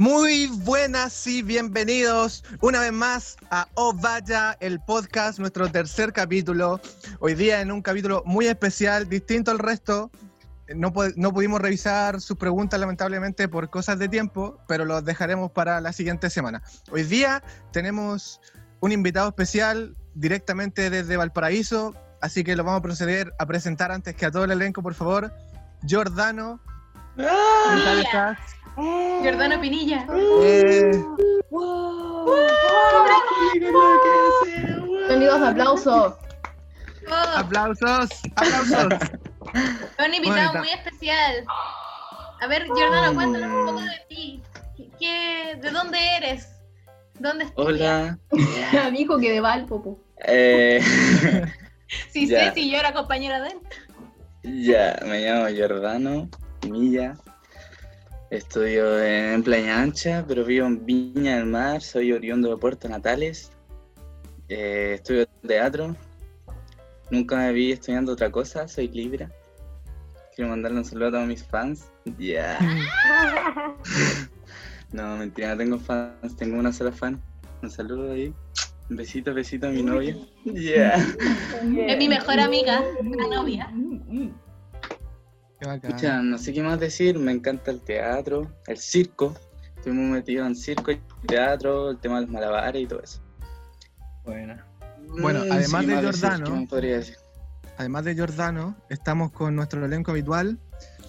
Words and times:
Muy 0.00 0.46
buenas 0.46 1.26
y 1.26 1.42
bienvenidos 1.42 2.42
una 2.62 2.80
vez 2.80 2.90
más 2.90 3.36
a 3.50 3.68
Oh 3.74 3.92
Vaya, 3.92 4.56
el 4.58 4.80
podcast, 4.80 5.38
nuestro 5.38 5.70
tercer 5.70 6.14
capítulo. 6.14 6.80
Hoy 7.18 7.34
día 7.34 7.60
en 7.60 7.70
un 7.70 7.82
capítulo 7.82 8.22
muy 8.24 8.46
especial, 8.46 9.10
distinto 9.10 9.50
al 9.50 9.58
resto. 9.58 10.10
No, 10.74 10.94
no 11.16 11.34
pudimos 11.34 11.60
revisar 11.60 12.22
sus 12.22 12.38
preguntas 12.38 12.80
lamentablemente 12.80 13.46
por 13.46 13.68
cosas 13.68 13.98
de 13.98 14.08
tiempo, 14.08 14.58
pero 14.66 14.86
los 14.86 15.04
dejaremos 15.04 15.50
para 15.50 15.82
la 15.82 15.92
siguiente 15.92 16.30
semana. 16.30 16.62
Hoy 16.90 17.02
día 17.02 17.42
tenemos 17.70 18.40
un 18.80 18.92
invitado 18.92 19.28
especial 19.28 19.98
directamente 20.14 20.88
desde 20.88 21.18
Valparaíso, 21.18 21.94
así 22.22 22.42
que 22.42 22.56
lo 22.56 22.64
vamos 22.64 22.78
a 22.78 22.82
proceder 22.82 23.34
a 23.38 23.44
presentar 23.44 23.92
antes 23.92 24.16
que 24.16 24.24
a 24.24 24.30
todo 24.30 24.44
el 24.44 24.52
elenco, 24.52 24.82
por 24.82 24.94
favor. 24.94 25.30
Giordano. 25.84 26.58
¿Qué 27.18 27.24
tal 27.24 28.00
estás? 28.00 28.38
Jordano 29.22 29.60
Pinilla. 29.60 30.06
Eh, 30.42 31.04
Sonidos 35.08 35.40
de 35.40 35.48
aplauso. 35.48 36.18
Oh, 37.08 37.38
aplausos, 37.38 38.10
aplausos. 38.36 38.86
un 40.06 40.14
invitado 40.14 40.58
muy 40.58 40.68
especial. 40.70 41.44
A 42.40 42.46
ver, 42.46 42.66
Jordano, 42.68 43.14
cuéntanos 43.14 43.50
un 43.52 43.66
poco 43.66 43.80
de 43.80 44.02
ti. 44.08 44.42
¿Qué, 44.98 45.58
¿De 45.60 45.70
dónde 45.70 45.98
eres? 46.16 46.48
¿Dónde 47.18 47.44
estudias? 47.44 48.16
Hola. 48.30 48.90
Dijo 48.92 49.18
que 49.18 49.32
de 49.32 49.40
Valpo. 49.40 49.82
po. 49.82 49.98
Eh, 50.24 50.80
Sí, 52.10 52.28
sé 52.28 52.52
si 52.54 52.70
yo 52.70 52.78
era 52.78 52.92
compañera 52.92 53.40
de 53.40 53.48
él. 53.48 54.62
ya, 54.64 54.96
me 55.04 55.20
llamo 55.24 55.48
Giordano 55.48 56.28
Milla. 56.68 57.16
Estudio 58.30 59.02
en 59.04 59.42
Playa 59.42 59.82
Ancha, 59.82 60.24
pero 60.26 60.44
vivo 60.44 60.64
en 60.64 60.86
Viña 60.86 61.38
del 61.38 61.46
Mar. 61.46 61.82
Soy 61.82 62.12
oriundo 62.12 62.48
de 62.48 62.56
Puerto 62.58 62.88
Natales. 62.88 63.50
Eh, 64.48 64.92
estudio 64.94 65.26
teatro. 65.44 65.96
Nunca 67.10 67.36
me 67.38 67.52
vi 67.52 67.72
estudiando 67.72 68.12
otra 68.12 68.30
cosa. 68.30 68.68
Soy 68.68 68.86
Libra. 68.86 69.28
Quiero 70.36 70.50
mandarle 70.50 70.78
un 70.78 70.84
saludo 70.84 71.08
a 71.08 71.10
todos 71.10 71.26
mis 71.26 71.44
fans. 71.44 71.90
Ya. 72.18 72.58
No, 74.92 75.16
mentira, 75.18 75.50
no 75.50 75.56
tengo 75.56 75.78
fans. 75.78 76.36
Tengo 76.36 76.58
una 76.58 76.72
sola 76.72 76.90
fan. 76.90 77.22
Un 77.62 77.70
saludo 77.70 78.12
ahí. 78.12 78.34
Un 78.90 78.96
besito, 78.96 79.32
besito 79.32 79.68
a 79.68 79.70
mi 79.70 79.84
novia. 79.84 80.16
Ya. 80.44 80.94
Es 80.94 81.96
mi 81.96 82.08
mejor 82.08 82.40
amiga, 82.40 82.82
la 83.02 83.28
novia. 83.28 83.72
Escucha, 85.60 86.22
no 86.22 86.38
sé 86.38 86.52
qué 86.54 86.62
más 86.62 86.80
decir, 86.80 87.18
me 87.18 87.32
encanta 87.32 87.70
el 87.70 87.82
teatro, 87.82 88.50
el 88.66 88.78
circo. 88.78 89.34
Estoy 89.76 89.92
muy 89.92 90.10
metido 90.10 90.46
en 90.46 90.54
circo 90.56 90.90
y 90.90 91.00
teatro, 91.26 91.90
el 91.90 91.98
tema 91.98 92.16
de 92.16 92.22
los 92.22 92.30
malabares 92.30 92.82
y 92.82 92.86
todo 92.86 93.02
eso. 93.02 93.20
Bueno, 94.24 94.56
Bueno, 95.20 95.40
Mm, 95.44 95.52
además 95.52 95.80
sí, 95.80 95.86
de 95.86 95.94
más 95.94 96.02
decir, 96.04 96.20
Giordano- 96.20 96.44
¿qué 96.46 96.52
más 96.52 96.68
podría 96.68 96.96
decir? 96.98 97.16
Además 97.78 98.04
de 98.04 98.14
Giordano, 98.14 98.76
estamos 98.90 99.32
con 99.32 99.56
nuestro 99.56 99.84
elenco 99.84 100.10
habitual, 100.12 100.58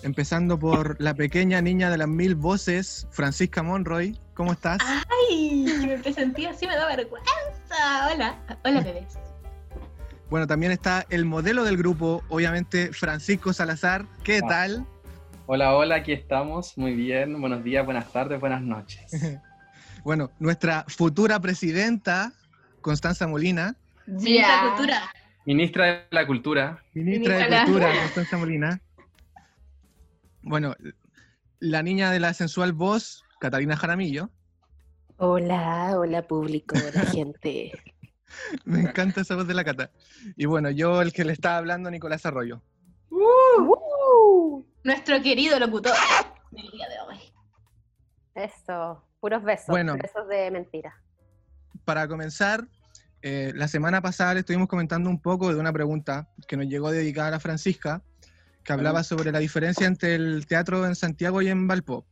empezando 0.03 0.57
por 0.57 0.99
la 1.01 1.13
pequeña 1.13 1.61
niña 1.61 1.89
de 1.89 1.97
las 1.97 2.07
mil 2.07 2.35
voces, 2.35 3.07
Francisca 3.11 3.61
Monroy. 3.61 4.17
¿Cómo 4.33 4.53
estás? 4.53 4.79
Ay, 5.29 5.65
me 5.85 5.97
presenté 5.99 6.47
así, 6.47 6.65
me 6.65 6.75
da 6.75 6.87
vergüenza. 6.87 7.29
Hola, 8.13 8.39
hola 8.63 8.81
bebés. 8.81 9.17
Bueno, 10.31 10.47
también 10.47 10.71
está 10.71 11.05
el 11.09 11.25
modelo 11.25 11.63
del 11.65 11.75
grupo, 11.77 12.23
obviamente 12.29 12.93
Francisco 12.93 13.51
Salazar. 13.53 14.05
¿Qué 14.23 14.39
Ah. 14.43 14.47
tal? 14.47 14.85
hola, 15.45 15.75
hola, 15.75 15.95
aquí 15.97 16.13
estamos. 16.13 16.77
Muy 16.77 16.93
bien. 16.95 17.39
Buenos 17.41 17.63
días, 17.63 17.83
buenas 17.85 18.11
tardes, 18.11 18.39
buenas 18.39 18.61
noches. 18.63 19.11
Bueno, 20.03 20.31
nuestra 20.39 20.83
futura 20.87 21.39
presidenta, 21.39 22.33
Constanza 22.81 23.27
Molina, 23.27 23.75
Ministra 24.07 24.63
de 24.63 24.67
Cultura. 24.69 25.01
Ministra 25.45 25.85
de 25.85 26.07
la 26.09 26.25
Cultura. 26.25 26.83
ministra 26.95 27.37
de 27.37 27.57
Cultura, 27.65 27.91
Constanza 28.01 28.37
Molina. 28.37 28.81
Bueno, 30.41 30.73
la 31.59 31.83
niña 31.83 32.09
de 32.09 32.19
la 32.19 32.33
sensual 32.33 32.73
voz, 32.73 33.23
Catalina 33.39 33.75
Jaramillo. 33.77 34.31
Hola, 35.17 35.91
hola 35.99 36.23
público, 36.23 36.73
hola 36.79 37.05
gente. 37.11 37.71
Me 38.65 38.81
encanta 38.81 39.21
esa 39.21 39.35
voz 39.35 39.47
de 39.47 39.53
la 39.53 39.63
Cata. 39.63 39.91
Y 40.35 40.45
bueno, 40.45 40.69
yo 40.69 41.01
el 41.01 41.13
que 41.13 41.25
le 41.25 41.33
estaba 41.33 41.57
hablando, 41.57 41.89
Nicolás 41.89 42.25
Arroyo. 42.25 42.61
Nuestro 44.83 45.21
querido 45.21 45.59
locutor 45.59 45.93
del 46.51 46.69
día 46.71 46.87
de 46.89 46.99
hoy. 47.07 47.19
Eso, 48.35 49.03
puros 49.19 49.43
besos, 49.43 49.67
Bueno. 49.67 49.95
besos 50.01 50.27
de 50.27 50.49
mentira. 50.51 50.95
Para 51.85 52.07
comenzar, 52.07 52.67
eh, 53.21 53.51
la 53.55 53.67
semana 53.67 54.01
pasada 54.01 54.33
le 54.33 54.39
estuvimos 54.39 54.67
comentando 54.67 55.09
un 55.09 55.21
poco 55.21 55.53
de 55.53 55.59
una 55.59 55.71
pregunta 55.71 56.29
que 56.47 56.57
nos 56.57 56.67
llegó 56.67 56.91
dedicada 56.91 57.37
a 57.37 57.39
Francisca, 57.39 58.01
que 58.63 58.73
hablaba 58.73 59.03
sobre 59.03 59.31
la 59.31 59.39
diferencia 59.39 59.87
entre 59.87 60.15
el 60.15 60.45
teatro 60.47 60.85
en 60.85 60.95
Santiago 60.95 61.41
y 61.41 61.49
en 61.49 61.67
Valpo. 61.67 62.05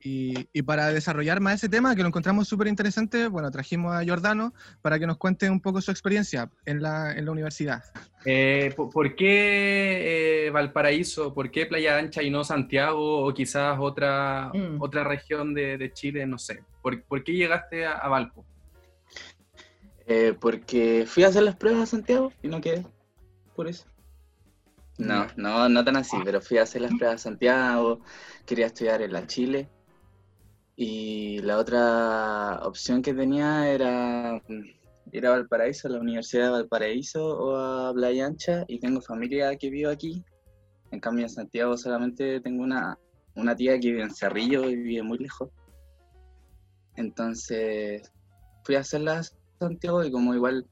Y, 0.00 0.48
y 0.52 0.62
para 0.62 0.88
desarrollar 0.88 1.40
más 1.40 1.54
ese 1.54 1.68
tema, 1.68 1.94
que 1.94 2.02
lo 2.02 2.08
encontramos 2.08 2.48
súper 2.48 2.66
interesante, 2.66 3.28
bueno, 3.28 3.50
trajimos 3.50 3.94
a 3.94 4.02
Giordano 4.02 4.52
para 4.82 4.98
que 4.98 5.06
nos 5.06 5.16
cuente 5.16 5.48
un 5.48 5.60
poco 5.60 5.80
su 5.80 5.90
experiencia 5.90 6.50
en 6.64 6.82
la, 6.82 7.12
en 7.12 7.24
la 7.24 7.30
universidad. 7.32 7.82
Eh, 8.24 8.72
¿por, 8.76 8.90
por 8.90 9.14
qué 9.16 10.46
eh, 10.46 10.50
Valparaíso? 10.50 11.32
¿Por 11.34 11.50
qué 11.50 11.66
Playa 11.66 11.98
Ancha 11.98 12.22
y 12.22 12.30
no 12.30 12.44
Santiago 12.44 13.24
o 13.26 13.32
quizás 13.34 13.76
otra, 13.80 14.50
Mm. 14.54 14.80
otra 14.80 15.04
región 15.04 15.54
de, 15.54 15.78
de 15.78 15.92
Chile? 15.92 16.26
No 16.26 16.38
sé. 16.38 16.62
¿Por, 16.82 17.02
por 17.04 17.22
qué 17.24 17.32
llegaste 17.32 17.86
a, 17.86 17.92
a 17.92 18.08
Valpo? 18.08 18.44
eh, 20.06 20.34
porque 20.40 21.04
fui 21.06 21.22
a 21.24 21.28
hacer 21.28 21.42
las 21.44 21.56
pruebas 21.56 21.82
a 21.82 21.86
Santiago 21.86 22.32
y 22.42 22.48
no 22.48 22.60
quedé. 22.60 22.84
Por 23.54 23.68
eso. 23.68 23.84
No, 24.98 25.26
no, 25.36 25.68
no 25.68 25.84
tan 25.84 25.96
así, 25.96 26.16
pero 26.24 26.40
fui 26.40 26.58
a 26.58 26.62
hacer 26.62 26.82
las 26.82 26.92
pruebas 26.94 27.16
a 27.16 27.18
Santiago, 27.18 28.00
quería 28.46 28.66
estudiar 28.66 29.02
en 29.02 29.12
la 29.12 29.26
Chile. 29.26 29.68
Y 30.76 31.38
la 31.40 31.58
otra 31.58 32.60
opción 32.62 33.02
que 33.02 33.14
tenía 33.14 33.68
era 33.68 34.40
mm, 34.48 34.62
ir 35.12 35.26
a 35.26 35.30
Valparaíso, 35.30 35.88
a 35.88 35.92
la 35.92 36.00
Universidad 36.00 36.46
de 36.46 36.50
Valparaíso 36.50 37.24
o 37.24 37.56
a 37.56 37.92
Playa 37.92 38.26
Ancha, 38.26 38.64
y 38.68 38.78
tengo 38.80 39.00
familia 39.00 39.56
que 39.56 39.70
vive 39.70 39.90
aquí. 39.90 40.24
En 40.90 41.00
cambio, 41.00 41.24
en 41.24 41.30
Santiago 41.30 41.76
solamente 41.76 42.40
tengo 42.40 42.62
una, 42.62 42.98
una 43.34 43.56
tía 43.56 43.78
que 43.80 43.88
vive 43.88 44.02
en 44.02 44.14
Cerrillo 44.14 44.68
y 44.68 44.76
vive 44.76 45.02
muy 45.02 45.18
lejos. 45.18 45.50
Entonces, 46.96 48.12
fui 48.64 48.76
a 48.76 48.80
hacerlas 48.80 49.34
a 49.56 49.66
Santiago 49.66 50.04
y 50.04 50.12
como 50.12 50.34
igual 50.34 50.66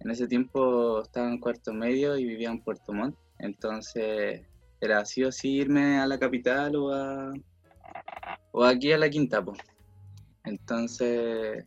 en 0.00 0.10
ese 0.10 0.26
tiempo 0.26 1.02
estaba 1.02 1.28
en 1.28 1.38
cuarto 1.38 1.72
medio 1.72 2.16
y 2.16 2.24
vivía 2.24 2.50
en 2.50 2.62
Puerto 2.62 2.92
Montt, 2.92 3.16
entonces 3.38 4.42
era 4.80 5.04
sí 5.04 5.24
o 5.24 5.30
irme 5.42 5.98
a 5.98 6.06
la 6.06 6.18
capital 6.18 6.76
o, 6.76 6.92
a, 6.92 7.32
o 8.52 8.64
aquí 8.64 8.92
a 8.92 8.98
la 8.98 9.10
Quinta. 9.10 9.44
Entonces, 10.44 11.64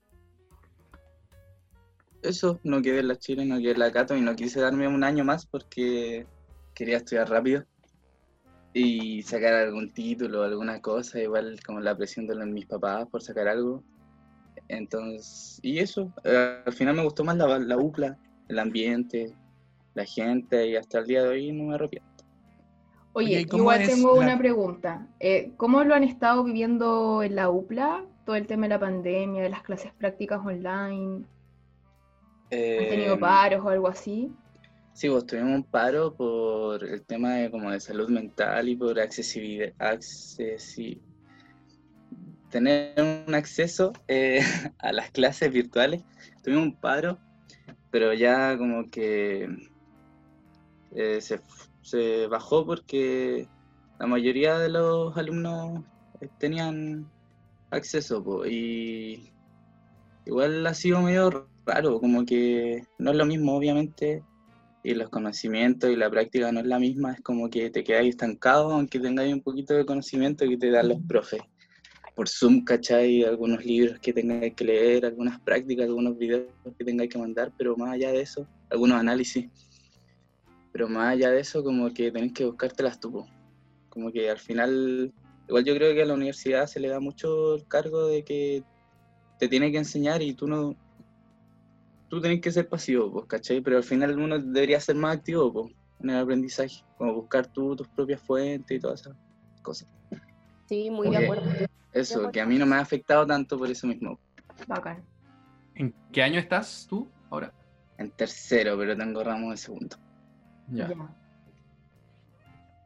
eso, 2.21 2.59
no 2.63 2.81
quedé 2.81 2.99
en 2.99 3.07
la 3.09 3.17
Chile, 3.17 3.45
no 3.45 3.57
quedé 3.57 3.71
en 3.71 3.79
la 3.79 3.91
Cato 3.91 4.15
y 4.15 4.21
no 4.21 4.35
quise 4.35 4.61
darme 4.61 4.87
un 4.87 5.03
año 5.03 5.23
más 5.23 5.45
porque 5.45 6.25
quería 6.73 6.97
estudiar 6.97 7.29
rápido 7.29 7.65
y 8.73 9.21
sacar 9.23 9.53
algún 9.53 9.91
título, 9.91 10.43
alguna 10.43 10.81
cosa, 10.81 11.19
igual 11.19 11.59
como 11.65 11.79
la 11.81 11.95
presión 11.97 12.27
de 12.27 12.45
mis 12.45 12.65
papás 12.65 13.07
por 13.09 13.21
sacar 13.21 13.47
algo. 13.47 13.83
Entonces, 14.67 15.59
y 15.61 15.79
eso, 15.79 16.11
eh, 16.23 16.61
al 16.65 16.73
final 16.73 16.95
me 16.95 17.03
gustó 17.03 17.23
más 17.23 17.35
la, 17.35 17.59
la 17.59 18.17
el 18.47 18.59
ambiente, 18.59 19.35
la 19.93 20.05
gente 20.05 20.67
y 20.67 20.75
hasta 20.75 20.99
el 20.99 21.07
día 21.07 21.23
de 21.23 21.29
hoy 21.29 21.51
no 21.51 21.65
me 21.65 21.75
arrepiento. 21.75 22.07
Oye, 23.13 23.27
Oye, 23.27 23.41
¿y 23.41 23.45
cómo 23.45 23.61
igual 23.63 23.85
tengo 23.85 24.13
la- 24.13 24.19
una 24.25 24.37
pregunta. 24.37 25.07
Eh, 25.19 25.51
¿Cómo 25.57 25.83
lo 25.83 25.93
han 25.95 26.03
estado 26.03 26.43
viviendo 26.43 27.23
en 27.23 27.35
la 27.35 27.49
UPLA? 27.49 28.05
Todo 28.25 28.35
el 28.35 28.47
tema 28.47 28.63
de 28.63 28.69
la 28.69 28.79
pandemia, 28.79 29.43
de 29.43 29.49
las 29.49 29.63
clases 29.63 29.91
prácticas 29.93 30.39
online. 30.45 31.25
¿Han 32.77 32.87
tenido 32.89 33.15
Eh, 33.15 33.19
paros 33.19 33.65
o 33.65 33.69
algo 33.69 33.87
así? 33.87 34.35
Sí, 34.93 35.09
pues 35.09 35.25
tuvimos 35.25 35.55
un 35.55 35.63
paro 35.63 36.15
por 36.15 36.83
el 36.83 37.03
tema 37.05 37.35
de, 37.35 37.49
como 37.51 37.71
de 37.71 37.79
salud 37.79 38.09
mental 38.09 38.69
y 38.69 38.75
por 38.75 38.99
accesibilidad, 38.99 39.73
accesi- 39.79 41.01
tener 42.49 42.93
un 43.27 43.33
acceso 43.33 43.93
eh, 44.07 44.39
a 44.79 44.91
las 44.91 45.11
clases 45.11 45.51
virtuales. 45.51 46.03
Tuvimos 46.43 46.65
un 46.65 46.75
paro, 46.77 47.19
pero 47.89 48.13
ya 48.13 48.57
como 48.57 48.89
que 48.89 49.47
eh, 50.95 51.19
se, 51.21 52.27
bajó 52.27 52.65
porque 52.65 53.47
la 53.99 54.07
mayoría 54.07 54.57
de 54.57 54.69
los 54.69 55.15
alumnos 55.17 55.83
eh, 56.19 56.27
tenían 56.37 57.09
acceso 57.69 58.45
y 58.45 59.31
igual 60.25 60.67
ha 60.67 60.73
sido 60.73 61.01
medio 61.01 61.47
raro, 61.65 61.99
como 61.99 62.25
que 62.25 62.83
no 62.97 63.11
es 63.11 63.17
lo 63.17 63.25
mismo 63.25 63.55
obviamente 63.55 64.23
y 64.83 64.93
los 64.95 65.09
conocimientos 65.09 65.89
y 65.89 65.95
la 65.95 66.09
práctica 66.09 66.51
no 66.51 66.59
es 66.59 66.65
la 66.65 66.79
misma, 66.79 67.13
es 67.13 67.21
como 67.21 67.49
que 67.49 67.69
te 67.69 67.83
quedáis 67.83 68.09
estancado 68.09 68.71
aunque 68.71 68.99
tengáis 68.99 69.33
un 69.33 69.41
poquito 69.41 69.73
de 69.73 69.85
conocimiento 69.85 70.47
que 70.47 70.57
te 70.57 70.71
dan 70.71 70.89
los 70.89 70.99
profes. 71.07 71.41
por 72.15 72.27
Zoom, 72.27 72.63
¿cachai? 72.65 73.23
Algunos 73.23 73.63
libros 73.63 73.99
que 73.99 74.11
tengáis 74.11 74.53
que 74.55 74.65
leer, 74.65 75.05
algunas 75.05 75.39
prácticas, 75.39 75.85
algunos 75.85 76.17
videos 76.17 76.47
que 76.77 76.83
tengáis 76.83 77.09
que 77.09 77.17
mandar, 77.17 77.53
pero 77.57 77.77
más 77.77 77.93
allá 77.93 78.11
de 78.11 78.21
eso, 78.21 78.45
algunos 78.69 78.99
análisis. 78.99 79.49
Pero 80.71 80.87
más 80.87 81.13
allá 81.13 81.31
de 81.31 81.41
eso, 81.41 81.63
como 81.63 81.93
que 81.93 82.11
tenéis 82.11 82.33
que 82.33 82.45
buscártelas 82.45 82.99
tú. 82.99 83.25
Como 83.89 84.11
que 84.11 84.29
al 84.29 84.39
final, 84.39 85.13
igual 85.47 85.65
yo 85.65 85.75
creo 85.75 85.93
que 85.93 86.03
a 86.03 86.05
la 86.05 86.13
universidad 86.13 86.65
se 86.65 86.79
le 86.79 86.87
da 86.87 86.99
mucho 86.99 87.55
el 87.55 87.67
cargo 87.67 88.07
de 88.07 88.23
que 88.23 88.63
te 89.37 89.49
tiene 89.49 89.71
que 89.71 89.79
enseñar 89.79 90.21
y 90.21 90.33
tú 90.33 90.47
no. 90.47 90.75
Tú 92.09 92.21
tenés 92.21 92.41
que 92.41 92.51
ser 92.51 92.67
pasivo, 92.67 93.11
pues, 93.11 93.25
¿cachai? 93.25 93.61
Pero 93.61 93.77
al 93.77 93.83
final 93.83 94.17
uno 94.17 94.37
debería 94.39 94.79
ser 94.79 94.95
más 94.95 95.17
activo, 95.17 95.51
pues, 95.51 95.73
en 95.99 96.09
el 96.09 96.17
aprendizaje. 96.17 96.83
Como 96.95 97.15
buscar 97.15 97.47
tú 97.47 97.75
tus 97.75 97.87
propias 97.89 98.21
fuentes 98.21 98.77
y 98.77 98.79
todas 98.79 99.01
esas 99.01 99.15
cosas. 99.61 99.87
Sí, 100.67 100.89
muy 100.89 101.09
de 101.09 101.17
Ok. 101.17 101.23
acuerdo. 101.23 101.51
Eso, 101.93 102.31
que 102.31 102.39
a 102.39 102.45
mí 102.45 102.57
no 102.57 102.65
me 102.65 102.75
ha 102.75 102.79
afectado 102.79 103.25
tanto 103.25 103.57
por 103.57 103.69
eso 103.69 103.87
mismo. 103.87 104.19
Bacán. 104.67 105.05
¿En 105.75 105.93
qué 106.11 106.21
año 106.21 106.39
estás 106.39 106.85
tú 106.87 107.11
ahora? 107.29 107.53
En 107.97 108.11
tercero, 108.11 108.77
pero 108.77 108.95
tengo 108.95 109.23
ramos 109.23 109.51
de 109.51 109.57
segundo. 109.57 109.97
Ya. 110.71 110.87
Ya. 110.87 110.95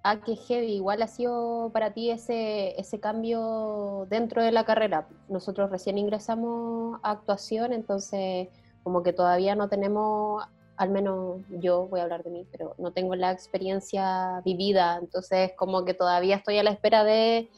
Ah, 0.04 0.22
qué 0.24 0.36
heavy. 0.36 0.74
Igual 0.76 1.02
ha 1.02 1.08
sido 1.08 1.72
para 1.74 1.94
ti 1.94 2.12
ese, 2.12 2.80
ese 2.80 3.00
cambio 3.00 4.06
dentro 4.10 4.44
de 4.44 4.52
la 4.52 4.64
carrera. 4.64 5.08
Nosotros 5.28 5.72
recién 5.72 5.98
ingresamos 5.98 7.00
a 7.02 7.12
actuación, 7.12 7.74
entonces 7.74 8.50
como 8.84 9.02
que 9.02 9.14
todavía 9.14 9.56
no 9.56 9.68
tenemos, 9.68 10.44
al 10.78 10.92
menos 10.92 11.42
yo 11.50 11.88
voy 11.88 12.02
a 12.02 12.04
hablar 12.04 12.24
de 12.24 12.30
mí, 12.30 12.48
pero 12.52 12.76
no 12.78 12.92
tengo 12.94 13.16
la 13.16 13.32
experiencia 13.32 14.42
vivida, 14.46 15.00
entonces 15.02 15.54
como 15.58 15.86
que 15.86 15.96
todavía 15.96 16.36
estoy 16.36 16.60
a 16.60 16.64
la 16.64 16.70
espera 16.72 17.04
de 17.04 17.50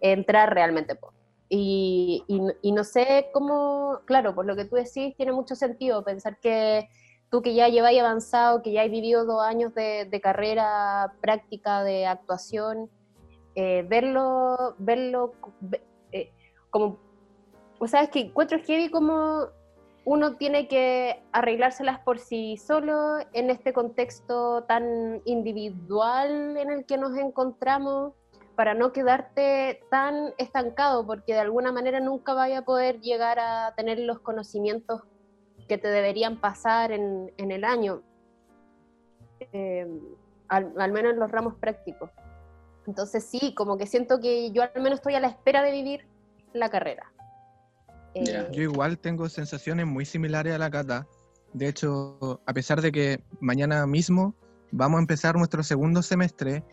entrar 0.00 0.52
realmente. 0.54 0.98
y, 1.48 2.24
y 2.62 2.72
no 2.72 2.82
sé 2.82 3.28
cómo, 3.32 4.00
claro, 4.06 4.34
por 4.34 4.46
lo 4.46 4.56
que 4.56 4.64
tú 4.64 4.74
decís, 4.76 5.14
tiene 5.16 5.32
mucho 5.32 5.54
sentido 5.54 6.02
pensar 6.02 6.38
que 6.40 6.88
tú 7.32 7.40
que 7.40 7.54
ya 7.54 7.68
lleváis 7.68 7.98
avanzado, 7.98 8.60
que 8.60 8.72
ya 8.72 8.82
has 8.82 8.90
vivido 8.90 9.24
dos 9.24 9.42
años 9.42 9.74
de, 9.74 10.20
carrera 10.22 11.14
práctica 11.22 11.82
de 11.82 12.06
actuación, 12.06 12.90
eh, 13.54 13.86
verlo, 13.88 14.76
verlo 14.78 15.32
ve- 15.60 15.82
eh, 16.12 16.30
como, 16.68 16.98
o 17.78 17.86
sea, 17.86 18.02
es 18.02 18.10
que 18.10 18.20
encuentro 18.20 18.58
heavy 18.58 18.90
como 18.90 19.46
uno 20.04 20.36
tiene 20.36 20.68
que 20.68 21.22
arreglárselas 21.32 22.00
por 22.00 22.18
sí 22.18 22.58
solo 22.58 23.16
en 23.32 23.48
este 23.48 23.72
contexto 23.72 24.64
tan 24.64 25.22
individual 25.24 26.58
en 26.58 26.70
el 26.70 26.84
que 26.84 26.98
nos 26.98 27.16
encontramos 27.16 28.12
para 28.56 28.74
no 28.74 28.92
quedarte 28.92 29.80
tan 29.90 30.34
estancado, 30.36 31.06
porque 31.06 31.32
de 31.32 31.40
alguna 31.40 31.72
manera 31.72 31.98
nunca 31.98 32.34
vaya 32.34 32.58
a 32.58 32.64
poder 32.66 33.00
llegar 33.00 33.38
a 33.38 33.72
tener 33.74 33.98
los 34.00 34.20
conocimientos 34.20 35.00
que 35.68 35.78
te 35.78 35.88
deberían 35.88 36.40
pasar 36.40 36.92
en, 36.92 37.32
en 37.36 37.50
el 37.50 37.64
año, 37.64 38.02
eh, 39.52 39.86
al, 40.48 40.72
al 40.78 40.92
menos 40.92 41.12
en 41.12 41.18
los 41.18 41.30
ramos 41.30 41.54
prácticos. 41.54 42.10
Entonces 42.86 43.24
sí, 43.24 43.54
como 43.54 43.78
que 43.78 43.86
siento 43.86 44.20
que 44.20 44.50
yo 44.52 44.62
al 44.62 44.82
menos 44.82 44.98
estoy 44.98 45.14
a 45.14 45.20
la 45.20 45.28
espera 45.28 45.62
de 45.62 45.72
vivir 45.72 46.06
la 46.52 46.68
carrera. 46.68 47.12
Eh, 48.14 48.24
Ya. 48.24 48.50
Yo 48.50 48.62
igual 48.62 48.98
tengo 48.98 49.28
sensaciones 49.28 49.86
muy 49.86 50.04
similares 50.04 50.54
a 50.54 50.58
la 50.58 50.70
Cata. 50.70 51.06
De 51.52 51.68
hecho, 51.68 52.40
a 52.46 52.52
pesar 52.52 52.80
de 52.80 52.90
que 52.92 53.22
mañana 53.40 53.86
mismo 53.86 54.34
vamos 54.70 54.98
a 54.98 55.00
empezar 55.00 55.36
nuestro 55.36 55.62
segundo 55.62 56.02
semestre, 56.02 56.64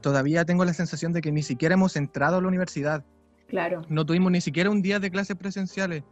todavía 0.00 0.44
tengo 0.44 0.64
la 0.64 0.74
sensación 0.74 1.12
de 1.12 1.20
que 1.20 1.32
ni 1.32 1.42
siquiera 1.42 1.74
hemos 1.74 1.96
entrado 1.96 2.36
a 2.36 2.40
la 2.40 2.48
universidad. 2.48 3.04
Claro. 3.48 3.82
No 3.88 4.06
tuvimos 4.06 4.30
ni 4.30 4.40
siquiera 4.40 4.70
un 4.70 4.82
día 4.82 5.00
de 5.00 5.10
clases 5.10 5.36
presenciales. 5.36 6.04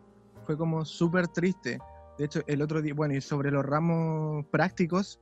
Fue 0.47 0.57
como 0.57 0.85
súper 0.85 1.29
triste. 1.29 1.79
De 2.19 2.25
hecho, 2.25 2.41
el 2.47 2.63
otro 2.63 2.83
día, 2.83 2.95
bueno, 2.95 3.15
y 3.15 3.21
sobre 3.21 3.51
los 3.51 3.65
ramos 3.65 4.45
prácticos, 4.47 5.21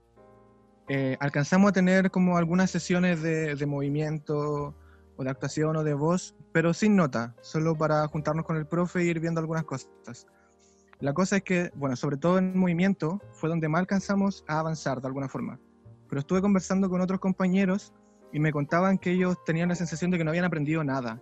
eh, 0.88 1.16
alcanzamos 1.20 1.70
a 1.70 1.72
tener 1.72 2.10
como 2.10 2.38
algunas 2.38 2.70
sesiones 2.70 3.22
de, 3.22 3.54
de 3.54 3.66
movimiento 3.66 4.74
o 5.16 5.24
de 5.24 5.30
actuación 5.30 5.76
o 5.76 5.84
de 5.84 5.94
voz, 5.94 6.34
pero 6.52 6.72
sin 6.72 6.96
nota, 6.96 7.34
solo 7.42 7.76
para 7.76 8.06
juntarnos 8.08 8.46
con 8.46 8.56
el 8.56 8.66
profe 8.66 9.00
e 9.00 9.04
ir 9.04 9.20
viendo 9.20 9.40
algunas 9.40 9.64
cosas. 9.64 10.26
La 11.00 11.12
cosa 11.12 11.36
es 11.36 11.42
que, 11.42 11.70
bueno, 11.74 11.96
sobre 11.96 12.16
todo 12.16 12.38
en 12.38 12.58
movimiento, 12.58 13.20
fue 13.32 13.50
donde 13.50 13.68
más 13.68 13.80
alcanzamos 13.80 14.44
a 14.48 14.60
avanzar 14.60 15.02
de 15.02 15.08
alguna 15.08 15.28
forma. 15.28 15.60
Pero 16.08 16.20
estuve 16.20 16.40
conversando 16.40 16.88
con 16.88 17.02
otros 17.02 17.20
compañeros 17.20 17.92
y 18.32 18.40
me 18.40 18.52
contaban 18.52 18.96
que 18.96 19.12
ellos 19.12 19.36
tenían 19.44 19.68
la 19.68 19.74
sensación 19.74 20.10
de 20.10 20.18
que 20.18 20.24
no 20.24 20.30
habían 20.30 20.46
aprendido 20.46 20.82
nada. 20.82 21.20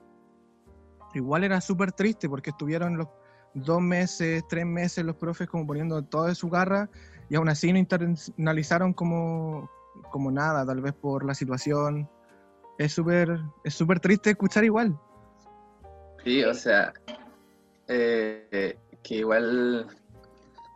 Igual 1.15 1.43
era 1.43 1.61
súper 1.61 1.91
triste 1.93 2.29
porque 2.29 2.51
estuvieron 2.51 2.97
los 2.97 3.09
dos 3.55 3.81
meses, 3.81 4.45
tres 4.49 4.67
meses 4.67 5.05
los 5.05 5.17
profes 5.17 5.49
como 5.49 5.67
poniendo 5.67 6.03
todo 6.03 6.27
de 6.27 6.35
su 6.35 6.51
garra 6.51 6.89
y 7.29 7.37
aún 7.37 7.49
así 7.49 7.73
no 7.73 7.79
internalizaron 7.79 8.93
como, 8.93 9.71
como 10.11 10.31
nada, 10.31 10.67
tal 10.67 10.81
vez 10.81 10.93
por 10.93 11.25
la 11.25 11.35
situación. 11.35 12.09
Es 12.79 12.93
súper 12.93 13.41
es 13.63 13.75
súper 13.75 14.01
triste 14.01 14.31
escuchar 14.31 14.65
igual. 14.65 14.99
Sí, 16.25 16.43
o 16.43 16.55
sea, 16.55 16.93
eh, 17.89 18.77
que 19.03 19.17
igual, 19.17 19.87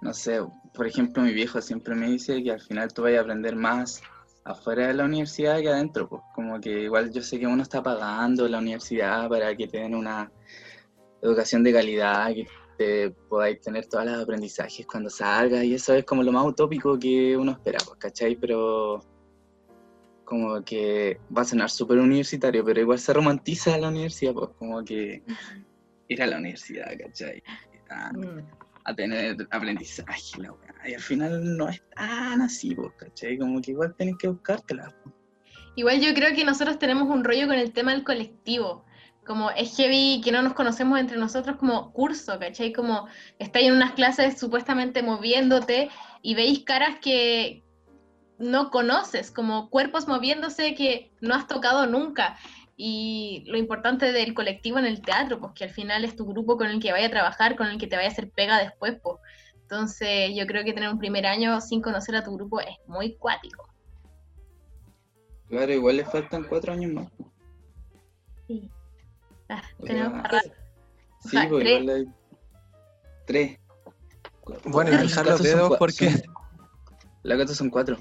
no 0.02 0.12
sé, 0.12 0.40
por 0.74 0.86
ejemplo, 0.86 1.22
mi 1.22 1.32
viejo 1.32 1.60
siempre 1.60 1.94
me 1.94 2.06
dice 2.06 2.42
que 2.42 2.52
al 2.52 2.60
final 2.60 2.92
tú 2.92 3.02
vas 3.02 3.14
a 3.14 3.20
aprender 3.20 3.56
más 3.56 4.02
afuera 4.44 4.86
de 4.86 4.94
la 4.94 5.04
universidad 5.04 5.58
que 5.60 5.68
adentro, 5.68 6.08
pues 6.08 6.22
como 6.34 6.60
que 6.60 6.82
igual 6.82 7.10
yo 7.10 7.22
sé 7.22 7.38
que 7.38 7.46
uno 7.46 7.62
está 7.62 7.82
pagando 7.82 8.48
la 8.48 8.58
universidad 8.58 9.28
para 9.28 9.54
que 9.54 9.66
te 9.66 9.84
una 9.84 10.30
educación 11.22 11.62
de 11.64 11.72
calidad, 11.72 12.32
te 12.78 13.10
podáis 13.28 13.60
tener 13.60 13.86
todos 13.86 14.06
los 14.06 14.22
aprendizajes 14.22 14.86
cuando 14.86 15.10
salgas, 15.10 15.64
y 15.64 15.74
eso 15.74 15.92
es 15.94 16.04
como 16.04 16.22
lo 16.22 16.32
más 16.32 16.46
utópico 16.46 16.98
que 16.98 17.36
uno 17.36 17.52
espera, 17.52 17.78
pues, 17.84 17.98
¿cachai? 17.98 18.36
Pero 18.36 19.00
como 20.24 20.62
que 20.62 21.18
va 21.36 21.42
a 21.42 21.44
sonar 21.44 21.70
súper 21.70 21.98
universitario, 21.98 22.64
pero 22.64 22.80
igual 22.80 22.98
se 22.98 23.12
romantiza 23.12 23.76
la 23.78 23.88
universidad, 23.88 24.32
pues 24.34 24.50
como 24.58 24.84
que 24.84 25.22
ir 26.08 26.22
a 26.22 26.26
la 26.26 26.36
universidad, 26.38 26.86
¿cachai? 26.98 27.42
A, 27.90 28.12
Mm. 28.12 28.46
a 28.84 28.94
tener 28.94 29.36
aprendizaje, 29.50 30.40
la 30.42 30.52
weá. 30.52 30.88
Y 30.88 30.94
al 30.94 31.00
final 31.00 31.56
no 31.56 31.68
es 31.68 31.82
tan 31.96 32.40
así, 32.42 32.74
pues, 32.74 32.92
¿cachai? 32.96 33.38
Como 33.38 33.60
que 33.60 33.72
igual 33.72 33.94
tenés 33.96 34.16
que 34.18 34.28
buscártela. 34.28 34.94
pues. 35.02 35.14
Igual 35.76 36.00
yo 36.00 36.12
creo 36.14 36.34
que 36.34 36.44
nosotros 36.44 36.78
tenemos 36.78 37.08
un 37.08 37.24
rollo 37.24 37.46
con 37.46 37.56
el 37.56 37.72
tema 37.72 37.92
del 37.92 38.04
colectivo. 38.04 38.84
Como 39.28 39.50
es 39.50 39.76
heavy 39.76 40.22
que 40.24 40.32
no 40.32 40.40
nos 40.40 40.54
conocemos 40.54 40.98
entre 40.98 41.18
nosotros 41.18 41.58
como 41.58 41.92
curso, 41.92 42.38
¿cachai? 42.38 42.72
Como 42.72 43.08
estáis 43.38 43.68
en 43.68 43.74
unas 43.74 43.92
clases 43.92 44.40
supuestamente 44.40 45.02
moviéndote 45.02 45.90
y 46.22 46.34
veis 46.34 46.64
caras 46.64 46.96
que 47.02 47.62
no 48.38 48.70
conoces, 48.70 49.30
como 49.30 49.68
cuerpos 49.68 50.08
moviéndose 50.08 50.74
que 50.74 51.12
no 51.20 51.34
has 51.34 51.46
tocado 51.46 51.86
nunca. 51.86 52.38
Y 52.74 53.44
lo 53.48 53.58
importante 53.58 54.12
del 54.12 54.32
colectivo 54.32 54.78
en 54.78 54.86
el 54.86 55.02
teatro, 55.02 55.38
pues 55.38 55.52
que 55.52 55.64
al 55.64 55.70
final 55.72 56.06
es 56.06 56.16
tu 56.16 56.24
grupo 56.24 56.56
con 56.56 56.68
el 56.68 56.80
que 56.80 56.92
vaya 56.92 57.08
a 57.08 57.10
trabajar, 57.10 57.54
con 57.54 57.66
el 57.66 57.76
que 57.76 57.86
te 57.86 57.96
vaya 57.96 58.08
a 58.08 58.12
hacer 58.12 58.30
pega 58.30 58.56
después, 58.58 58.98
pues. 59.02 59.16
Entonces 59.60 60.30
yo 60.34 60.46
creo 60.46 60.64
que 60.64 60.72
tener 60.72 60.88
un 60.88 60.98
primer 60.98 61.26
año 61.26 61.60
sin 61.60 61.82
conocer 61.82 62.16
a 62.16 62.24
tu 62.24 62.34
grupo 62.34 62.60
es 62.60 62.78
muy 62.86 63.14
cuático. 63.16 63.68
Claro, 65.50 65.70
igual 65.70 65.98
le 65.98 66.06
faltan 66.06 66.44
cuatro 66.44 66.72
años 66.72 66.92
más. 66.92 67.08
Sí. 69.48 69.54
Ah, 69.54 69.62
tenemos 69.84 70.22
para- 70.22 70.40
Sí, 70.42 70.50
pues 71.48 71.62
tres. 71.62 71.80
igual 71.80 71.96
hay 71.96 72.06
tres. 73.26 73.58
Bueno, 74.64 74.98
cruzar 74.98 75.26
los 75.26 75.36
son 75.38 75.44
dedos 75.46 75.76
porque- 75.78 76.10
son- 76.10 76.34
Los 77.22 77.38
gatos 77.38 77.56
son 77.56 77.70
cuatro. 77.70 77.98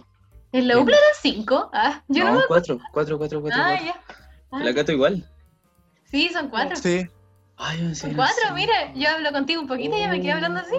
¿En 0.52 0.68
la 0.68 0.78
UPLA 0.80 0.96
eran 0.96 1.10
cinco? 1.22 1.70
Ah, 1.74 2.04
yo 2.08 2.24
no, 2.24 2.42
cuatro, 2.48 2.80
cuatro, 2.94 3.18
cuatro, 3.18 3.42
cuatro. 3.42 3.60
Ah, 3.62 3.76
cuatro. 3.78 3.86
ya. 3.86 4.02
Ah, 4.52 4.60
La 4.64 4.72
gato 4.72 4.92
igual. 4.92 5.30
sí, 6.06 6.30
son 6.32 6.50
cuatro. 6.50 6.76
Sí. 6.78 7.08
Ay, 7.58 7.96
Son 7.96 8.14
cuatro, 8.14 8.36
no 8.44 8.48
sé. 8.50 8.54
mira, 8.54 8.94
yo 8.94 9.10
hablo 9.10 9.32
contigo 9.32 9.62
un 9.62 9.68
poquito 9.68 9.98
y 9.98 10.00
ya 10.00 10.10
me 10.10 10.22
quedé 10.22 10.32
hablando 10.34 10.60
así. 10.60 10.76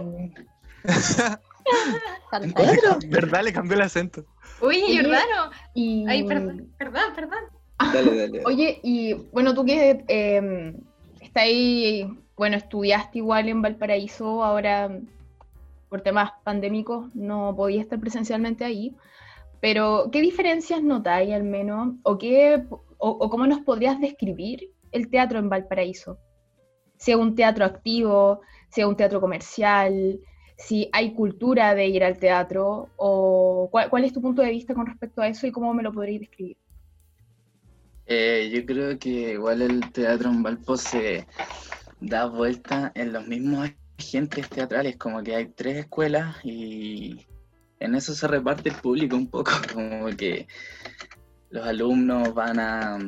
¿Verdad? 3.09 3.43
Le 3.43 3.53
cambió 3.53 3.75
el 3.75 3.83
acento. 3.83 4.25
Oye, 4.61 4.97
Jordano. 4.97 5.51
Y... 5.75 6.07
Ay, 6.09 6.23
perdón, 6.25 6.73
perdón, 6.79 7.15
perdón. 7.15 7.45
Oye, 8.47 8.81
y 8.83 9.15
bueno, 9.33 9.55
tú 9.55 9.65
que 9.65 10.05
eh, 10.09 10.75
está 11.21 11.43
ahí, 11.43 12.09
bueno, 12.37 12.57
estudiaste 12.57 13.19
igual 13.19 13.49
en 13.49 13.63
Valparaíso, 13.63 14.43
ahora 14.43 14.91
por 15.89 16.03
temas 16.03 16.33
pandémicos 16.45 17.15
no 17.15 17.55
podías 17.57 17.83
estar 17.83 17.99
presencialmente 17.99 18.65
ahí, 18.65 18.95
pero 19.61 20.11
¿qué 20.13 20.21
diferencias 20.21 20.83
notáis 20.83 21.33
al 21.33 21.45
menos? 21.45 21.95
¿O, 22.03 22.19
qué, 22.19 22.65
o, 22.99 23.31
cómo 23.31 23.47
nos 23.47 23.61
podrías 23.61 24.01
describir 24.01 24.71
el 24.93 25.09
teatro 25.09 25.39
en 25.39 25.49
Valparaíso? 25.49 26.19
Sea 26.97 27.17
un 27.17 27.35
teatro 27.35 27.65
activo, 27.65 28.41
sea 28.69 28.87
un 28.87 28.97
teatro 28.97 29.21
comercial, 29.21 30.21
si 30.57 30.89
hay 30.93 31.15
cultura 31.15 31.75
de 31.75 31.87
ir 31.87 32.05
al 32.05 32.19
teatro, 32.19 32.89
o 32.97 33.69
cuál, 33.71 33.89
cuál 33.89 34.05
es 34.05 34.13
tu 34.13 34.21
punto 34.21 34.43
de 34.43 34.51
vista 34.51 34.75
con 34.75 34.87
respecto 34.87 35.23
a 35.23 35.29
eso 35.29 35.47
y 35.47 35.53
cómo 35.53 35.73
me 35.73 35.83
lo 35.83 35.93
podríais 35.93 36.21
describir. 36.21 36.57
Eh, 38.11 38.51
yo 38.51 38.65
creo 38.65 38.99
que 38.99 39.33
igual 39.33 39.61
el 39.61 39.93
teatro 39.93 40.31
en 40.31 40.43
Valpo 40.43 40.79
se 40.79 41.27
da 42.01 42.25
vuelta 42.25 42.91
en 42.95 43.13
los 43.13 43.27
mismos 43.27 43.69
agentes 43.99 44.49
teatrales, 44.49 44.97
como 44.97 45.23
que 45.23 45.35
hay 45.35 45.49
tres 45.49 45.77
escuelas 45.77 46.37
y 46.43 47.27
en 47.81 47.95
eso 47.95 48.15
se 48.15 48.27
reparte 48.27 48.71
el 48.71 48.77
público 48.77 49.15
un 49.15 49.29
poco, 49.29 49.51
como 49.75 50.07
que 50.17 50.47
los 51.51 51.67
alumnos 51.67 52.33
van 52.33 52.59
a, 52.59 52.99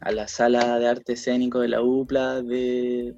a 0.00 0.10
la 0.10 0.26
sala 0.26 0.80
de 0.80 0.88
arte 0.88 1.12
escénico 1.12 1.60
de 1.60 1.68
la 1.68 1.80
UPLA, 1.80 2.42
de, 2.42 3.14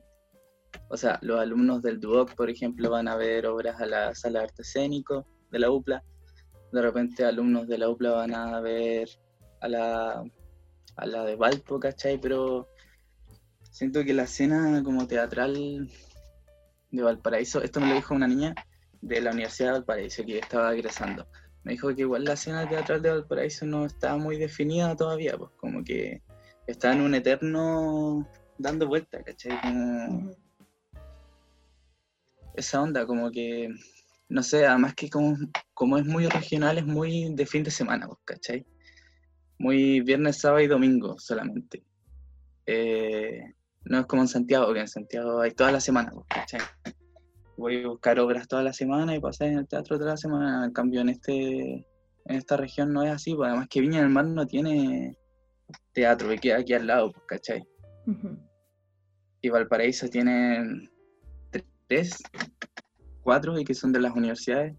o 0.90 0.99
sea, 0.99 1.19
los 1.23 1.40
alumnos 1.40 1.80
del 1.80 1.99
DUOC, 1.99 2.35
por 2.35 2.50
ejemplo, 2.50 2.90
van 2.90 3.09
a 3.09 3.16
ver 3.16 3.47
obras 3.47 3.80
a 3.80 3.87
la 3.87 4.14
sala 4.14 4.40
de 4.40 4.45
arte 4.45 4.62
escénico 4.62 5.26
de 5.50 5.61
la 5.61 5.71
UPLA, 5.71 6.04
de 6.73 6.83
repente 6.83 7.25
alumnos 7.25 7.69
de 7.69 7.78
la 7.78 7.88
UPLA 7.88 8.11
van 8.11 8.35
a 8.35 8.61
ver 8.61 9.09
a 9.62 9.69
la, 9.69 10.25
a 10.97 11.06
la 11.06 11.25
de 11.25 11.37
Valpo, 11.37 11.78
¿cachai? 11.80 12.18
Pero 12.20 12.68
siento 13.70 14.04
que 14.04 14.14
la 14.14 14.25
escena 14.25 14.82
como 14.82 15.06
teatral 15.06 15.90
de 16.90 17.02
Valparaíso, 17.02 17.62
esto 17.62 17.80
me 17.80 17.88
lo 17.88 17.94
dijo 17.94 18.14
una 18.14 18.26
niña 18.26 18.54
de 19.00 19.20
la 19.20 19.30
Universidad 19.30 19.68
de 19.68 19.78
Valparaíso 19.78 20.25
que 20.25 20.38
estaba 20.38 20.75
egresando. 20.75 21.26
Me 21.62 21.73
dijo 21.73 21.94
que 21.94 22.02
igual 22.02 22.25
la 22.25 22.35
escena 22.35 22.68
teatral 22.68 23.02
de 23.02 23.11
Valparaíso 23.11 23.66
no 23.66 23.87
está 23.87 24.16
muy 24.16 24.37
definida 24.37 24.97
todavía, 24.97 25.37
pues 25.37 25.50
como 25.56 25.85
que 25.85 26.23
está 26.66 26.92
en 26.92 27.02
un 27.02 27.14
eterno 27.14 28.26
dando 28.59 28.87
vuelta, 28.88 29.23
¿cachai? 29.23 29.61
Como 29.61 30.35
esa 32.54 32.82
onda, 32.82 33.06
como 33.06 33.30
que, 33.30 33.68
no 34.28 34.42
sé, 34.42 34.66
además 34.66 34.94
que 34.94 35.09
como, 35.09 35.37
como 35.75 35.99
es 35.99 36.04
muy 36.04 36.26
regional, 36.26 36.78
es 36.78 36.87
muy 36.87 37.35
de 37.35 37.47
fin 37.47 37.62
de 37.62 37.70
semana, 37.70 38.06
pues, 38.06 38.18
¿cachai? 38.25 38.66
Muy 39.61 40.00
viernes, 40.00 40.38
sábado 40.38 40.62
y 40.62 40.69
domingo 40.69 41.19
solamente. 41.19 41.85
Eh, 42.64 43.43
no 43.85 44.00
es 44.00 44.07
como 44.07 44.23
en 44.23 44.29
Santiago, 44.29 44.73
que 44.73 44.81
en 44.81 44.88
Santiago 44.88 45.38
hay 45.43 45.50
toda 45.50 45.71
la 45.71 45.81
semana, 45.81 46.11
¿cachai? 46.31 46.62
Voy 47.59 47.83
a 47.83 47.88
buscar 47.88 48.19
obras 48.21 48.49
toda 48.49 48.62
la 48.62 48.73
semana 48.73 49.14
y 49.14 49.21
pasar 49.21 49.49
en 49.49 49.59
el 49.59 49.69
teatro 49.69 49.99
toda 49.99 50.12
la 50.12 50.17
semana. 50.17 50.64
En 50.64 50.73
cambio, 50.73 51.02
en 51.02 51.11
este 51.11 51.87
en 52.25 52.37
esta 52.37 52.57
región 52.57 52.90
no 52.95 53.02
es 53.02 53.11
así, 53.11 53.35
pues 53.35 53.49
además 53.49 53.69
que 53.69 53.83
Viña 53.83 54.00
del 54.00 54.09
Mar 54.09 54.25
no 54.25 54.47
tiene 54.47 55.14
teatro, 55.93 56.31
que 56.31 56.38
queda 56.38 56.57
aquí 56.57 56.73
al 56.73 56.87
lado, 56.87 57.12
pues, 57.12 57.25
¿cachai? 57.26 57.62
Y 59.43 59.50
Valparaíso 59.50 60.09
tiene 60.09 60.88
tres, 61.87 62.17
cuatro, 63.23 63.59
y 63.61 63.64
que 63.64 63.75
son 63.75 63.93
de 63.93 64.00
las 64.00 64.17
universidades. 64.17 64.75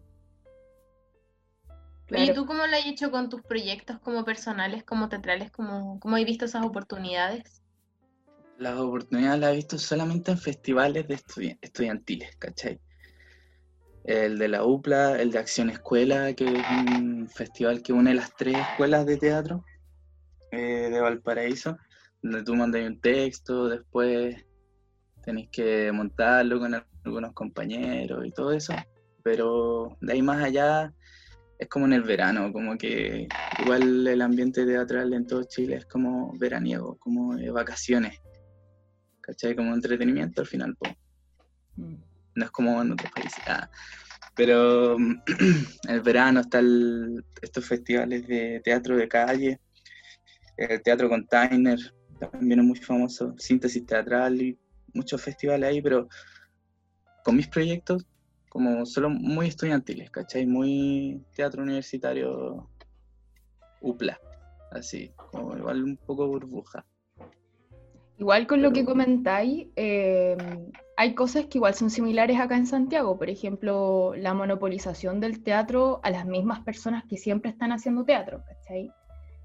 Claro. 2.12 2.34
¿tú 2.34 2.46
cómo 2.46 2.68
lo 2.68 2.76
has 2.76 2.86
hecho 2.86 3.10
con 3.10 3.30
tus 3.30 3.42
proyectos 3.42 4.00
como 4.00 4.26
personales, 4.26 4.84
como 4.84 5.08
teatrales? 5.08 5.52
¿Cómo, 5.52 6.00
cómo 6.00 6.18
has 6.18 6.26
visto 6.26 6.46
esas 6.46 6.64
oportunidades? 6.64 7.62
Las 8.58 8.78
oportunidades 8.78 9.40
las 9.40 9.54
he 9.54 9.56
visto 9.56 9.78
solamente 9.78 10.32
en 10.32 10.38
festivales 10.38 11.08
de 11.08 11.16
estudi- 11.16 11.58
estudiantiles, 11.62 12.36
¿cachai? 12.38 12.80
El 14.04 14.38
de 14.38 14.48
la 14.48 14.66
UPLA, 14.66 15.22
el 15.22 15.32
de 15.32 15.40
Acción 15.40 15.70
Escuela, 15.70 16.34
que 16.34 16.60
es 16.60 16.68
un 16.68 17.30
festival 17.34 17.82
que 17.82 17.94
une 17.94 18.14
las 18.14 18.36
tres 18.36 18.68
escuelas 18.68 19.06
de 19.06 19.18
teatro 19.18 19.64
eh, 20.52 20.90
de 20.92 21.00
Valparaíso, 21.00 21.78
donde 22.22 22.44
tú 22.44 22.56
mandas 22.56 22.82
un 22.82 23.00
texto, 23.00 23.70
después 23.70 24.36
tenés 25.24 25.50
que 25.50 25.92
montarlo 25.92 26.60
con 26.60 26.74
algunos 27.06 27.34
compañeros 27.34 28.26
y 28.26 28.32
todo 28.32 28.52
eso, 28.52 28.74
pero 29.24 29.98
de 30.02 30.14
ahí 30.14 30.22
más 30.22 30.44
allá 30.44 30.94
es 31.62 31.68
como 31.68 31.86
en 31.86 31.94
el 31.94 32.02
verano, 32.02 32.52
como 32.52 32.76
que 32.76 33.32
igual 33.56 34.08
el 34.08 34.22
ambiente 34.24 34.66
teatral 34.66 35.14
en 35.14 35.28
todo 35.28 35.44
Chile 35.44 35.76
es 35.76 35.86
como 35.86 36.36
veraniego, 36.36 36.98
como 36.98 37.36
de 37.36 37.52
vacaciones, 37.52 38.20
¿cachai? 39.22 39.56
Como 39.56 39.76
entretenimiento 39.76 40.42
al 40.42 40.48
final, 40.48 40.76
po. 40.76 40.98
Mm. 41.76 41.98
no 42.34 42.46
es 42.46 42.50
como 42.50 42.82
en 42.82 42.92
otros 42.92 43.12
países. 43.12 43.44
ah. 43.46 43.70
Pero 44.36 44.98
el 45.88 46.02
verano 46.02 46.40
están 46.40 47.24
estos 47.40 47.64
festivales 47.68 48.28
de 48.28 48.60
teatro 48.64 48.98
de 48.98 49.08
calle, 49.08 49.62
el 50.58 50.82
Teatro 50.82 51.10
Container, 51.10 51.78
también 52.20 52.60
es 52.62 52.66
muy 52.66 52.80
famoso, 52.80 53.36
síntesis 53.38 53.86
teatral 53.86 54.42
y 54.42 54.58
muchos 54.96 55.22
festivales 55.22 55.70
ahí, 55.70 55.80
pero 55.80 56.10
con 57.24 57.36
mis 57.36 57.48
proyectos 57.48 58.08
como 58.52 58.86
solo 58.86 59.10
muy 59.10 59.48
estudiantiles, 59.48 60.12
¿cachai? 60.12 60.46
Muy 60.46 61.24
teatro 61.34 61.64
universitario 61.64 62.68
UPLA, 63.80 64.20
así, 64.72 65.10
como 65.16 65.56
igual 65.56 65.82
un 65.86 65.96
poco 65.96 66.28
burbuja. 66.28 66.86
Igual 68.18 68.48
con 68.48 68.62
lo 68.62 68.74
que 68.74 68.84
comentáis, 68.84 69.68
eh, 69.78 70.36
hay 70.98 71.16
cosas 71.16 71.46
que 71.46 71.60
igual 71.60 71.76
son 71.76 71.90
similares 71.90 72.42
acá 72.42 72.58
en 72.58 72.68
Santiago. 72.68 73.18
Por 73.18 73.30
ejemplo, 73.30 74.14
la 74.18 74.34
monopolización 74.34 75.22
del 75.22 75.42
teatro 75.42 76.02
a 76.04 76.10
las 76.10 76.26
mismas 76.26 76.60
personas 76.60 77.06
que 77.06 77.16
siempre 77.16 77.52
están 77.52 77.72
haciendo 77.72 78.04
teatro, 78.04 78.44
¿cachai? 78.46 78.92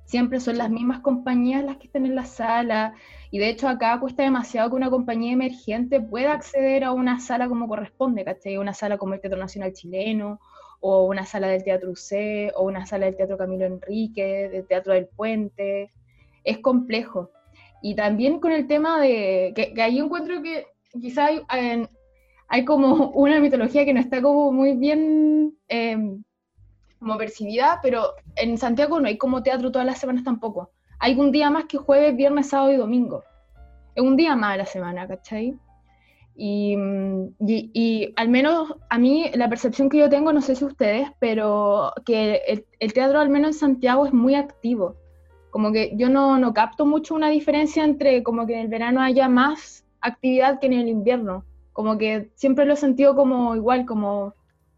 Siempre 0.06 0.38
son 0.38 0.56
las 0.56 0.70
mismas 0.70 1.00
compañías 1.00 1.64
las 1.64 1.78
que 1.78 1.86
están 1.88 2.06
en 2.06 2.14
la 2.14 2.24
sala. 2.24 2.94
Y 3.32 3.38
de 3.38 3.48
hecho 3.48 3.68
acá 3.68 3.98
cuesta 3.98 4.22
demasiado 4.22 4.70
que 4.70 4.76
una 4.76 4.88
compañía 4.88 5.32
emergente 5.32 6.00
pueda 6.00 6.32
acceder 6.32 6.84
a 6.84 6.92
una 6.92 7.18
sala 7.18 7.48
como 7.48 7.66
corresponde, 7.66 8.24
¿cachai? 8.24 8.56
Una 8.56 8.72
sala 8.72 8.98
como 8.98 9.14
el 9.14 9.20
Teatro 9.20 9.38
Nacional 9.38 9.72
Chileno, 9.72 10.40
o 10.78 11.06
una 11.06 11.26
sala 11.26 11.48
del 11.48 11.64
Teatro 11.64 11.90
UC, 11.90 12.52
o 12.54 12.64
una 12.64 12.86
sala 12.86 13.06
del 13.06 13.16
Teatro 13.16 13.36
Camilo 13.36 13.64
Enrique, 13.66 14.48
del 14.48 14.66
Teatro 14.68 14.94
del 14.94 15.08
Puente. 15.08 15.90
Es 16.44 16.58
complejo. 16.58 17.32
Y 17.82 17.96
también 17.96 18.38
con 18.38 18.52
el 18.52 18.68
tema 18.68 19.00
de 19.00 19.52
que, 19.56 19.82
ahí 19.82 19.98
encuentro 19.98 20.40
que 20.40 20.66
quizá 21.00 21.28
hay, 22.48 22.64
como 22.64 23.08
una 23.10 23.40
mitología 23.40 23.84
que 23.84 23.92
no 23.92 23.98
está 23.98 24.22
como 24.22 24.52
muy 24.52 24.76
bien 24.76 25.58
eh, 25.68 25.98
como 26.98 27.16
percibida, 27.16 27.80
pero 27.82 28.14
en 28.36 28.58
Santiago 28.58 29.00
no 29.00 29.08
hay 29.08 29.16
como 29.18 29.42
teatro 29.42 29.70
todas 29.70 29.86
las 29.86 29.98
semanas 29.98 30.24
tampoco. 30.24 30.70
Hay 30.98 31.14
un 31.18 31.30
día 31.32 31.50
más 31.50 31.66
que 31.66 31.78
jueves, 31.78 32.16
viernes, 32.16 32.48
sábado 32.48 32.72
y 32.72 32.76
domingo. 32.76 33.22
Es 33.94 34.02
un 34.02 34.16
día 34.16 34.34
más 34.36 34.54
a 34.54 34.56
la 34.58 34.66
semana, 34.66 35.06
¿cachai? 35.06 35.56
Y, 36.34 36.76
mm, 36.76 37.28
y- 37.46 37.70
y 37.72 38.12
al 38.16 38.28
menos 38.28 38.74
a 38.90 38.98
mí 38.98 39.30
la 39.34 39.48
percepción 39.48 39.88
que 39.88 39.98
yo 39.98 40.08
tengo, 40.08 40.32
no 40.32 40.42
sé 40.42 40.54
si 40.54 40.64
ustedes, 40.64 41.08
pero 41.18 41.92
que 42.04 42.42
el, 42.46 42.66
el 42.78 42.92
teatro 42.92 43.20
al 43.20 43.30
menos 43.30 43.48
en 43.56 43.60
Santiago 43.60 44.06
es 44.06 44.12
muy 44.12 44.34
activo 44.34 44.96
como 45.56 45.72
que 45.72 45.92
yo 45.96 46.10
no, 46.10 46.36
no 46.38 46.52
capto 46.52 46.84
mucho 46.84 47.14
una 47.14 47.30
diferencia 47.30 47.82
entre 47.82 48.22
como 48.22 48.46
que 48.46 48.52
en 48.52 48.60
el 48.60 48.68
verano 48.68 49.00
haya 49.00 49.26
más 49.26 49.86
actividad 50.02 50.60
que 50.60 50.66
en 50.66 50.74
el 50.74 50.86
invierno. 50.86 51.46
Como 51.72 51.96
que 51.96 52.30
siempre 52.34 52.66
lo 52.66 52.74
he 52.74 52.76
sentido 52.76 53.16
como 53.16 53.56
igual, 53.56 53.86
como 53.86 54.34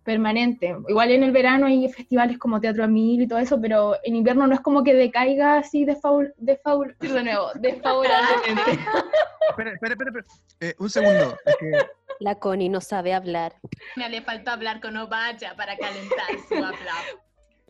permanente. 0.08 0.74
Igual 0.88 1.10
en 1.10 1.22
el 1.22 1.32
verano 1.32 1.66
hay 1.66 1.86
festivales 1.92 2.38
como 2.38 2.62
Teatro 2.62 2.82
a 2.82 2.86
Mil 2.86 3.20
y 3.20 3.28
todo 3.28 3.38
eso, 3.38 3.60
pero 3.60 3.94
en 4.02 4.16
invierno 4.16 4.46
no 4.46 4.54
es 4.54 4.60
como 4.60 4.82
que 4.82 4.94
decaiga 4.94 5.58
así 5.58 5.84
de 5.84 5.96
faul, 5.96 6.32
de 6.38 6.56
faul, 6.56 6.96
de 6.98 7.22
nuevo, 7.24 7.50
desfavorablemente. 7.60 8.70
Espera, 9.50 9.72
espera, 9.72 9.94
espera. 9.94 10.10
espera. 10.10 10.26
Eh, 10.60 10.74
un 10.78 10.88
segundo. 10.88 11.36
es 11.44 11.56
que 11.56 11.72
La 12.20 12.36
Connie 12.36 12.70
no 12.70 12.80
sabe 12.80 13.12
hablar. 13.12 13.54
Me 13.96 14.08
le 14.08 14.22
faltó 14.22 14.50
hablar 14.52 14.80
con 14.80 14.96
Ovaya 14.96 15.54
para 15.56 15.76
calentar 15.76 16.26
su 16.48 16.54
aplauso. 16.54 17.18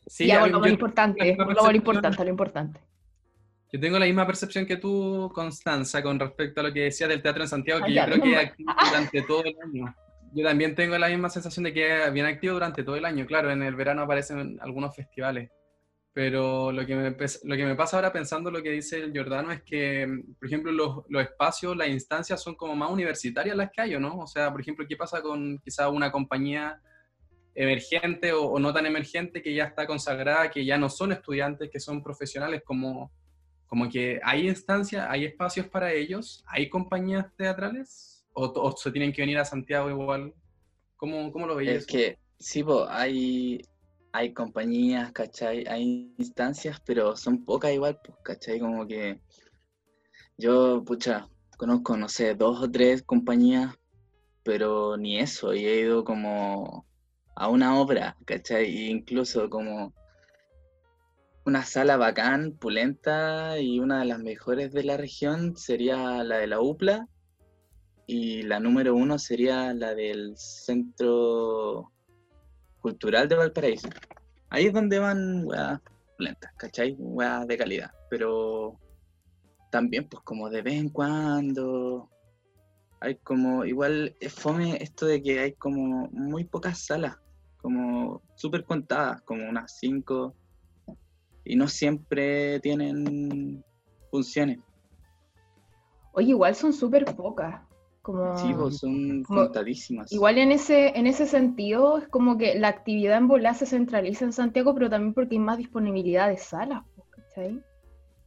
Sí, 0.07 0.27
ya, 0.27 0.41
volvamos 0.41 0.61
lo 0.61 0.67
yo- 0.67 0.73
importante, 0.75 1.37
lo 1.37 1.71
importante, 1.73 2.25
lo 2.25 2.31
importante. 2.31 2.81
Yo 3.73 3.81
tengo 3.81 3.99
la 3.99 4.07
misma 4.07 4.27
percepción 4.27 4.65
que 4.65 4.77
tú, 4.77 5.31
Constanza, 5.35 6.03
con 6.03 6.19
respecto 6.21 6.61
a 6.61 6.65
lo 6.65 6.73
que 6.73 6.83
decía 6.85 7.09
del 7.09 7.21
teatro 7.21 7.43
en 7.43 7.49
Santiago, 7.49 7.85
que 7.85 7.93
yo 7.95 8.05
creo 8.05 8.23
que 8.23 8.37
activo 8.37 8.73
durante 8.85 9.23
todo 9.23 9.45
el 9.45 9.57
año. 9.63 9.95
Yo 10.35 10.45
también 10.45 10.75
tengo 10.75 10.97
la 10.99 11.09
misma 11.09 11.31
sensación 11.31 11.65
de 11.65 11.73
que 11.73 12.05
es 12.05 12.13
bien 12.13 12.27
activo 12.27 12.55
durante 12.55 12.83
todo 12.83 12.97
el 12.97 13.05
año. 13.05 13.27
Claro, 13.27 13.51
en 13.51 13.63
el 13.63 13.75
verano 13.75 14.03
aparecen 14.03 14.59
algunos 14.61 14.95
festivales. 14.95 15.51
Pero 16.13 16.73
lo 16.73 16.85
que 16.85 16.97
me, 16.97 17.11
lo 17.11 17.57
que 17.57 17.65
me 17.65 17.77
pasa 17.77 17.97
ahora 17.97 18.13
pensando 18.13 18.51
lo 18.51 18.63
que 18.63 18.71
dice 18.71 18.99
el 18.99 19.13
Giordano 19.13 19.53
es 19.53 19.63
que, 19.63 20.07
por 20.39 20.47
ejemplo, 20.49 20.73
los, 20.73 21.05
los 21.09 21.23
espacios, 21.23 21.77
las 21.77 21.89
instancias 21.89 22.43
son 22.43 22.57
como 22.57 22.75
más 22.75 22.91
universitarias 22.91 23.57
las 23.57 23.71
que 23.71 23.83
hay, 23.83 23.95
¿o 23.95 24.01
no? 24.01 24.19
O 24.19 24.27
sea, 24.27 24.51
por 24.51 24.61
ejemplo, 24.61 24.85
¿qué 24.89 24.97
pasa 24.97 25.23
con 25.23 25.59
quizá 25.59 25.89
una 25.89 26.11
compañía 26.11 26.81
emergente 27.55 28.33
o, 28.33 28.47
o 28.47 28.59
no 28.59 28.73
tan 28.73 28.87
emergente 28.87 29.43
que 29.43 29.55
ya 29.55 29.65
está 29.65 29.87
consagrada, 29.87 30.51
que 30.51 30.65
ya 30.65 30.77
no 30.77 30.89
son 30.89 31.13
estudiantes, 31.13 31.71
que 31.71 31.81
son 31.81 32.03
profesionales, 32.03 32.63
como, 32.65 33.13
como 33.67 33.89
que 33.89 34.21
hay 34.25 34.49
instancias, 34.49 35.07
hay 35.09 35.25
espacios 35.25 35.69
para 35.69 35.93
ellos, 35.93 36.43
hay 36.49 36.69
compañías 36.69 37.27
teatrales, 37.37 38.18
o, 38.33 38.45
o 38.45 38.77
se 38.77 38.91
tienen 38.91 39.13
que 39.13 39.23
venir 39.23 39.39
a 39.39 39.45
Santiago 39.45 39.91
igual. 39.91 40.35
¿Cómo, 40.97 41.31
cómo 41.33 41.47
lo 41.47 41.57
veis? 41.57 41.71
Es 41.71 41.87
que, 41.87 42.19
sí, 42.39 42.63
po, 42.65 42.87
hay, 42.89 43.63
hay 44.13 44.33
compañías, 44.33 45.13
¿cachai? 45.13 45.65
Hay 45.69 46.13
instancias, 46.19 46.81
pero 46.85 47.17
son 47.17 47.45
pocas 47.45 47.73
igual, 47.73 48.01
pues, 48.05 48.19
¿cachai? 48.23 48.59
Como 48.59 48.87
que 48.87 49.21
yo, 50.37 50.83
pucha, 50.85 51.29
conozco, 51.57 51.97
no 51.97 52.09
sé, 52.09 52.35
dos 52.35 52.63
o 52.63 52.71
tres 52.71 53.03
compañías, 53.03 53.75
pero 54.43 54.97
ni 54.97 55.19
eso, 55.19 55.55
y 55.55 55.67
he 55.67 55.81
ido 55.81 56.05
como 56.05 56.87
a 57.37 57.49
una 57.49 57.79
obra, 57.81 58.17
¿cachai? 58.25 58.65
E 58.65 58.91
incluso 58.91 59.49
como 59.49 59.93
una 61.45 61.65
sala 61.65 61.97
bacán, 61.97 62.53
pulenta 62.59 63.59
y 63.59 63.81
una 63.81 64.01
de 64.01 64.07
las 64.07 64.19
mejores 64.19 64.73
de 64.73 64.85
la 64.85 64.97
región 64.97 65.57
sería 65.57 66.23
la 66.23 66.39
de 66.39 66.47
la 66.47 66.61
UPLA 66.61 67.09
y 68.11 68.43
la 68.43 68.59
número 68.59 68.95
uno 68.95 69.19
sería 69.19 69.75
la 69.75 69.95
del 69.95 70.33
Centro 70.35 71.93
Cultural 72.81 73.29
de 73.29 73.37
Valparaíso. 73.37 73.91
Ahí 74.49 74.65
es 74.65 74.73
donde 74.73 74.99
van 74.99 75.45
weas 75.45 75.79
lentas, 76.19 76.51
¿cachai? 76.57 76.97
Weas 76.99 77.47
de 77.47 77.59
calidad. 77.59 77.91
Pero 78.09 78.79
también, 79.71 80.09
pues, 80.09 80.23
como 80.23 80.49
de 80.49 80.63
vez 80.63 80.77
en 80.77 80.89
cuando. 80.89 82.09
Hay 83.01 83.17
como, 83.17 83.67
igual 83.67 84.17
es 84.21 84.33
fome 84.33 84.83
esto 84.83 85.05
de 85.05 85.23
que 85.23 85.41
hay 85.41 85.53
como 85.53 86.09
muy 86.11 86.45
pocas 86.45 86.87
salas, 86.87 87.15
como 87.59 88.23
súper 88.37 88.65
contadas, 88.65 89.21
como 89.21 89.47
unas 89.47 89.77
cinco, 89.79 90.35
y 91.45 91.57
no 91.57 91.69
siempre 91.69 92.59
tienen 92.61 93.63
funciones. 94.11 94.61
Oye, 96.13 96.31
igual 96.31 96.55
son 96.55 96.73
súper 96.73 97.05
pocas. 97.15 97.68
Como, 98.09 98.39
Sí, 98.39 98.55
pues 98.59 98.79
son 98.79 99.23
como- 99.25 99.41
contadísimas. 99.43 100.11
Igual 100.11 100.39
en 100.39 100.51
ese, 100.51 100.99
en 100.99 101.07
ese 101.07 101.27
sentido, 101.27 101.99
es 101.99 102.09
como 102.09 102.39
que 102.39 102.59
la 102.59 102.69
actividad 102.69 103.19
en 103.19 103.29
bola 103.29 103.53
se 103.53 103.67
centraliza 103.67 104.25
en 104.25 104.33
Santiago, 104.33 104.73
pero 104.73 104.89
también 104.89 105.13
porque 105.13 105.35
hay 105.35 105.41
más 105.41 105.59
disponibilidad 105.59 106.29
de 106.29 106.39
salas, 106.39 106.85
pues, 106.97 107.07
¿cachai? 107.11 107.61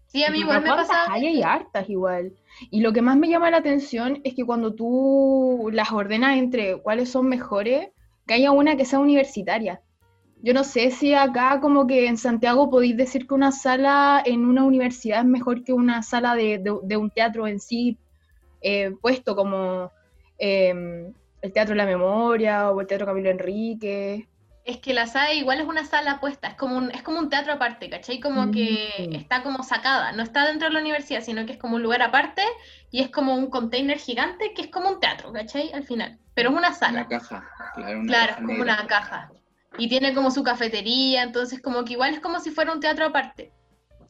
Sí, 0.05 0.23
a 0.23 0.29
mí 0.29 0.41
igual 0.41 0.61
me 0.61 0.67
¿cuántas 0.67 0.88
pasa. 0.89 1.11
hay? 1.11 1.25
Hay 1.25 1.41
hartas 1.41 1.89
igual. 1.89 2.31
Y 2.69 2.81
lo 2.81 2.93
que 2.93 3.01
más 3.01 3.17
me 3.17 3.27
llama 3.27 3.50
la 3.50 3.57
atención 3.57 4.19
es 4.23 4.35
que 4.35 4.45
cuando 4.45 4.71
tú 4.75 5.69
las 5.73 5.91
ordenas 5.91 6.38
entre 6.38 6.79
cuáles 6.79 7.09
son 7.09 7.27
mejores, 7.27 7.89
que 8.27 8.35
haya 8.35 8.51
una 8.51 8.75
que 8.75 8.85
sea 8.85 9.00
universitaria. 9.00 9.81
Yo 10.43 10.53
no 10.53 10.63
sé 10.63 10.91
si 10.91 11.15
acá 11.15 11.59
como 11.59 11.88
que 11.88 12.05
en 12.05 12.17
Santiago 12.17 12.69
podéis 12.69 12.97
decir 12.97 13.25
que 13.25 13.33
una 13.33 13.51
sala 13.51 14.21
en 14.23 14.45
una 14.45 14.63
universidad 14.63 15.21
es 15.21 15.25
mejor 15.25 15.63
que 15.63 15.73
una 15.73 16.03
sala 16.03 16.35
de, 16.35 16.59
de- 16.59 16.79
de 16.83 16.97
un 16.97 17.09
teatro 17.09 17.47
en 17.47 17.59
sí, 17.59 17.97
eh, 18.62 18.91
puesto 19.01 19.36
como 19.36 19.91
eh, 20.38 20.70
el 21.41 21.53
Teatro 21.53 21.74
de 21.74 21.77
la 21.77 21.86
Memoria 21.86 22.72
o 22.72 22.82
el 22.82 22.88
Teatro 22.88 23.06
Camilo 23.08 23.30
Enrique. 23.30 24.27
Es 24.63 24.77
que 24.77 24.94
la 24.94 25.08
sala 25.08 25.34
igual 25.34 25.60
es 25.60 25.65
una 25.68 25.86
sala 25.86 26.20
puesta, 26.20 26.50
es 26.50 26.56
como 26.56 26.77
un, 26.77 26.91
es 26.91 27.01
como 27.01 27.18
un 27.20 27.30
teatro 27.30 27.53
aparte, 27.53 27.89
¿cachai? 27.89 28.20
Como 28.20 28.51
que 28.51 29.10
Mm. 29.10 29.15
está 29.15 29.41
como 29.44 29.63
sacada, 29.63 30.12
no 30.12 30.22
está 30.22 30.46
dentro 30.46 30.68
de 30.68 30.74
la 30.75 30.82
universidad, 30.82 31.22
sino 31.24 31.46
que 31.48 31.53
es 31.53 31.58
como 31.58 31.75
un 31.77 31.82
lugar 31.84 32.01
aparte 32.03 32.44
y 32.91 33.01
es 33.01 33.10
como 33.10 33.36
un 33.36 33.50
container 33.50 33.98
gigante 33.98 34.53
que 34.53 34.62
es 34.63 34.68
como 34.70 34.89
un 34.89 35.00
teatro, 35.00 35.32
¿cachai? 35.34 35.72
Al 35.74 35.84
final, 35.84 36.20
pero 36.36 36.51
es 36.51 36.56
una 36.56 36.72
Una 36.89 37.03
sala, 37.03 37.08
caja, 37.08 37.51
claro, 37.74 38.01
una 38.01 38.06
claro, 38.06 38.32
es 38.34 38.38
caja 38.38 38.46
como 38.46 38.63
negra. 38.63 38.63
una 38.63 38.88
caja. 38.88 39.34
Y 39.77 39.89
tiene 39.89 40.13
como 40.13 40.32
su 40.32 40.44
cafetería, 40.44 41.24
entonces 41.24 41.62
como 41.62 41.84
que 41.86 41.94
igual 41.94 42.13
es 42.13 42.20
como 42.20 42.39
si 42.39 42.51
fuera 42.51 42.72
un 42.74 42.80
teatro 42.82 43.06
aparte. 43.08 43.56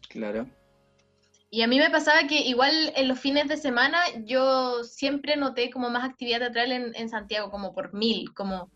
Claro. 0.10 0.48
Y 1.53 1.63
a 1.63 1.67
mí 1.67 1.77
me 1.79 1.89
pasaba 1.89 2.27
que 2.27 2.39
igual 2.39 2.93
en 2.96 3.10
los 3.10 3.20
fines 3.20 3.50
de 3.50 3.58
semana 3.58 4.00
yo 4.24 4.86
siempre 4.86 5.36
noté 5.36 5.70
como 5.70 5.89
más 5.89 6.05
actividad 6.05 6.39
teatral 6.39 6.72
en, 6.72 6.96
en 6.96 7.10
Santiago, 7.10 7.51
como 7.51 7.74
por 7.74 7.93
mil, 7.93 8.34
como, 8.34 8.72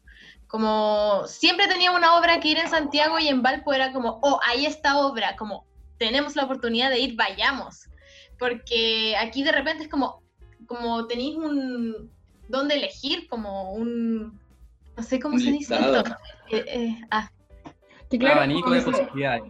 como 0.48 1.24
siempre 1.26 1.70
tenía 1.70 1.92
una 1.92 2.18
obra 2.18 2.42
que 2.42 2.50
ir 2.50 2.58
en 2.58 2.68
Santiago 2.68 3.18
y 3.18 3.30
en 3.30 3.42
Valpo 3.42 3.72
era 3.72 3.94
como, 3.94 4.20
oh, 4.22 4.42
ahí 4.46 4.66
está 4.66 4.98
obra, 4.98 5.38
como 5.38 5.66
tenemos 5.98 6.36
la 6.36 6.44
oportunidad 6.44 6.90
de 6.90 7.00
ir, 7.00 7.16
vayamos. 7.16 7.90
Porque 8.38 9.16
aquí 9.18 9.42
de 9.44 9.54
repente 9.54 9.84
es 9.84 9.90
como, 9.90 10.22
como 10.68 11.08
tenéis 11.08 11.38
un, 11.38 12.12
donde 12.50 12.76
elegir, 12.76 13.30
como 13.30 13.72
un, 13.72 14.38
no 14.98 15.04
sé 15.04 15.18
cómo 15.20 15.36
Un 15.36 15.42
se 15.42 15.52
dice 15.52 15.76
esto. 15.76 16.04
Eh, 16.52 16.66
eh, 16.68 17.02
ah, 17.10 17.32
Que 18.10 18.18
claro, 18.18 18.36
abanico 18.36 18.70
de 18.72 18.82
posibilidades. 18.82 19.44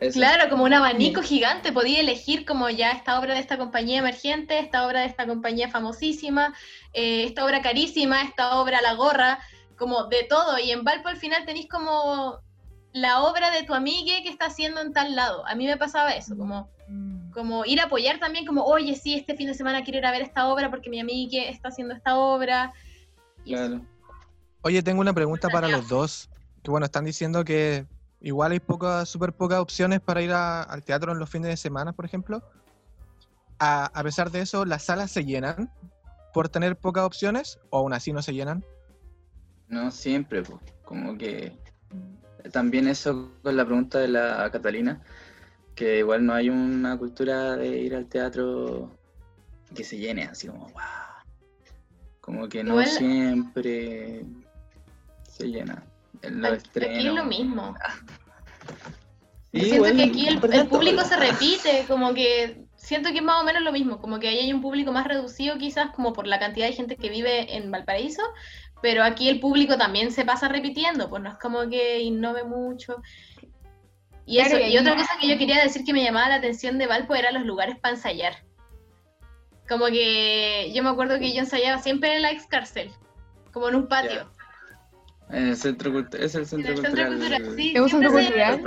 Eso. 0.00 0.18
Claro, 0.18 0.48
como 0.48 0.64
un 0.64 0.72
abanico 0.72 1.22
gigante, 1.22 1.72
podía 1.72 2.00
elegir 2.00 2.44
como 2.44 2.70
ya 2.70 2.92
esta 2.92 3.18
obra 3.18 3.34
de 3.34 3.40
esta 3.40 3.58
compañía 3.58 3.98
emergente, 3.98 4.58
esta 4.58 4.86
obra 4.86 5.00
de 5.00 5.06
esta 5.06 5.26
compañía 5.26 5.68
famosísima, 5.70 6.54
eh, 6.92 7.24
esta 7.24 7.44
obra 7.44 7.62
carísima, 7.62 8.22
esta 8.22 8.60
obra 8.60 8.80
la 8.80 8.94
gorra, 8.94 9.40
como 9.76 10.04
de 10.04 10.24
todo. 10.28 10.58
Y 10.58 10.70
en 10.70 10.84
Valpo 10.84 11.08
al 11.08 11.16
final 11.16 11.44
tenéis 11.44 11.68
como 11.68 12.38
la 12.92 13.22
obra 13.22 13.50
de 13.50 13.64
tu 13.64 13.74
amigue 13.74 14.22
que 14.22 14.28
está 14.28 14.46
haciendo 14.46 14.80
en 14.80 14.92
tal 14.92 15.16
lado. 15.16 15.46
A 15.46 15.54
mí 15.56 15.66
me 15.66 15.76
pasaba 15.76 16.12
eso, 16.12 16.36
como, 16.36 16.68
Mm. 16.88 17.32
como 17.32 17.64
ir 17.66 17.80
a 17.80 17.84
apoyar 17.84 18.18
también, 18.18 18.46
como, 18.46 18.62
oye, 18.64 18.94
sí, 18.94 19.14
este 19.14 19.34
fin 19.36 19.46
de 19.46 19.54
semana 19.54 19.84
quiero 19.84 19.98
ir 19.98 20.06
a 20.06 20.10
ver 20.10 20.22
esta 20.22 20.48
obra 20.48 20.70
porque 20.70 20.88
mi 20.90 21.00
amigue 21.00 21.50
está 21.50 21.68
haciendo 21.68 21.94
esta 21.94 22.16
obra. 22.16 22.72
Y 23.44 23.54
eso. 23.54 23.66
Claro. 23.66 23.86
Oye, 24.62 24.82
tengo 24.82 25.00
una 25.00 25.12
pregunta 25.12 25.48
para 25.48 25.68
los 25.68 25.88
dos. 25.88 26.30
Que 26.62 26.70
bueno, 26.70 26.86
están 26.86 27.04
diciendo 27.04 27.44
que 27.44 27.86
igual 28.20 28.52
hay 28.52 28.60
pocas, 28.60 29.08
súper 29.08 29.32
pocas 29.32 29.58
opciones 29.60 30.00
para 30.00 30.22
ir 30.22 30.32
a- 30.32 30.62
al 30.62 30.82
teatro 30.84 31.12
en 31.12 31.18
los 31.18 31.30
fines 31.30 31.48
de 31.50 31.56
semana, 31.56 31.92
por 31.92 32.04
ejemplo. 32.04 32.42
A, 33.58 33.86
a 33.86 34.02
pesar 34.02 34.30
de 34.30 34.40
eso, 34.40 34.64
¿las 34.64 34.84
salas 34.84 35.10
se 35.10 35.24
llenan 35.24 35.70
por 36.32 36.48
tener 36.48 36.76
pocas 36.76 37.04
opciones 37.04 37.58
o 37.70 37.78
aún 37.78 37.92
así 37.92 38.12
no 38.12 38.22
se 38.22 38.32
llenan? 38.34 38.64
No 39.68 39.90
siempre, 39.90 40.42
pues. 40.42 40.60
Como 40.84 41.18
que 41.18 41.52
también 42.52 42.86
eso 42.88 43.30
con 43.42 43.56
la 43.56 43.64
pregunta 43.64 43.98
de 43.98 44.08
la 44.08 44.48
Catalina, 44.50 45.02
que 45.74 45.98
igual 45.98 46.24
no 46.24 46.32
hay 46.34 46.48
una 46.50 46.96
cultura 46.96 47.56
de 47.56 47.68
ir 47.78 47.94
al 47.94 48.06
teatro 48.06 48.90
que 49.74 49.84
se 49.84 49.98
llene 49.98 50.24
así 50.24 50.46
como 50.48 50.60
wow. 50.68 50.82
Como 52.20 52.48
que 52.48 52.62
no 52.64 52.72
Igual- 52.72 52.86
siempre 52.88 54.24
se 55.30 55.46
llena. 55.48 55.82
En 56.22 56.42
los 56.42 56.52
Aquí, 56.52 56.84
aquí 56.84 57.06
es 57.06 57.14
lo 57.14 57.24
mismo. 57.24 57.74
Sí, 59.50 59.60
Yo 59.60 59.64
siento 59.64 59.96
que 59.96 60.02
aquí 60.02 60.28
el, 60.28 60.68
público 60.68 61.02
se 61.04 61.16
repite, 61.16 61.86
como 61.88 62.12
que 62.12 62.66
siento 62.76 63.10
que 63.10 63.18
es 63.18 63.22
más 63.22 63.40
o 63.40 63.44
menos 63.44 63.62
lo 63.62 63.72
mismo, 63.72 63.98
como 63.98 64.18
que 64.18 64.28
ahí 64.28 64.38
hay 64.40 64.52
un 64.52 64.60
público 64.60 64.92
más 64.92 65.06
reducido 65.06 65.56
quizás 65.56 65.90
como 65.90 66.12
por 66.12 66.26
la 66.26 66.38
cantidad 66.38 66.66
de 66.66 66.74
gente 66.74 66.96
que 66.96 67.08
vive 67.08 67.56
en 67.56 67.70
Valparaíso, 67.70 68.22
pero 68.82 69.02
aquí 69.02 69.28
el 69.28 69.40
público 69.40 69.78
también 69.78 70.12
se 70.12 70.26
pasa 70.26 70.48
repitiendo, 70.48 71.08
pues 71.08 71.22
no 71.22 71.30
es 71.30 71.38
como 71.38 71.66
que 71.68 72.00
innove 72.00 72.44
mucho. 72.44 73.02
Y 74.26 74.36
Claro, 74.36 74.58
eso, 74.58 74.68
y 74.68 74.76
otra 74.76 74.94
cosa 74.94 75.16
que 75.18 75.28
yo 75.28 75.38
quería 75.38 75.62
decir 75.62 75.82
que 75.84 75.94
me 75.94 76.04
llamaba 76.04 76.28
la 76.28 76.34
atención 76.36 76.76
de 76.76 76.86
Valpo 76.86 77.14
eran 77.14 77.32
los 77.32 77.44
lugares 77.44 77.78
para 77.78 77.94
ensayar. 77.94 78.44
Como 79.66 79.86
que 79.86 80.70
yo 80.74 80.82
me 80.82 80.90
acuerdo 80.90 81.18
que 81.18 81.32
yo 81.32 81.40
ensayaba 81.40 81.80
siempre 81.80 82.14
en 82.16 82.22
la 82.22 82.32
ex 82.32 82.46
cárcel, 82.46 82.90
como 83.52 83.68
en 83.70 83.76
un 83.76 83.88
patio. 83.88 84.30
El 85.30 85.56
centro 85.56 85.92
cultu- 85.92 86.18
es 86.18 86.34
el 86.34 86.42
En 86.42 86.46
centro 86.46 86.72
el 86.72 86.78
centro 86.80 87.06
cultural. 87.08 87.54
sí, 87.56 87.72
¿Es 87.74 87.80
un 87.80 87.88
centro 87.88 88.10
cultural? 88.12 88.62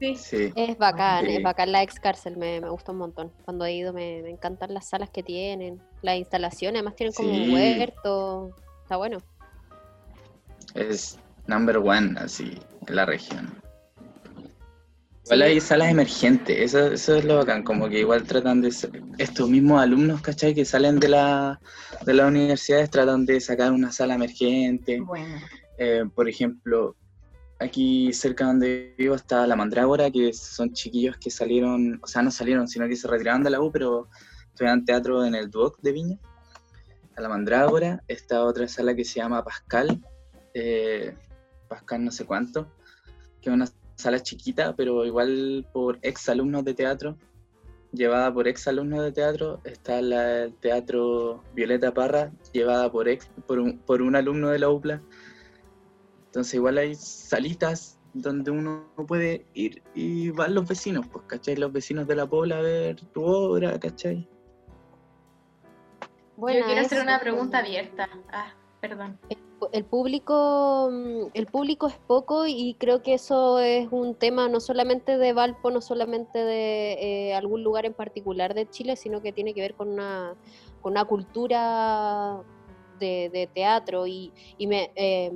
Sí. 0.00 0.16
Sí. 0.16 0.52
Es 0.56 0.78
bacán, 0.78 1.26
Sí. 1.26 1.36
es 1.36 1.42
bacán 1.42 1.72
la 1.72 1.82
ex 1.82 2.00
cárcel, 2.00 2.36
me, 2.38 2.60
me 2.60 2.70
gusta 2.70 2.92
un 2.92 2.98
montón. 2.98 3.30
Cuando 3.44 3.66
he 3.66 3.74
ido 3.74 3.92
me, 3.92 4.22
me 4.22 4.30
encantan 4.30 4.72
las 4.72 4.88
salas 4.88 5.10
que 5.10 5.22
tienen, 5.22 5.78
las 6.00 6.16
instalaciones, 6.16 6.78
además 6.80 6.96
tienen 6.96 7.12
como 7.12 7.28
Sí. 7.34 7.40
un 7.42 7.52
huerto, 7.54 8.56
está 8.82 8.96
bueno. 8.96 9.18
Es 10.74 11.18
number 11.46 11.76
one, 11.78 12.14
así, 12.18 12.58
en 12.86 12.96
la 12.96 13.04
región. 13.04 13.52
Igual 15.26 15.42
hay 15.42 15.60
salas 15.60 15.90
emergentes, 15.90 16.58
eso, 16.58 16.92
eso 16.92 17.16
es 17.16 17.24
lo 17.24 17.36
bacán, 17.36 17.62
como 17.62 17.88
que 17.88 18.00
igual 18.00 18.24
tratan 18.24 18.60
de, 18.62 18.72
ser- 18.72 19.02
estos 19.18 19.48
mismos 19.48 19.80
alumnos, 19.82 20.20
¿cachai? 20.22 20.54
Que 20.54 20.64
salen 20.64 20.98
de, 20.98 21.08
la, 21.08 21.60
de 22.04 22.14
las 22.14 22.26
universidades 22.26 22.90
tratan 22.90 23.26
de 23.26 23.38
sacar 23.40 23.70
una 23.70 23.92
sala 23.92 24.14
emergente. 24.14 25.00
Bueno. 25.00 25.36
Eh, 25.82 26.04
por 26.14 26.28
ejemplo, 26.28 26.94
aquí 27.58 28.12
cerca 28.12 28.44
donde 28.44 28.94
vivo 28.98 29.14
está 29.14 29.46
La 29.46 29.56
Mandrágora, 29.56 30.10
que 30.10 30.30
son 30.34 30.74
chiquillos 30.74 31.16
que 31.16 31.30
salieron, 31.30 31.98
o 32.02 32.06
sea, 32.06 32.20
no 32.20 32.30
salieron, 32.30 32.68
sino 32.68 32.86
que 32.86 32.96
se 32.96 33.08
retiraron 33.08 33.42
de 33.42 33.48
la 33.48 33.62
U, 33.62 33.72
pero 33.72 34.06
estudian 34.48 34.84
teatro 34.84 35.24
en 35.24 35.34
el 35.34 35.50
Duoc 35.50 35.80
de 35.80 35.92
Viña. 35.92 36.18
A 37.16 37.22
La 37.22 37.30
Mandrágora, 37.30 38.04
está 38.08 38.44
otra 38.44 38.68
sala 38.68 38.94
que 38.94 39.06
se 39.06 39.20
llama 39.20 39.42
Pascal, 39.42 40.04
eh, 40.52 41.16
Pascal 41.66 42.04
no 42.04 42.10
sé 42.10 42.26
cuánto, 42.26 42.68
que 43.40 43.48
es 43.48 43.54
una 43.54 43.66
sala 43.96 44.20
chiquita, 44.20 44.76
pero 44.76 45.06
igual 45.06 45.66
por 45.72 45.98
ex 46.02 46.28
alumnos 46.28 46.62
de 46.66 46.74
teatro, 46.74 47.16
llevada 47.90 48.34
por 48.34 48.48
ex 48.48 48.68
alumnos 48.68 49.02
de 49.02 49.12
teatro, 49.12 49.62
está 49.64 50.02
la, 50.02 50.42
el 50.42 50.54
teatro 50.56 51.42
Violeta 51.54 51.94
Parra, 51.94 52.32
llevada 52.52 52.92
por, 52.92 53.08
ex, 53.08 53.30
por, 53.46 53.58
un, 53.58 53.78
por 53.78 54.02
un 54.02 54.14
alumno 54.14 54.50
de 54.50 54.58
la 54.58 54.68
UPLA. 54.68 55.00
Entonces 56.30 56.54
igual 56.54 56.78
hay 56.78 56.94
salitas 56.94 57.98
donde 58.14 58.52
uno 58.52 58.86
puede 59.08 59.46
ir 59.52 59.82
y 59.96 60.30
van 60.30 60.54
los 60.54 60.68
vecinos, 60.68 61.08
pues, 61.08 61.24
¿cachai? 61.26 61.56
Los 61.56 61.72
vecinos 61.72 62.06
de 62.06 62.14
la 62.14 62.24
Pobla 62.24 62.58
a 62.58 62.62
ver 62.62 63.00
tu 63.12 63.24
obra, 63.24 63.80
¿cachai? 63.80 64.28
Buena 66.36 66.60
Yo 66.60 66.66
quiero 66.66 66.80
hacer 66.82 67.02
una 67.02 67.18
pregunta 67.18 67.58
abierta. 67.58 68.08
Ah, 68.30 68.54
perdón. 68.80 69.18
El 69.72 69.84
público, 69.84 70.88
mm, 70.92 71.30
el 71.34 71.46
público 71.46 71.88
es 71.88 71.98
poco 72.06 72.46
y 72.46 72.76
creo 72.78 73.02
que 73.02 73.14
eso 73.14 73.58
es 73.58 73.88
un 73.90 74.14
tema 74.14 74.48
no 74.48 74.60
solamente 74.60 75.18
de 75.18 75.32
Valpo, 75.32 75.72
no 75.72 75.80
solamente 75.80 76.38
de 76.38 76.92
eh, 76.92 77.34
algún 77.34 77.64
lugar 77.64 77.86
en 77.86 77.92
particular 77.92 78.54
de 78.54 78.70
Chile, 78.70 78.94
sino 78.94 79.20
que 79.20 79.32
tiene 79.32 79.52
que 79.52 79.62
ver 79.62 79.74
con 79.74 79.88
una, 79.88 80.36
con 80.80 80.92
una 80.92 81.04
cultura 81.06 82.40
de, 83.00 83.30
de 83.32 83.48
teatro. 83.48 84.06
Y, 84.06 84.32
y 84.58 84.68
me, 84.68 84.92
eh, 84.94 85.32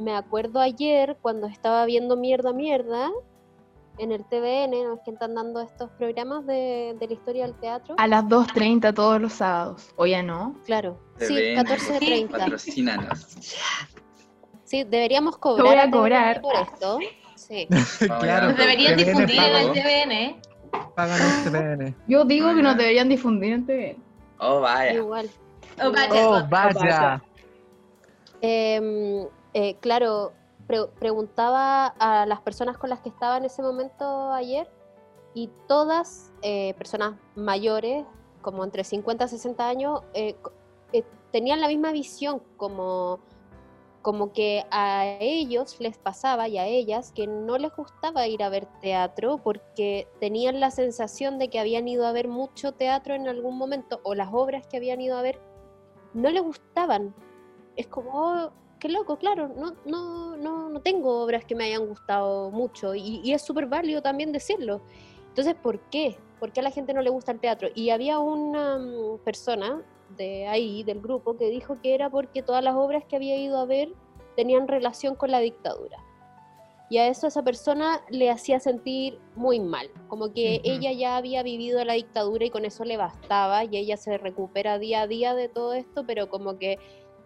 me 0.00 0.14
acuerdo 0.14 0.60
ayer 0.60 1.16
cuando 1.20 1.46
estaba 1.46 1.84
viendo 1.84 2.16
Mierda 2.16 2.52
Mierda, 2.52 3.10
en 3.98 4.12
el 4.12 4.24
TVN, 4.24 4.70
¿no 4.70 4.94
es 4.94 5.00
que 5.04 5.10
están 5.10 5.34
dando 5.34 5.60
estos 5.60 5.90
programas 5.90 6.46
de, 6.46 6.96
de 6.98 7.06
la 7.06 7.12
historia 7.12 7.44
del 7.44 7.54
teatro? 7.56 7.94
A 7.98 8.06
las 8.06 8.24
2.30 8.24 8.94
todos 8.94 9.20
los 9.20 9.34
sábados. 9.34 9.90
¿O 9.96 10.06
ya 10.06 10.22
no? 10.22 10.56
Claro, 10.64 10.98
sí, 11.18 11.26
TVN, 11.26 11.66
14.30. 11.66 12.30
Patrocínanos. 12.30 13.26
Sí, 14.64 14.84
deberíamos 14.84 15.38
voy 15.38 15.56
cobrar 15.56 15.78
a 15.78 15.82
TVN 15.82 15.90
cobrar. 15.90 16.40
por 16.40 16.54
esto. 16.54 16.98
Sí. 17.34 17.68
claro. 18.20 18.48
Nos 18.48 18.56
deberían 18.56 18.96
TVN 18.96 19.06
difundir 19.06 19.38
en 19.38 19.56
el. 19.56 19.72
TVN. 19.72 20.92
Pagan 20.94 21.20
el 21.20 21.52
TVN. 21.52 21.96
Yo 22.06 22.24
digo 22.24 22.54
que 22.54 22.62
nos 22.62 22.76
deberían 22.76 23.08
difundir 23.08 23.52
en 23.52 23.66
TV. 23.66 23.96
Oh, 24.38 24.60
vaya. 24.60 24.94
Igual. 24.94 25.28
Oh, 25.82 25.92
vaya. 25.92 26.28
Oh, 26.28 26.46
vaya. 26.48 27.22
Em, 28.40 29.22
eh, 29.22 29.28
claro, 29.80 30.32
pre- 30.66 30.86
preguntaba 30.98 31.86
a 31.86 32.26
las 32.26 32.40
personas 32.40 32.78
con 32.78 32.90
las 32.90 33.00
que 33.00 33.08
estaba 33.08 33.36
en 33.36 33.44
ese 33.44 33.62
momento 33.62 34.32
ayer 34.32 34.70
y 35.34 35.48
todas 35.66 36.32
eh, 36.42 36.74
personas 36.74 37.14
mayores, 37.34 38.04
como 38.42 38.64
entre 38.64 38.84
50 38.84 39.24
y 39.24 39.28
60 39.28 39.68
años, 39.68 40.02
eh, 40.14 40.36
eh, 40.92 41.04
tenían 41.30 41.60
la 41.60 41.68
misma 41.68 41.92
visión, 41.92 42.42
como, 42.56 43.20
como 44.02 44.32
que 44.32 44.64
a 44.70 45.06
ellos 45.20 45.78
les 45.80 45.96
pasaba 45.98 46.48
y 46.48 46.58
a 46.58 46.66
ellas 46.66 47.12
que 47.12 47.26
no 47.26 47.58
les 47.58 47.74
gustaba 47.74 48.26
ir 48.26 48.42
a 48.42 48.48
ver 48.48 48.66
teatro 48.80 49.38
porque 49.38 50.08
tenían 50.20 50.58
la 50.58 50.70
sensación 50.70 51.38
de 51.38 51.48
que 51.48 51.60
habían 51.60 51.86
ido 51.86 52.06
a 52.06 52.12
ver 52.12 52.26
mucho 52.26 52.72
teatro 52.72 53.14
en 53.14 53.28
algún 53.28 53.56
momento 53.56 54.00
o 54.02 54.14
las 54.14 54.30
obras 54.32 54.66
que 54.66 54.78
habían 54.78 55.00
ido 55.00 55.16
a 55.16 55.22
ver 55.22 55.38
no 56.12 56.30
les 56.30 56.42
gustaban. 56.42 57.14
Es 57.76 57.86
como, 57.86 58.10
oh, 58.14 58.52
qué 58.80 58.88
loco, 58.88 59.16
claro, 59.16 59.48
no, 59.48 59.74
no, 59.84 60.36
no, 60.36 60.68
no 60.68 60.80
tengo 60.80 61.22
obras 61.22 61.44
que 61.44 61.54
me 61.54 61.64
hayan 61.64 61.86
gustado 61.86 62.50
mucho 62.50 62.94
y, 62.94 63.20
y 63.22 63.32
es 63.32 63.42
súper 63.42 63.66
válido 63.66 64.02
también 64.02 64.32
decirlo. 64.32 64.80
Entonces, 65.28 65.54
¿por 65.54 65.78
qué? 65.90 66.18
¿Por 66.40 66.52
qué 66.52 66.60
a 66.60 66.62
la 66.64 66.70
gente 66.70 66.92
no 66.94 67.02
le 67.02 67.10
gusta 67.10 67.30
el 67.32 67.38
teatro? 67.38 67.68
Y 67.74 67.90
había 67.90 68.18
una 68.18 68.78
mm, 68.78 69.18
persona 69.24 69.82
de 70.16 70.48
ahí, 70.48 70.82
del 70.82 71.00
grupo, 71.00 71.36
que 71.36 71.48
dijo 71.50 71.80
que 71.80 71.94
era 71.94 72.10
porque 72.10 72.42
todas 72.42 72.64
las 72.64 72.74
obras 72.74 73.04
que 73.04 73.16
había 73.16 73.36
ido 73.36 73.58
a 73.58 73.64
ver 73.64 73.92
tenían 74.36 74.66
relación 74.66 75.14
con 75.14 75.30
la 75.30 75.38
dictadura. 75.38 75.98
Y 76.88 76.98
a 76.98 77.06
eso 77.06 77.28
esa 77.28 77.44
persona 77.44 78.00
le 78.08 78.30
hacía 78.30 78.58
sentir 78.58 79.20
muy 79.36 79.60
mal, 79.60 79.88
como 80.08 80.32
que 80.32 80.60
ella 80.64 80.90
ya 80.90 81.16
había 81.16 81.44
vivido 81.44 81.84
la 81.84 81.92
dictadura 81.92 82.44
y 82.44 82.50
con 82.50 82.64
eso 82.64 82.84
le 82.84 82.96
bastaba 82.96 83.62
y 83.64 83.76
ella 83.76 83.96
se 83.96 84.18
recupera 84.18 84.80
día 84.80 85.02
a 85.02 85.06
día 85.06 85.34
de 85.34 85.48
todo 85.48 85.74
esto, 85.74 86.04
pero 86.04 86.28
como 86.28 86.58
que 86.58 86.80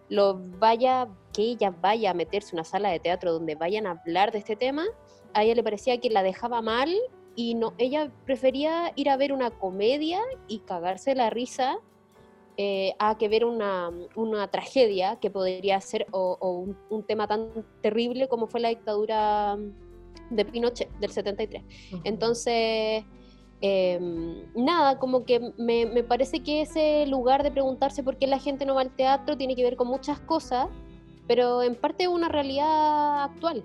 lo 0.07 0.39
vaya, 0.59 1.07
que 1.35 1.43
ella 1.43 1.71
vaya 1.81 2.11
a 2.11 2.13
meterse 2.13 2.49
en 2.51 2.55
una 2.55 2.63
sala 2.63 2.89
de 2.89 2.99
teatro 2.99 3.33
donde 3.33 3.55
vayan 3.55 3.87
a 3.87 3.91
hablar 3.91 4.31
de 4.31 4.39
este 4.39 4.55
tema, 4.55 4.85
a 5.33 5.43
ella 5.43 5.55
le 5.55 5.63
parecía 5.63 5.99
que 5.99 6.09
la 6.09 6.23
dejaba 6.23 6.61
mal 6.61 6.93
y 7.35 7.55
no, 7.55 7.73
ella 7.77 8.11
prefería 8.25 8.93
ir 8.95 9.09
a 9.09 9.17
ver 9.17 9.33
una 9.33 9.51
comedia 9.51 10.21
y 10.47 10.59
cagarse 10.59 11.15
la 11.15 11.29
risa 11.29 11.77
eh, 12.57 12.95
a 12.99 13.17
que 13.17 13.27
ver 13.27 13.43
una, 13.43 13.91
una 14.15 14.47
tragedia 14.49 15.17
que 15.19 15.29
podría 15.29 15.81
ser 15.81 16.07
o, 16.11 16.37
o 16.39 16.51
un, 16.51 16.77
un 16.89 17.03
tema 17.03 17.27
tan 17.27 17.49
terrible 17.81 18.29
como 18.29 18.47
fue 18.47 18.61
la 18.61 18.69
dictadura 18.69 19.57
de 20.29 20.45
Pinochet 20.45 20.89
del 20.99 21.11
73. 21.11 21.63
Entonces, 22.03 23.03
em, 23.61 24.43
nada, 24.55 24.99
como 24.99 25.25
que 25.25 25.39
me, 25.57 25.85
me 25.85 26.03
parece 26.03 26.41
que 26.41 26.61
ese 26.61 27.05
lugar 27.07 27.43
de 27.43 27.51
preguntarse 27.51 28.03
por 28.03 28.17
qué 28.17 28.27
la 28.27 28.39
gente 28.39 28.65
no 28.65 28.75
va 28.75 28.81
al 28.81 28.95
teatro 28.95 29.37
tiene 29.37 29.55
que 29.55 29.63
ver 29.63 29.75
con 29.75 29.87
muchas 29.87 30.19
cosas, 30.21 30.67
pero 31.27 31.63
en 31.63 31.75
parte 31.75 32.03
es 32.03 32.09
una 32.09 32.29
realidad 32.29 33.23
actual. 33.23 33.63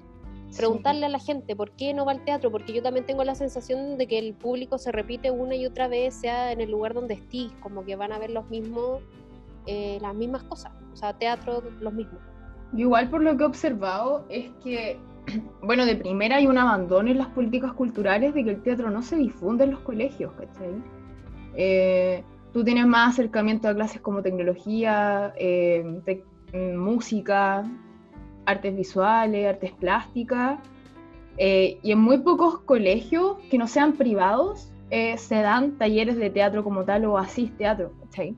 Preguntarle 0.57 1.07
a 1.07 1.09
la 1.09 1.21
gente 1.21 1.55
por 1.55 1.71
qué 1.73 1.95
no 1.95 2.05
va 2.05 2.13
al 2.13 2.25
teatro, 2.25 2.51
porque 2.51 2.73
yo 2.73 2.83
también 2.83 3.07
tengo 3.07 3.23
la 3.23 3.37
sensación 3.37 3.97
de 3.99 4.09
que 4.09 4.19
el 4.19 4.35
público 4.35 4.79
se 4.79 4.91
repite 4.91 5.31
una 5.31 5.55
y 5.55 5.65
otra 5.65 5.87
vez, 5.87 6.15
sea 6.15 6.51
en 6.51 6.61
el 6.61 6.71
lugar 6.71 6.93
donde 6.93 7.15
estés, 7.15 7.53
como 7.61 7.85
que 7.85 7.95
van 7.95 8.13
a 8.13 8.19
ver 8.19 8.31
los 8.31 8.51
mismos, 8.51 9.01
eh, 9.67 9.99
las 10.01 10.15
mismas 10.15 10.43
cosas, 10.45 10.73
o 10.93 10.97
sea, 10.97 11.13
teatro, 11.13 11.63
los 11.81 11.93
mismos. 11.93 12.21
Igual 12.77 13.09
por 13.11 13.23
lo 13.23 13.37
que 13.37 13.45
he 13.45 13.47
observado 13.47 14.25
es 14.29 14.51
que, 14.65 14.99
bueno, 15.63 15.87
de 15.87 15.95
primera 15.95 16.37
hay 16.37 16.49
un 16.49 16.59
abandono 16.59 17.09
en 17.09 17.19
las 17.19 17.29
políticas 17.29 17.73
culturales 17.75 18.35
de 18.35 18.43
que 18.43 18.51
el 18.51 18.63
teatro 18.63 18.91
no 18.91 19.03
se 19.03 19.17
difunde 19.17 19.65
en 19.65 19.71
los 19.71 19.81
colegios, 19.81 20.33
¿cachai? 20.33 20.83
Eh, 21.55 22.25
tú 22.53 22.65
tienes 22.65 22.87
más 22.87 23.15
acercamiento 23.15 23.69
a 23.69 23.75
clases 23.75 24.01
como 24.01 24.23
tecnología, 24.23 25.33
eh, 25.37 26.01
música, 26.53 27.65
artes 28.47 28.77
visuales, 28.77 29.47
artes 29.47 29.73
plásticas, 29.73 30.59
eh, 31.37 31.79
y 31.83 31.93
en 31.93 32.01
muy 32.01 32.19
pocos 32.19 32.61
colegios 32.61 33.39
que 33.51 33.59
no 33.59 33.67
sean 33.67 33.95
privados 33.95 34.71
eh, 34.91 35.17
se 35.19 35.37
dan 35.37 35.79
talleres 35.79 36.17
de 36.17 36.31
teatro 36.31 36.65
como 36.65 36.85
tal 36.85 37.05
o 37.05 37.17
así 37.17 37.47
teatro, 37.57 37.93
¿cachai? 38.01 38.35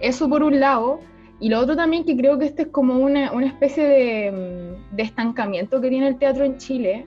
Eso 0.00 0.28
por 0.28 0.42
un 0.42 0.58
lado. 0.58 1.00
Y 1.38 1.48
lo 1.50 1.58
otro 1.60 1.76
también 1.76 2.04
que 2.04 2.16
creo 2.16 2.38
que 2.38 2.46
este 2.46 2.62
es 2.62 2.68
como 2.68 2.98
una, 2.98 3.32
una 3.32 3.46
especie 3.46 3.86
de, 3.86 4.32
mm, 4.32 4.96
de 4.96 5.02
estancamiento 5.02 5.80
que 5.80 5.88
tiene 5.88 6.08
el 6.08 6.18
teatro 6.18 6.44
en 6.44 6.56
Chile, 6.56 7.06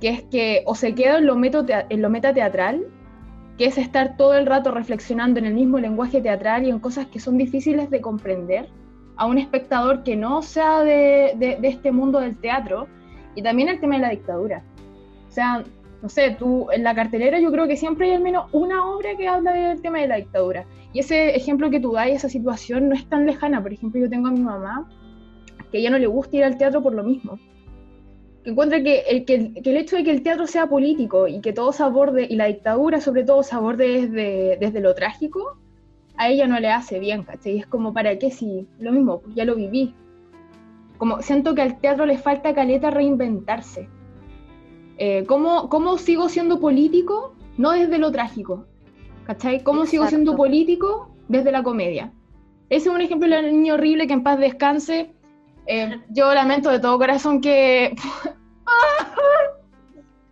que 0.00 0.08
es 0.08 0.22
que 0.22 0.62
o 0.66 0.74
se 0.74 0.94
queda 0.94 1.18
en 1.18 1.26
lo, 1.26 1.38
en 1.42 2.02
lo 2.02 2.10
metateatral, 2.10 2.86
que 3.58 3.66
es 3.66 3.76
estar 3.76 4.16
todo 4.16 4.34
el 4.34 4.46
rato 4.46 4.70
reflexionando 4.70 5.38
en 5.38 5.46
el 5.46 5.54
mismo 5.54 5.78
lenguaje 5.78 6.22
teatral 6.22 6.66
y 6.66 6.70
en 6.70 6.80
cosas 6.80 7.06
que 7.06 7.20
son 7.20 7.36
difíciles 7.36 7.90
de 7.90 8.00
comprender 8.00 8.68
a 9.20 9.26
un 9.26 9.36
espectador 9.36 10.02
que 10.02 10.16
no 10.16 10.40
sea 10.40 10.80
de, 10.82 11.34
de- 11.36 11.58
este 11.68 11.92
mundo 11.92 12.20
del 12.20 12.38
teatro, 12.38 12.88
y 13.34 13.42
también 13.42 13.68
el 13.68 13.78
tema 13.78 13.96
de 13.96 14.00
la 14.00 14.08
dictadura. 14.08 14.64
O 15.28 15.30
sea, 15.30 15.62
no 16.02 16.08
sé, 16.08 16.34
tú 16.38 16.68
en 16.72 16.82
la 16.82 16.94
cartelera 16.94 17.38
yo 17.38 17.52
creo 17.52 17.68
que 17.68 17.76
siempre 17.76 18.06
hay 18.06 18.14
al 18.16 18.22
menos 18.22 18.46
una 18.52 18.86
obra 18.86 19.10
que 19.18 19.28
habla 19.28 19.52
del 19.52 19.82
tema 19.82 19.98
de 19.98 20.08
la 20.08 20.16
dictadura. 20.16 20.64
Y 20.94 21.00
ese 21.00 21.36
ejemplo 21.36 21.68
que 21.68 21.80
tú 21.80 21.92
das, 21.92 22.08
esa 22.08 22.30
situación 22.30 22.88
no 22.88 22.94
es 22.94 23.06
tan 23.10 23.26
lejana. 23.26 23.62
Por 23.62 23.74
ejemplo, 23.74 24.00
yo 24.00 24.08
tengo 24.08 24.28
a 24.28 24.32
mi 24.32 24.40
mamá 24.40 24.88
que 25.70 25.76
a 25.76 25.80
ella 25.80 25.90
no 25.90 25.98
le 25.98 26.06
gusta 26.06 26.38
ir 26.38 26.44
al 26.44 26.56
teatro 26.56 26.82
por 26.82 26.94
lo 26.94 27.04
mismo. 27.04 27.38
Que 28.42 28.50
encuentra 28.50 28.82
que 28.82 29.00
el, 29.00 29.26
que 29.26 29.52
el 29.54 29.76
hecho 29.76 29.96
de 29.96 30.04
que 30.04 30.12
el 30.12 30.22
teatro 30.22 30.46
sea 30.46 30.66
político 30.66 31.28
y 31.28 31.42
que 31.42 31.52
todo 31.52 31.72
se 31.72 31.82
aborde, 31.82 32.26
y 32.28 32.36
la 32.36 32.46
dictadura 32.46 33.02
sobre 33.02 33.22
todo 33.24 33.42
se 33.42 33.54
aborde 33.54 33.86
desde, 34.00 34.56
desde 34.58 34.80
lo 34.80 34.94
trágico, 34.94 35.58
a 36.20 36.28
ella 36.28 36.46
no 36.46 36.60
le 36.60 36.70
hace 36.70 36.98
bien, 36.98 37.22
¿cachai? 37.22 37.60
Es 37.60 37.66
como, 37.66 37.94
¿para 37.94 38.18
qué 38.18 38.30
si? 38.30 38.68
Lo 38.78 38.92
mismo, 38.92 39.22
ya 39.34 39.46
lo 39.46 39.54
viví. 39.56 39.94
Como 40.98 41.22
siento 41.22 41.54
que 41.54 41.62
al 41.62 41.80
teatro 41.80 42.04
le 42.04 42.18
falta 42.18 42.54
caleta 42.54 42.90
reinventarse. 42.90 43.88
Eh, 44.98 45.24
¿cómo, 45.26 45.70
¿Cómo 45.70 45.96
sigo 45.96 46.28
siendo 46.28 46.60
político? 46.60 47.34
No 47.56 47.70
desde 47.70 47.96
lo 47.96 48.12
trágico, 48.12 48.66
¿cachai? 49.24 49.62
¿Cómo 49.62 49.86
sigo 49.86 50.06
siendo 50.08 50.36
político? 50.36 51.10
Desde 51.28 51.52
la 51.52 51.62
comedia. 51.62 52.12
Ese 52.68 52.90
es 52.90 52.94
un 52.94 53.00
ejemplo 53.00 53.26
del 53.26 53.52
niño 53.52 53.74
horrible 53.74 54.06
que 54.06 54.12
en 54.12 54.22
paz 54.22 54.38
descanse. 54.38 55.14
Eh, 55.66 56.02
yo 56.10 56.34
lamento 56.34 56.68
de 56.68 56.80
todo 56.80 56.98
corazón 56.98 57.40
que, 57.40 57.96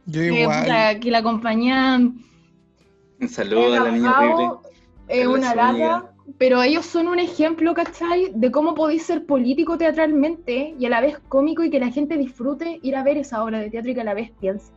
Yo 0.05 0.21
que, 0.21 0.43
igual. 0.43 0.65
puta, 0.65 1.01
que 1.01 1.11
la 1.11 1.23
compañía 1.23 1.99
Un 1.99 3.29
saludo 3.29 3.73
a 3.73 3.81
la 3.85 3.91
niña 3.91 4.19
horrible. 4.19 4.68
Es 5.09 5.27
una 5.27 5.55
lata, 5.55 6.13
pero 6.39 6.63
ellos 6.63 6.85
son 6.87 7.09
un 7.09 7.19
ejemplo, 7.19 7.75
¿cachai? 7.75 8.31
De 8.35 8.51
cómo 8.51 8.75
podéis 8.75 9.05
ser 9.07 9.25
político 9.27 9.79
teatralmente 9.79 10.75
y 10.79 10.87
a 10.87 10.91
la 10.91 11.01
vez 11.01 11.19
cómico 11.29 11.65
y 11.65 11.71
que 11.71 11.81
la 11.81 11.91
gente 11.91 12.17
disfrute 12.17 12.79
ir 12.83 12.97
a 12.97 13.03
ver 13.03 13.17
esa 13.17 13.43
obra 13.43 13.59
de 13.59 13.71
teatro 13.71 13.91
y 13.91 13.95
que 13.95 14.01
a 14.03 14.05
la 14.05 14.15
vez 14.15 14.31
piense. 14.41 14.73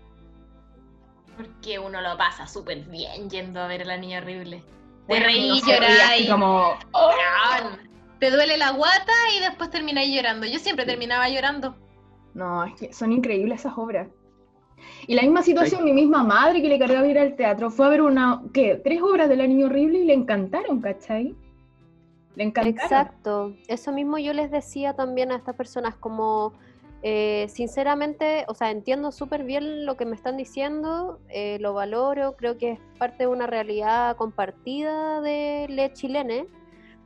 Porque 1.38 1.80
uno 1.80 2.02
lo 2.02 2.18
pasa 2.18 2.48
súper 2.48 2.80
bien 2.86 3.30
yendo 3.30 3.60
a 3.62 3.68
ver 3.68 3.82
a 3.82 3.86
la 3.86 3.98
niña 3.98 4.20
horrible. 4.20 4.58
Te 4.58 4.66
Bueno, 5.08 5.26
reí, 5.26 5.62
lloráis. 5.62 6.30
como, 6.30 6.78
Weón. 6.94 7.92
Te 8.20 8.30
duele 8.30 8.58
la 8.58 8.70
guata 8.72 9.14
y 9.36 9.40
después 9.40 9.72
termináis 9.72 10.14
llorando. 10.16 10.46
Yo 10.46 10.60
siempre 10.60 10.86
terminaba 10.86 11.28
llorando. 11.28 11.76
No, 12.34 12.64
es 12.64 12.76
que 12.76 12.94
son 12.94 13.12
increíbles 13.12 13.62
esas 13.62 13.74
obras. 13.78 14.08
Y 15.08 15.16
la 15.16 15.24
misma 15.24 15.44
situación, 15.44 15.84
mi 15.84 15.94
misma 15.94 16.24
madre 16.24 16.62
que 16.62 16.68
le 16.68 16.80
cargaba 16.80 17.08
ir 17.08 17.18
al 17.18 17.36
teatro 17.36 17.70
fue 17.70 17.86
a 17.86 17.90
ver 17.90 18.02
una, 18.02 18.42
¿qué? 18.54 18.80
Tres 18.84 19.02
obras 19.02 19.30
de 19.30 19.36
La 19.36 19.48
Niña 19.48 19.66
Horrible 19.66 20.00
y 20.00 20.06
le 20.06 20.14
encantaron, 20.14 20.82
¿cachai? 20.82 21.36
Le 22.36 22.44
encantaron. 22.44 22.80
Exacto, 22.80 23.56
eso 23.68 23.92
mismo 23.92 24.18
yo 24.18 24.34
les 24.34 24.52
decía 24.52 24.94
también 24.94 25.32
a 25.32 25.36
estas 25.36 25.56
personas, 25.56 25.96
como 25.96 26.54
eh, 27.04 27.48
sinceramente, 27.50 28.46
o 28.48 28.54
sea, 28.54 28.70
entiendo 28.70 29.12
súper 29.12 29.44
bien 29.44 29.86
lo 29.86 29.98
que 29.98 30.06
me 30.06 30.16
están 30.16 30.38
diciendo, 30.38 31.20
eh, 31.30 31.58
lo 31.60 31.74
valoro, 31.74 32.36
creo 32.36 32.58
que 32.58 32.74
es 32.74 32.80
parte 33.00 33.24
de 33.24 33.28
una 33.28 33.48
realidad 33.48 34.16
compartida 34.18 35.20
de 35.22 35.66
les 35.68 35.94
chilenes, 35.94 36.46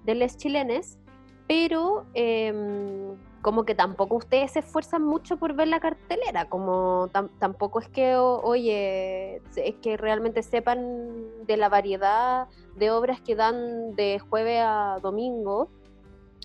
de 0.03 0.15
les 0.15 0.35
chilenes, 0.35 0.99
pero 1.47 2.05
em, 2.13 3.15
como 3.45 3.63
que 3.63 3.75
tampoco 3.75 4.15
ustedes 4.15 4.53
se 4.53 4.59
esfuerzan 4.59 5.03
mucho 5.03 5.37
por 5.37 5.53
ver 5.53 5.67
la 5.67 5.79
cartelera, 5.79 6.49
como 6.49 7.09
tam- 7.09 7.29
tampoco 7.37 7.77
es 7.79 7.87
que, 7.87 8.15
o- 8.15 8.41
oye, 8.41 9.35
es 9.55 9.75
que 9.83 9.97
realmente 9.97 10.41
sepan 10.41 11.45
de 11.45 11.55
la 11.55 11.69
variedad 11.69 12.47
de 12.75 12.89
obras 12.89 13.21
que 13.21 13.35
dan 13.35 13.93
de 13.95 14.17
jueves 14.17 14.61
a 14.65 14.97
domingo 14.99 15.69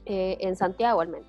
eh, 0.04 0.36
en 0.40 0.56
Santiago 0.56 1.00
al 1.00 1.08
menos. 1.08 1.26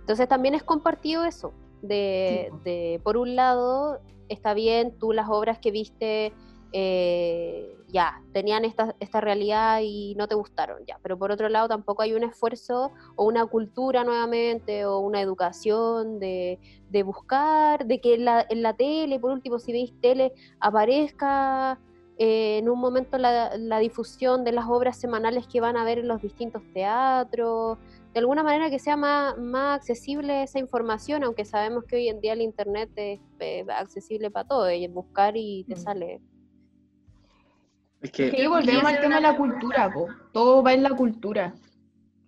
Entonces 0.00 0.26
también 0.28 0.56
es 0.56 0.64
compartido 0.64 1.24
eso, 1.24 1.52
de, 1.80 2.48
Sí, 2.50 2.58
de, 2.64 3.00
por 3.04 3.16
un 3.16 3.36
lado, 3.36 4.00
está 4.28 4.52
bien, 4.52 4.98
tú 4.98 5.12
las 5.12 5.28
obras 5.28 5.60
que 5.60 5.70
viste 5.70 6.32
eh, 6.76 7.76
ya, 7.86 8.20
tenían 8.32 8.64
esta, 8.64 8.96
esta 8.98 9.20
realidad 9.20 9.78
y 9.80 10.16
no 10.16 10.26
te 10.26 10.34
gustaron, 10.34 10.84
ya. 10.84 10.98
Pero 11.04 11.16
por 11.16 11.30
otro 11.30 11.48
lado, 11.48 11.68
tampoco 11.68 12.02
hay 12.02 12.14
un 12.14 12.24
esfuerzo 12.24 12.90
o 13.14 13.24
una 13.26 13.46
cultura 13.46 14.02
nuevamente 14.02 14.84
o 14.84 14.98
una 14.98 15.20
educación 15.20 16.18
de, 16.18 16.58
buscar, 17.04 17.86
de 17.86 18.00
que 18.00 18.14
en 18.14 18.24
la, 18.24 18.44
en 18.50 18.62
la 18.62 18.74
tele, 18.74 19.20
por 19.20 19.30
último, 19.30 19.60
si 19.60 19.70
veis 19.70 19.92
tele, 20.00 20.32
aparezca 20.58 21.78
eh, 22.18 22.58
en 22.58 22.68
un 22.68 22.80
momento 22.80 23.18
la, 23.18 23.56
la, 23.56 23.78
difusión 23.78 24.42
de 24.42 24.50
las 24.50 24.66
obras 24.66 24.98
semanales 24.98 25.46
que 25.46 25.60
van 25.60 25.76
a 25.76 25.84
ver 25.84 26.00
en 26.00 26.08
los 26.08 26.20
distintos 26.20 26.62
teatros, 26.72 27.78
de 28.12 28.18
alguna 28.18 28.42
manera 28.42 28.68
que 28.68 28.80
sea 28.80 28.96
más, 28.96 29.38
más 29.38 29.76
accesible 29.76 30.42
esa 30.42 30.58
información, 30.58 31.22
aunque 31.22 31.44
sabemos 31.44 31.84
que 31.84 31.96
hoy 31.96 32.08
en 32.08 32.20
día 32.20 32.32
el 32.32 32.40
Internet 32.40 32.90
es 32.96 33.20
eh, 33.38 33.64
accesible 33.68 34.32
para 34.32 34.48
todo, 34.48 34.66
es 34.66 34.92
buscar 34.92 35.36
y 35.36 35.64
te 35.68 35.76
mm. 35.76 35.78
sale 35.78 36.20
es 38.04 38.10
que, 38.12 38.48
volvemos 38.48 38.84
al 38.84 39.00
tema 39.00 39.16
de 39.16 39.22
la 39.22 39.36
cultura, 39.36 39.90
todo 40.32 40.62
va 40.62 40.74
en 40.74 40.82
la 40.82 40.90
cultura. 40.90 41.54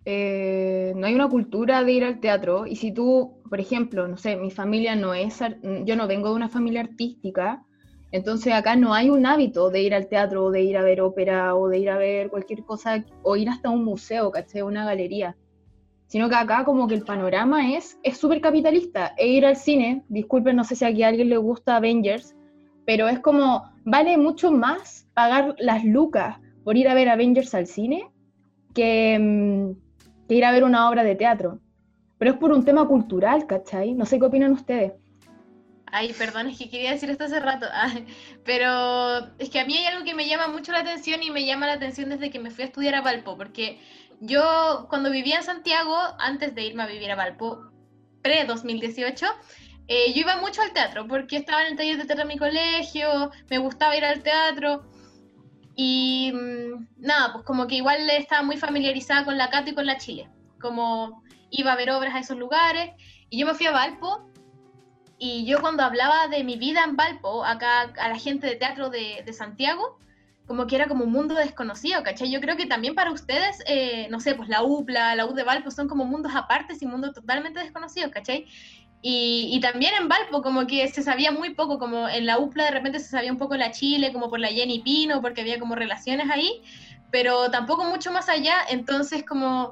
Eh, 0.06 0.94
no 0.96 1.06
hay 1.06 1.14
una 1.14 1.28
cultura 1.28 1.84
de 1.84 1.92
ir 1.92 2.04
al 2.04 2.18
teatro 2.18 2.66
y 2.66 2.76
si 2.76 2.92
tú, 2.92 3.42
por 3.50 3.60
ejemplo, 3.60 4.08
no 4.08 4.16
sé, 4.16 4.36
mi 4.36 4.50
familia 4.50 4.96
no 4.96 5.12
es, 5.12 5.38
yo 5.84 5.96
no 5.96 6.06
vengo 6.06 6.30
de 6.30 6.36
una 6.36 6.48
familia 6.48 6.80
artística, 6.80 7.62
entonces 8.10 8.54
acá 8.54 8.74
no 8.74 8.94
hay 8.94 9.10
un 9.10 9.26
hábito 9.26 9.68
de 9.68 9.82
ir 9.82 9.94
al 9.94 10.06
teatro 10.08 10.44
o 10.44 10.50
de 10.50 10.62
ir 10.62 10.78
a 10.78 10.82
ver 10.82 11.02
ópera 11.02 11.54
o 11.54 11.68
de 11.68 11.78
ir 11.78 11.90
a 11.90 11.98
ver 11.98 12.30
cualquier 12.30 12.64
cosa 12.64 13.04
o 13.22 13.36
ir 13.36 13.50
hasta 13.50 13.68
un 13.68 13.84
museo, 13.84 14.30
¿cachai? 14.30 14.62
Una 14.62 14.86
galería. 14.86 15.36
Sino 16.06 16.30
que 16.30 16.36
acá 16.36 16.64
como 16.64 16.88
que 16.88 16.94
el 16.94 17.02
panorama 17.02 17.74
es 17.74 17.98
súper 18.14 18.40
capitalista. 18.40 19.12
E 19.18 19.26
ir 19.26 19.44
al 19.44 19.56
cine, 19.56 20.04
disculpen, 20.08 20.56
no 20.56 20.64
sé 20.64 20.74
si 20.74 20.86
aquí 20.86 21.02
a 21.02 21.08
alguien 21.08 21.28
le 21.28 21.36
gusta 21.36 21.76
Avengers, 21.76 22.34
pero 22.86 23.08
es 23.08 23.18
como, 23.18 23.64
vale 23.84 24.16
mucho 24.16 24.52
más 24.52 25.05
pagar 25.16 25.56
las 25.58 25.82
lucas 25.82 26.36
por 26.62 26.76
ir 26.76 26.88
a 26.88 26.94
ver 26.94 27.08
Avengers 27.08 27.54
al 27.54 27.66
cine 27.66 28.06
que, 28.74 29.18
mm, 29.18 30.26
que, 30.28 30.34
ir 30.34 30.44
a 30.44 30.52
ver 30.52 30.62
una 30.62 30.90
obra 30.90 31.04
de 31.04 31.14
teatro. 31.14 31.58
Pero 32.18 32.32
es 32.32 32.36
por 32.36 32.52
un 32.52 32.66
tema 32.66 32.86
cultural, 32.86 33.46
¿cachai? 33.46 33.94
No 33.94 34.04
sé 34.04 34.18
qué 34.18 34.26
opinan 34.26 34.52
ustedes. 34.52 34.92
Ay, 35.86 36.12
perdón, 36.18 36.48
es 36.48 36.58
que 36.58 36.68
quería 36.68 36.90
decir 36.90 37.08
esto 37.08 37.24
hace 37.24 37.40
rato, 37.40 37.64
pero 38.44 39.32
es 39.38 39.48
que 39.48 39.60
a 39.60 39.64
mí 39.64 39.74
hay 39.78 39.86
algo 39.86 40.04
que 40.04 40.14
me 40.14 40.28
llama 40.28 40.48
mucho 40.48 40.72
la 40.72 40.80
atención 40.80 41.22
y 41.22 41.30
me 41.30 41.46
llama 41.46 41.66
la 41.66 41.74
atención 41.74 42.10
desde 42.10 42.30
que 42.30 42.38
me 42.38 42.50
fui 42.50 42.64
a 42.64 42.66
estudiar 42.66 42.94
a 42.94 43.00
Valpo, 43.00 43.38
porque 43.38 43.80
yo 44.20 44.86
cuando 44.90 45.10
vivía 45.10 45.36
en 45.36 45.44
Santiago, 45.44 45.96
antes 46.18 46.54
de 46.54 46.62
irme 46.62 46.82
a 46.82 46.86
vivir 46.86 47.10
a 47.10 47.16
Valpo, 47.16 47.70
pre-2018, 48.20 49.26
eh, 49.88 50.12
yo 50.12 50.20
iba 50.20 50.36
mucho 50.42 50.60
al 50.60 50.72
teatro 50.72 51.06
porque 51.08 51.36
estaba 51.36 51.62
en 51.62 51.68
el 51.68 51.76
taller 51.78 51.96
de 51.96 52.04
teatro 52.04 52.26
de 52.26 52.34
mi 52.34 52.38
colegio, 52.38 53.30
me 53.48 53.56
gustaba 53.58 53.96
ir 53.96 54.04
al 54.04 54.22
teatro 54.22 54.84
y 55.76 56.32
mm, 56.32 56.88
nada, 56.96 57.34
pues 57.34 57.44
como 57.44 57.66
que 57.66 57.76
igual 57.76 58.08
estaba 58.10 58.42
muy 58.42 58.56
familiarizada 58.56 59.24
con 59.24 59.36
la 59.36 59.50
Cato 59.50 59.70
y 59.70 59.74
con 59.74 59.86
la 59.86 59.98
Chile, 59.98 60.28
como 60.60 61.22
iba 61.50 61.72
a 61.72 61.76
ver 61.76 61.90
obras 61.90 62.14
a 62.14 62.20
esos 62.20 62.38
lugares 62.38 62.90
y 63.30 63.38
yo 63.38 63.46
me 63.46 63.54
fui 63.54 63.66
a 63.66 63.72
Valpo 63.72 64.26
y 65.18 65.44
yo 65.46 65.60
cuando 65.60 65.82
hablaba 65.82 66.28
de 66.28 66.44
mi 66.44 66.56
vida 66.56 66.82
en 66.82 66.96
Valpo, 66.96 67.44
acá 67.44 67.92
a 67.98 68.08
la 68.08 68.18
gente 68.18 68.46
de 68.46 68.56
teatro 68.56 68.90
de, 68.90 69.22
de 69.24 69.32
Santiago, 69.32 69.98
como 70.46 70.66
que 70.66 70.76
era 70.76 70.86
como 70.86 71.04
un 71.04 71.12
mundo 71.12 71.34
desconocido, 71.34 72.02
¿cachai? 72.02 72.30
Yo 72.30 72.40
creo 72.40 72.56
que 72.56 72.66
también 72.66 72.94
para 72.94 73.10
ustedes, 73.10 73.62
eh, 73.66 74.06
no 74.10 74.20
sé, 74.20 74.34
pues 74.34 74.48
la 74.48 74.62
UPLA, 74.62 75.16
la 75.16 75.26
U 75.26 75.34
de 75.34 75.42
Valpo 75.42 75.70
son 75.70 75.88
como 75.88 76.04
mundos 76.04 76.34
apartes 76.34 76.80
y 76.82 76.86
mundos 76.86 77.14
totalmente 77.14 77.60
desconocidos, 77.60 78.12
¿cachai? 78.12 78.46
Y, 79.08 79.60
también 79.60 79.94
en 79.94 80.08
Valpo, 80.08 80.42
como 80.42 80.66
que 80.66 80.88
se 80.88 81.00
sabía 81.00 81.30
muy 81.30 81.54
poco, 81.54 81.78
como 81.78 82.08
en 82.08 82.26
la 82.26 82.40
UPLA 82.40 82.64
de 82.64 82.70
repente 82.72 82.98
se 82.98 83.08
sabía 83.08 83.30
un 83.30 83.38
poco 83.38 83.56
la 83.56 83.70
Chile, 83.70 84.12
como 84.12 84.28
por 84.28 84.40
la 84.40 84.48
Jenny 84.48 84.80
Pino, 84.80 85.22
porque 85.22 85.42
había 85.42 85.60
como 85.60 85.76
relaciones 85.76 86.28
ahí, 86.28 86.60
pero 87.12 87.48
tampoco 87.52 87.84
mucho 87.84 88.10
más 88.10 88.28
allá. 88.28 88.56
Entonces, 88.68 89.24
como 89.24 89.70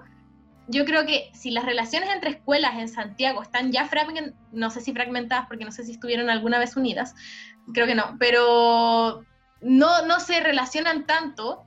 yo 0.68 0.84
creo 0.84 1.04
que 1.04 1.32
si 1.34 1.50
las 1.50 1.64
relaciones 1.64 2.10
entre 2.10 2.30
escuelas 2.30 2.78
en 2.78 2.86
Santiago 2.86 3.42
están 3.42 3.72
ya 3.72 3.86
fragmentadas, 3.86 4.38
no 4.52 4.70
sé 4.70 4.80
si 4.82 4.92
fragmentadas, 4.92 5.46
porque 5.48 5.64
no 5.64 5.72
sé 5.72 5.82
si 5.82 5.90
estuvieron 5.90 6.30
alguna 6.30 6.60
vez 6.60 6.76
unidas, 6.76 7.16
creo 7.72 7.88
que 7.88 7.96
no, 7.96 8.14
pero 8.20 9.24
no, 9.60 10.06
no 10.06 10.20
se 10.20 10.38
relacionan 10.38 11.06
tanto, 11.06 11.64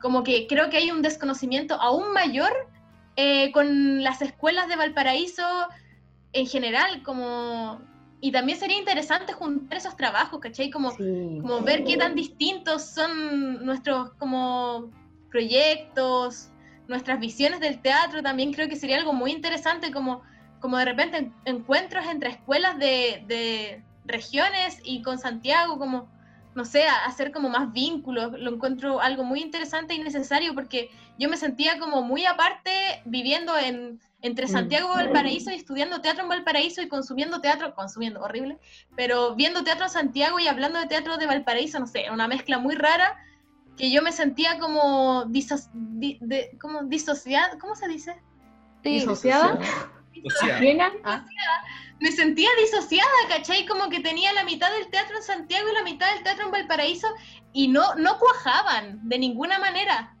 como 0.00 0.22
que 0.22 0.46
creo 0.46 0.70
que 0.70 0.78
hay 0.78 0.90
un 0.90 1.02
desconocimiento 1.02 1.74
aún 1.74 2.14
mayor 2.14 2.50
eh, 3.16 3.52
con 3.52 4.02
las 4.02 4.22
escuelas 4.22 4.68
de 4.68 4.76
Valparaíso 4.76 5.44
en 6.32 6.46
general, 6.46 7.02
como... 7.02 7.80
Y 8.22 8.32
también 8.32 8.58
sería 8.58 8.76
interesante 8.76 9.32
juntar 9.32 9.78
esos 9.78 9.96
trabajos, 9.96 10.40
¿cachai? 10.40 10.70
Como, 10.70 10.94
como 10.94 11.62
ver 11.62 11.84
qué 11.84 11.96
tan 11.96 12.14
distintos 12.14 12.84
son 12.84 13.64
nuestros 13.64 14.12
como 14.18 14.90
proyectos, 15.30 16.50
nuestras 16.86 17.18
visiones 17.18 17.60
del 17.60 17.80
teatro, 17.80 18.22
también 18.22 18.52
creo 18.52 18.68
que 18.68 18.76
sería 18.76 18.98
algo 18.98 19.14
muy 19.14 19.32
interesante 19.32 19.90
como, 19.90 20.20
como 20.60 20.76
de 20.76 20.84
repente 20.84 21.32
encuentros 21.46 22.04
entre 22.06 22.30
escuelas 22.30 22.78
de, 22.78 23.24
de 23.26 23.82
regiones 24.04 24.80
y 24.84 25.00
con 25.00 25.18
Santiago, 25.18 25.78
como, 25.78 26.08
no 26.54 26.66
sé, 26.66 26.84
hacer 26.88 27.32
como 27.32 27.48
más 27.48 27.72
vínculos, 27.72 28.32
lo 28.38 28.54
encuentro 28.54 29.00
algo 29.00 29.24
muy 29.24 29.40
interesante 29.40 29.94
y 29.94 30.00
necesario 30.00 30.54
porque 30.54 30.90
yo 31.18 31.30
me 31.30 31.38
sentía 31.38 31.78
como 31.78 32.02
muy 32.02 32.26
aparte 32.26 32.70
viviendo 33.06 33.56
en, 33.56 34.00
entre 34.22 34.46
mm. 34.46 34.50
Santiago 34.50 34.92
y 34.92 34.96
Valparaíso 34.96 35.50
y 35.50 35.54
estudiando 35.54 36.00
teatro 36.00 36.24
en 36.24 36.28
Valparaíso 36.28 36.82
y 36.82 36.88
consumiendo 36.88 37.40
teatro, 37.40 37.74
consumiendo, 37.74 38.20
horrible, 38.20 38.58
pero 38.96 39.34
viendo 39.34 39.64
teatro 39.64 39.84
en 39.84 39.90
Santiago 39.90 40.38
y 40.38 40.48
hablando 40.48 40.78
de 40.78 40.86
teatro 40.86 41.16
de 41.16 41.26
Valparaíso, 41.26 41.78
no 41.78 41.86
sé, 41.86 42.10
una 42.10 42.28
mezcla 42.28 42.58
muy 42.58 42.74
rara 42.74 43.16
que 43.76 43.90
yo 43.90 44.02
me 44.02 44.12
sentía 44.12 44.58
como, 44.58 45.24
como 46.60 46.82
disociada, 46.84 47.58
¿cómo 47.58 47.74
se 47.74 47.88
dice? 47.88 48.20
¿Disociada? 48.82 49.58
Ah. 51.04 51.24
Me 52.00 52.12
sentía 52.12 52.48
disociada, 52.60 53.10
¿cachai? 53.28 53.64
Como 53.66 53.88
que 53.88 54.00
tenía 54.00 54.32
la 54.32 54.44
mitad 54.44 54.70
del 54.72 54.90
teatro 54.90 55.16
en 55.16 55.22
Santiago 55.22 55.68
y 55.70 55.74
la 55.74 55.82
mitad 55.82 56.12
del 56.12 56.22
teatro 56.22 56.46
en 56.46 56.50
Valparaíso 56.50 57.08
y 57.52 57.68
no, 57.68 57.94
no 57.94 58.18
cuajaban 58.18 59.08
de 59.08 59.18
ninguna 59.18 59.58
manera. 59.58 60.14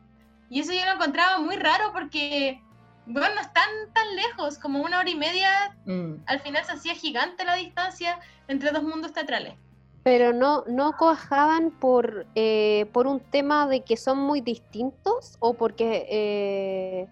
Y 0.48 0.60
eso 0.60 0.72
yo 0.72 0.84
lo 0.84 0.92
encontraba 0.92 1.38
muy 1.38 1.56
raro 1.56 1.92
porque 1.92 2.62
bueno, 3.06 3.34
no 3.34 3.40
están 3.40 3.68
tan 3.92 4.16
lejos, 4.16 4.58
como 4.58 4.80
una 4.80 4.98
hora 4.98 5.10
y 5.10 5.14
media, 5.14 5.76
mm. 5.86 6.22
al 6.26 6.40
final 6.40 6.64
se 6.64 6.72
hacía 6.72 6.94
gigante 6.94 7.44
la 7.44 7.54
distancia 7.54 8.18
entre 8.48 8.70
dos 8.70 8.82
mundos 8.82 9.12
teatrales. 9.12 9.54
Pero 10.02 10.32
no, 10.32 10.64
no 10.66 10.96
coajaban 10.96 11.70
por, 11.70 12.26
eh, 12.34 12.86
por 12.92 13.06
un 13.06 13.20
tema 13.20 13.66
de 13.66 13.82
que 13.82 13.96
son 13.96 14.18
muy 14.18 14.40
distintos 14.40 15.36
o 15.40 15.54
porque 15.54 16.06
eh, 16.08 17.06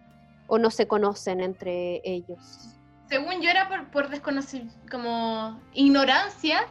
o 0.47 0.59
no 0.59 0.71
se 0.71 0.89
conocen 0.89 1.41
entre 1.41 2.01
ellos. 2.05 2.75
Según 3.09 3.41
yo 3.41 3.51
era 3.51 3.69
por, 3.69 3.91
por 3.91 4.09
desconocer, 4.09 4.63
como 4.91 5.61
ignorancia 5.75 6.67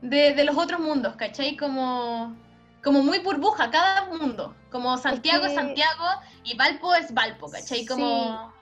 de, 0.00 0.34
de 0.34 0.44
los 0.44 0.56
otros 0.56 0.80
mundos, 0.80 1.14
¿cachai? 1.16 1.56
Como 1.56 2.36
como 2.82 3.02
muy 3.02 3.18
burbuja 3.20 3.70
cada 3.70 4.06
mundo. 4.06 4.54
Como 4.70 4.96
Santiago 4.98 5.46
es, 5.46 5.54
Santiago 5.54 6.04
y 6.44 6.56
Valpo 6.56 6.94
es 6.94 7.12
Valpo, 7.12 7.50
¿cachai? 7.50 7.86
Como... 7.86 8.52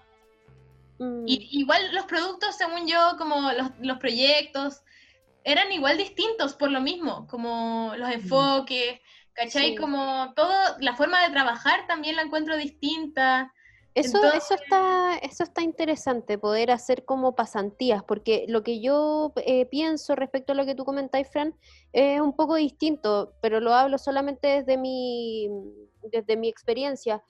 Mm. 0.98 1.24
igual 1.26 1.94
los 1.94 2.04
productos, 2.04 2.56
según 2.56 2.87
yo, 2.87 3.16
como 3.16 3.50
los, 3.80 3.98
proyectos, 3.98 4.83
eran 5.44 5.72
igual 5.72 5.96
distintos 5.96 6.52
por 6.54 6.70
lo 6.70 6.83
mismo, 6.83 7.26
como 7.26 7.94
los 7.96 8.11
mm. 8.11 8.12
enfoques, 8.12 9.00
¿cachai? 9.33 9.76
Como 9.76 10.35
todo, 10.37 10.52
la 10.80 10.94
forma 10.94 11.22
de 11.22 11.30
trabajar 11.30 11.87
también 11.87 12.16
la 12.16 12.22
encuentro 12.22 12.56
distinta. 12.56 13.52
Eso, 13.94 14.18
eso, 14.33 14.55
está, 14.55 15.18
eso 15.18 15.42
está 15.42 15.62
interesante, 15.62 16.38
poder 16.38 16.70
hacer 16.70 17.05
como 17.05 17.35
pasantías, 17.35 18.05
porque 18.05 18.44
lo 18.46 18.62
que 18.62 18.81
yo 18.81 19.33
eh, 19.44 19.66
pienso 19.66 20.14
respecto 20.14 20.53
a 20.53 20.55
lo 20.55 20.64
que 20.64 20.76
tú 20.76 20.85
comentáis, 20.85 21.29
Fran, 21.29 21.57
es 21.92 22.20
un 22.20 22.37
poco 22.37 22.55
distinto, 22.55 23.35
pero 23.42 23.59
lo 23.59 23.74
hablo 23.74 23.98
solamente 23.98 24.46
desde 24.46 24.76
mi, 24.76 25.48
desde 26.05 26.37
mi 26.37 26.48
experiencia. 26.48 27.22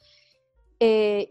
Eh, 0.81 1.31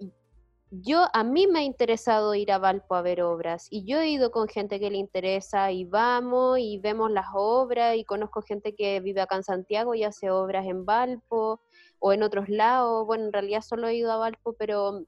yo, 0.72 1.06
a 1.14 1.24
mí 1.24 1.46
me 1.48 1.60
ha 1.60 1.64
interesado 1.64 2.34
ir 2.34 2.52
a 2.52 2.58
Valpo 2.58 2.96
a 2.96 3.04
ver 3.04 3.22
obras, 3.22 3.68
y 3.70 3.86
yo 3.86 4.00
he 4.00 4.10
ido 4.10 4.32
con 4.32 4.48
gente 4.48 4.80
que 4.80 4.90
le 4.90 4.98
interesa, 4.98 5.72
y 5.72 5.86
vamos, 5.86 6.58
y 6.58 6.80
vemos 6.80 7.12
las 7.12 7.28
obras, 7.36 7.96
y 7.96 8.04
conozco 8.04 8.42
gente 8.42 8.74
que 8.74 9.00
vive 9.00 9.22
acá 9.22 9.36
en 9.36 9.44
Santiago 9.44 9.94
y 9.94 10.04
hace 10.04 10.32
obras 10.32 10.66
en 10.66 10.86
Valpo, 10.86 11.62
o 12.00 12.14
en 12.14 12.24
otros 12.24 12.50
lados, 12.50 13.06
bueno, 13.06 13.26
en 13.26 13.34
realidad 13.34 13.62
solo 13.62 13.88
he 13.88 13.96
ido 13.96 14.12
a 14.12 14.18
Valpo, 14.18 14.54
pero 14.54 15.04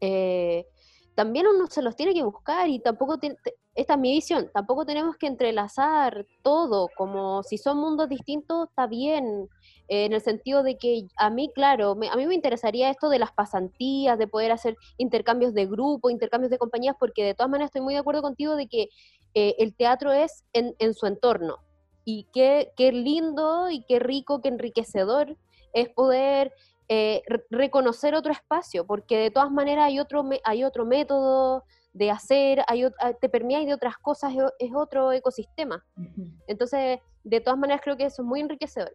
eh, 0.00 0.66
también 1.14 1.46
uno 1.46 1.66
se 1.66 1.82
los 1.82 1.96
tiene 1.96 2.14
que 2.14 2.22
buscar 2.22 2.68
y 2.68 2.78
tampoco, 2.78 3.18
esta 3.74 3.94
es 3.94 4.00
mi 4.00 4.12
visión, 4.12 4.50
tampoco 4.54 4.86
tenemos 4.86 5.16
que 5.16 5.26
entrelazar 5.26 6.26
todo, 6.42 6.88
como 6.96 7.42
si 7.42 7.58
son 7.58 7.78
mundos 7.78 8.08
distintos, 8.08 8.68
está 8.68 8.86
bien, 8.86 9.48
eh, 9.88 10.06
en 10.06 10.12
el 10.12 10.20
sentido 10.20 10.62
de 10.62 10.78
que 10.78 11.02
a 11.16 11.28
mí, 11.28 11.50
claro, 11.54 11.92
a 12.10 12.16
mí 12.16 12.26
me 12.26 12.34
interesaría 12.34 12.90
esto 12.90 13.10
de 13.10 13.18
las 13.18 13.32
pasantías, 13.32 14.18
de 14.18 14.28
poder 14.28 14.50
hacer 14.52 14.76
intercambios 14.96 15.52
de 15.52 15.66
grupo, 15.66 16.08
intercambios 16.08 16.50
de 16.50 16.58
compañías, 16.58 16.96
porque 16.98 17.24
de 17.24 17.34
todas 17.34 17.50
maneras 17.50 17.68
estoy 17.68 17.82
muy 17.82 17.94
de 17.94 18.00
acuerdo 18.00 18.22
contigo 18.22 18.56
de 18.56 18.66
que 18.66 18.88
eh, 19.34 19.56
el 19.58 19.74
teatro 19.74 20.12
es 20.12 20.44
en, 20.52 20.74
en 20.78 20.94
su 20.94 21.06
entorno, 21.06 21.58
y 22.04 22.28
qué, 22.32 22.72
qué 22.76 22.92
lindo 22.92 23.68
y 23.70 23.84
qué 23.84 23.98
rico, 23.98 24.40
qué 24.40 24.48
enriquecedor 24.48 25.36
es 25.72 25.88
poder 25.90 26.52
eh, 26.92 27.22
reconocer 27.50 28.16
otro 28.16 28.32
espacio, 28.32 28.84
porque 28.84 29.16
de 29.16 29.30
todas 29.30 29.52
maneras 29.52 29.84
hay 29.84 30.00
otro, 30.00 30.28
hay 30.42 30.64
otro 30.64 30.84
método 30.84 31.62
de 31.92 32.10
hacer, 32.10 32.64
hay, 32.66 32.82
ah, 32.98 33.12
te 33.12 33.28
permite 33.28 33.64
de 33.64 33.74
otras 33.74 33.96
cosas, 33.96 34.32
es, 34.58 34.70
otro 34.74 35.12
ecosistema. 35.12 35.86
Entonces, 36.48 36.98
de 37.22 37.40
todas 37.40 37.60
maneras 37.60 37.80
creo 37.84 37.96
que 37.96 38.06
eso 38.06 38.22
es 38.22 38.26
muy 38.26 38.40
enriquecedor. 38.40 38.92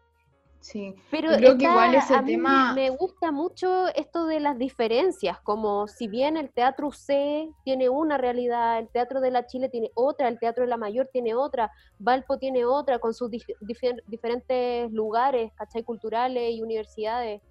Sí, 0.60 0.93
pero 1.10 1.29
creo 1.38 1.58
que 1.58 1.63
igual 1.63 1.95
ese 1.95 2.19
tema... 2.23 2.73
me 2.73 2.89
gusta 2.89 3.31
mucho 3.31 3.88
esto 3.95 4.25
de 4.25 4.41
las 4.41 4.58
diferencias, 4.58 5.39
como 5.39 5.88
si 5.88 6.10
bien 6.10 6.36
el 6.36 6.51
teatro 6.51 6.91
C 6.91 7.49
tiene 7.63 7.88
una 7.88 8.17
realidad, 8.17 8.79
el 8.79 8.89
teatro 8.89 9.21
de 9.21 9.31
la 9.31 9.45
Chile 9.45 9.69
tiene 9.69 9.91
otra, 9.93 10.27
el 10.27 10.38
teatro 10.38 10.65
de 10.65 10.69
la 10.69 10.75
Mayor 10.75 11.08
tiene 11.13 11.34
otra, 11.34 11.71
Valpo 11.97 12.39
tiene 12.39 12.65
otra, 12.65 12.99
con 12.99 13.13
sus 13.13 13.31
diferentes 14.10 14.91
lugares, 14.91 15.53
¿cachai? 15.55 15.84
Culturales 15.84 16.51
y 16.55 16.62
universidades. 16.62 17.41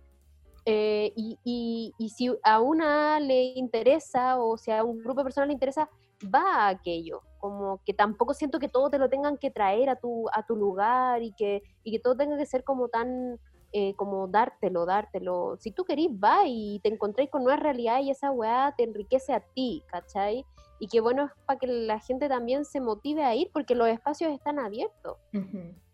Eh, 0.66 1.12
y, 1.14 1.92
y, 1.98 2.08
si 2.08 2.34
a 2.42 2.60
una 2.60 3.20
le 3.20 3.52
interesa 3.54 4.38
o 4.38 4.56
si 4.56 4.70
a 4.70 4.82
un 4.82 4.98
grupo 5.02 5.20
de 5.20 5.24
personas 5.24 5.48
le 5.48 5.52
interesa, 5.52 5.88
va 6.34 6.66
a 6.66 6.68
aquello. 6.68 7.20
Como 7.38 7.80
que 7.84 7.92
tampoco 7.92 8.32
siento 8.34 8.58
que 8.58 8.68
todo 8.68 8.88
te 8.90 8.98
lo 8.98 9.08
tengan 9.08 9.36
que 9.36 9.50
traer 9.50 9.90
a 9.90 9.96
tu, 9.96 10.26
a 10.32 10.46
tu 10.46 10.56
lugar 10.56 11.22
y 11.22 11.32
que, 11.34 11.62
y 11.82 11.92
que 11.92 11.98
todo 11.98 12.16
tenga 12.16 12.38
que 12.38 12.46
ser 12.46 12.64
como 12.64 12.88
tan, 12.88 13.38
eh, 13.72 13.94
como 13.96 14.26
dártelo, 14.28 14.86
dártelo. 14.86 15.56
Si 15.58 15.70
tú 15.70 15.84
querís, 15.84 16.10
va 16.10 16.46
y 16.46 16.80
te 16.82 16.88
encontréis 16.88 17.30
con 17.30 17.44
nueva 17.44 17.58
realidad 17.60 18.00
y 18.00 18.10
esa 18.10 18.30
weá 18.30 18.72
te 18.76 18.84
enriquece 18.84 19.34
a 19.34 19.40
ti, 19.40 19.82
¿cachai? 19.88 20.46
Y 20.78 20.88
que 20.88 21.00
bueno 21.00 21.26
es 21.26 21.30
para 21.46 21.58
que 21.58 21.66
la 21.66 22.00
gente 22.00 22.28
también 22.28 22.64
se 22.64 22.80
motive 22.80 23.24
a 23.24 23.34
ir 23.34 23.50
porque 23.52 23.74
los 23.74 23.88
espacios 23.88 24.32
están 24.32 24.58
abiertos. 24.58 25.16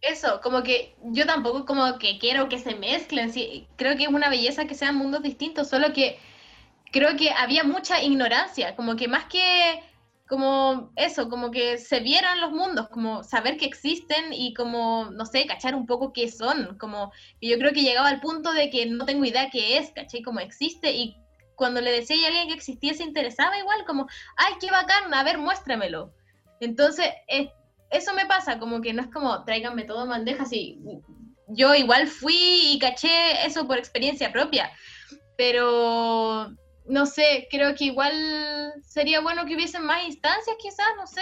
Eso, 0.01 0.41
como 0.43 0.63
que 0.63 0.97
yo 1.05 1.27
tampoco 1.27 1.67
como 1.67 1.99
que 1.99 2.19
quiero 2.19 2.49
que 2.49 2.59
se 2.59 2.75
mezclen, 2.75 3.33
sí, 3.33 3.69
creo 3.77 3.97
que 3.97 4.05
es 4.05 4.09
una 4.09 4.31
belleza 4.31 4.65
que 4.65 4.75
sean 4.75 4.97
mundos 4.97 5.23
distintos, 5.23 5.69
solo 5.69 5.93
que 5.93 6.19
creo 6.91 7.17
que 7.17 7.31
había 7.31 7.65
mucha 7.65 8.03
ignorancia, 8.03 8.75
como 8.77 8.97
que 8.97 9.09
más 9.09 9.27
que 9.27 9.83
como 10.31 10.93
eso, 10.95 11.29
como 11.29 11.51
que 11.51 11.77
se 11.77 11.99
vieran 11.99 12.41
los 12.41 12.53
mundos, 12.53 12.89
como 12.89 13.25
saber 13.25 13.57
que 13.57 13.67
existen 13.67 14.33
y 14.33 14.55
como, 14.55 15.11
no 15.11 15.27
sé, 15.27 15.45
cachar 15.45 15.75
un 15.75 15.87
poco 15.87 16.13
qué 16.13 16.31
son, 16.31 16.79
como 16.79 17.11
yo 17.41 17.59
creo 17.59 17.73
que 17.73 17.83
llegaba 17.83 18.09
al 18.09 18.21
punto 18.21 18.53
de 18.53 18.71
que 18.71 18.87
no 18.87 19.05
tengo 19.07 19.25
idea 19.25 19.51
qué 19.51 19.77
es, 19.79 19.91
caché, 19.91 20.23
como 20.23 20.39
existe 20.39 20.93
y 20.93 21.17
cuando 21.61 21.83
le 21.83 21.93
decía 21.93 22.25
a 22.25 22.29
alguien 22.29 22.49
que 22.49 22.55
existía 22.55 22.95
se 22.95 23.05
interesaba 23.05 23.59
igual, 23.59 23.85
como, 23.87 24.09
ay, 24.39 24.55
qué 24.59 24.71
bacán, 24.71 25.13
a 25.13 25.23
ver, 25.23 25.37
muéstramelo. 25.37 26.11
Entonces, 26.59 27.07
eso 27.91 28.15
me 28.15 28.25
pasa, 28.25 28.59
como 28.59 28.81
que 28.81 28.95
no 28.95 29.03
es 29.03 29.09
como, 29.09 29.45
tráiganme 29.45 29.85
todo 29.85 30.05
en 30.05 30.09
bandejas 30.09 30.51
y 30.55 30.81
yo 31.49 31.75
igual 31.75 32.07
fui 32.07 32.73
y 32.73 32.79
caché 32.79 33.45
eso 33.45 33.67
por 33.67 33.77
experiencia 33.77 34.33
propia, 34.33 34.73
pero 35.37 36.51
no 36.87 37.05
sé, 37.05 37.47
creo 37.51 37.75
que 37.75 37.85
igual 37.85 38.73
sería 38.83 39.21
bueno 39.21 39.45
que 39.45 39.55
hubiesen 39.55 39.85
más 39.85 40.07
instancias 40.07 40.57
quizás, 40.59 40.87
no 40.97 41.07
sé. 41.07 41.21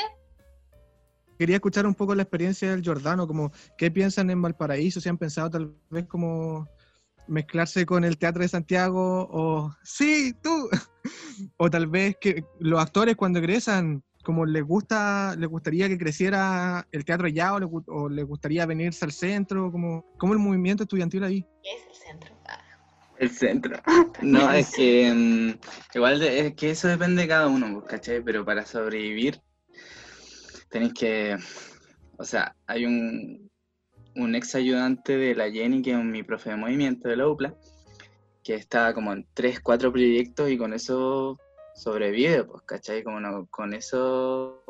Quería 1.36 1.56
escuchar 1.56 1.84
un 1.84 1.96
poco 1.96 2.14
la 2.14 2.22
experiencia 2.22 2.70
del 2.70 2.84
Jordano, 2.84 3.26
como 3.26 3.50
qué 3.76 3.90
piensan 3.90 4.30
en 4.30 4.40
Valparaíso, 4.40 5.00
si 5.00 5.08
han 5.08 5.18
pensado 5.18 5.50
tal 5.50 5.74
vez 5.90 6.06
como 6.06 6.68
mezclarse 7.28 7.86
con 7.86 8.04
el 8.04 8.18
Teatro 8.18 8.42
de 8.42 8.48
Santiago 8.48 9.28
o 9.30 9.74
sí, 9.82 10.34
tú, 10.42 10.68
o 11.56 11.70
tal 11.70 11.86
vez 11.86 12.16
que 12.20 12.44
los 12.58 12.80
actores 12.80 13.16
cuando 13.16 13.38
egresan, 13.38 14.02
como 14.24 14.44
les 14.44 14.62
gusta, 14.62 15.34
les 15.36 15.48
gustaría 15.48 15.88
que 15.88 15.98
creciera 15.98 16.86
el 16.92 17.04
teatro 17.04 17.26
allá 17.26 17.54
o, 17.54 18.08
les, 18.08 18.26
gustaría 18.26 18.66
venirse 18.66 19.04
al 19.04 19.12
centro, 19.12 19.70
como, 19.72 20.04
como 20.18 20.32
el 20.32 20.38
movimiento 20.38 20.82
estudiantil 20.82 21.24
ahí. 21.24 21.46
¿Qué 21.62 21.70
es 21.70 21.86
el 21.88 22.06
centro? 22.08 22.38
Ah. 22.46 22.64
El 23.18 23.30
centro. 23.30 23.80
No, 24.22 24.52
es 24.52 24.74
que 24.74 25.12
mm, 25.12 25.58
igual 25.94 26.22
es 26.22 26.54
que 26.54 26.70
eso 26.70 26.88
depende 26.88 27.22
de 27.22 27.28
cada 27.28 27.46
uno, 27.46 27.72
pues, 27.72 27.90
¿cachai? 27.90 28.22
Pero 28.22 28.44
para 28.44 28.66
sobrevivir 28.66 29.40
tenéis 30.70 30.92
que, 30.94 31.36
o 32.18 32.24
sea, 32.24 32.54
hay 32.66 32.84
un, 32.84 33.50
un 34.18 34.34
ex 34.34 34.54
ayudante 34.54 35.16
de 35.16 35.34
la 35.34 35.50
Jenny, 35.50 35.80
que 35.80 35.92
es 35.92 36.04
mi 36.04 36.22
profe 36.22 36.50
de 36.50 36.56
movimiento 36.56 37.08
de 37.08 37.16
la 37.16 37.28
UPLA, 37.28 37.54
que 38.42 38.54
está 38.54 38.92
como 38.92 39.12
en 39.12 39.26
tres, 39.32 39.60
cuatro 39.60 39.92
proyectos 39.92 40.50
y 40.50 40.58
con 40.58 40.74
eso 40.74 41.38
sobrevive, 41.74 42.44
pues, 42.44 42.62
¿cachai? 42.64 43.02
Como 43.02 43.46
con 43.46 43.72
eso 43.72 44.62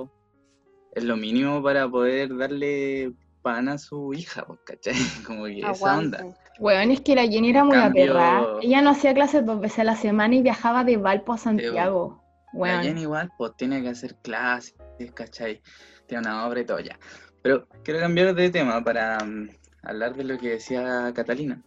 es 0.94 1.04
lo 1.04 1.16
mínimo 1.16 1.62
para 1.62 1.88
poder 1.88 2.36
darle 2.36 3.12
pan 3.42 3.68
a 3.68 3.78
su 3.78 4.12
hija, 4.12 4.44
pues, 4.46 4.60
¿cachai? 4.64 4.94
Como 5.26 5.44
que 5.44 5.60
esa 5.60 5.98
onda. 5.98 6.24
Bueno, 6.58 6.92
es 6.92 7.00
que 7.00 7.14
la 7.14 7.26
Jenny 7.26 7.50
era 7.50 7.64
muy 7.64 7.76
aperrada. 7.76 8.58
Ella 8.60 8.82
no 8.82 8.90
hacía 8.90 9.14
clases 9.14 9.46
dos 9.46 9.60
veces 9.60 9.78
a 9.78 9.84
la 9.84 9.96
semana 9.96 10.34
y 10.34 10.42
viajaba 10.42 10.84
de 10.84 10.96
Valpo 10.96 11.32
a 11.32 11.38
Santiago. 11.38 12.22
La 12.52 12.82
Jenny 12.82 13.02
igual, 13.02 13.30
pues, 13.38 13.52
tiene 13.56 13.80
que 13.80 13.90
hacer 13.90 14.16
clases, 14.16 14.74
¿cachai? 15.14 15.62
Tiene 16.06 16.22
una 16.22 16.46
obra 16.46 16.60
y 16.60 16.64
todo 16.64 16.80
ya. 16.80 16.98
Pero 17.42 17.68
quiero 17.84 18.00
cambiar 18.00 18.34
de 18.34 18.50
tema 18.50 18.82
para 18.82 19.18
mm, 19.24 19.50
hablar 19.82 20.16
de 20.16 20.24
lo 20.24 20.38
que 20.38 20.50
decía 20.50 21.12
Catalina, 21.14 21.62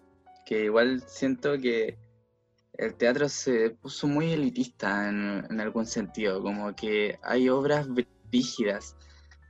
que 0.45 0.65
igual 0.65 1.03
siento 1.07 1.57
que 1.57 1.97
el 2.73 2.95
teatro 2.95 3.29
se 3.29 3.71
puso 3.71 4.07
muy 4.07 4.31
elitista 4.31 5.10
en, 5.10 5.60
algún 5.60 5.86
sentido, 5.86 6.41
como 6.41 6.75
que 6.75 7.19
hay 7.23 7.49
obras 7.49 7.88
rígidas, 8.31 8.95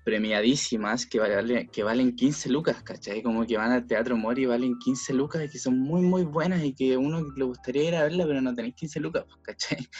premiadísimas, 0.04 1.06
que, 1.06 1.20
vale, 1.20 1.68
que 1.68 1.84
valen 1.84 2.16
15 2.16 2.50
lucas, 2.50 2.82
¿cachai? 2.84 3.22
Como 3.22 3.46
que 3.46 3.58
van 3.58 3.72
al 3.72 3.86
Teatro 3.86 4.18
Mori 4.18 4.44
y 4.44 4.48
valen 4.48 4.80
15 4.80 5.14
lucas 5.14 5.44
y 5.46 5.50
que 5.50 5.60
son 5.60 5.80
muy, 5.80 6.02
muy 6.02 6.24
buenas 6.24 6.64
y 6.64 6.74
que 6.74 6.98
uno 6.98 7.22
le 7.36 7.46
gustaría 7.46 7.84
ir 7.84 7.96
a 7.96 8.04
verla, 8.04 8.26
pero 8.26 8.42
no 8.42 8.54
tenéis 8.54 8.76
15 8.76 9.00
lucas, 9.00 9.26
pues, 9.28 9.40
¿cachai? 9.44 9.78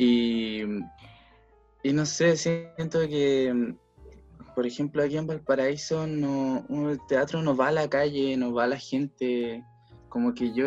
Y, 0.00 0.62
y 1.82 1.92
no 1.92 2.06
sé, 2.06 2.36
siento 2.36 3.00
que 3.08 3.74
por 4.58 4.66
ejemplo, 4.66 5.04
aquí 5.04 5.16
en 5.16 5.28
Valparaíso 5.28 6.04
no, 6.08 6.66
el 6.90 6.98
teatro 7.06 7.40
no 7.42 7.56
va 7.56 7.68
a 7.68 7.72
la 7.72 7.88
calle, 7.88 8.36
no 8.36 8.52
va 8.52 8.64
a 8.64 8.66
la 8.66 8.76
gente. 8.76 9.62
Como 10.08 10.34
que 10.34 10.52
yo 10.52 10.64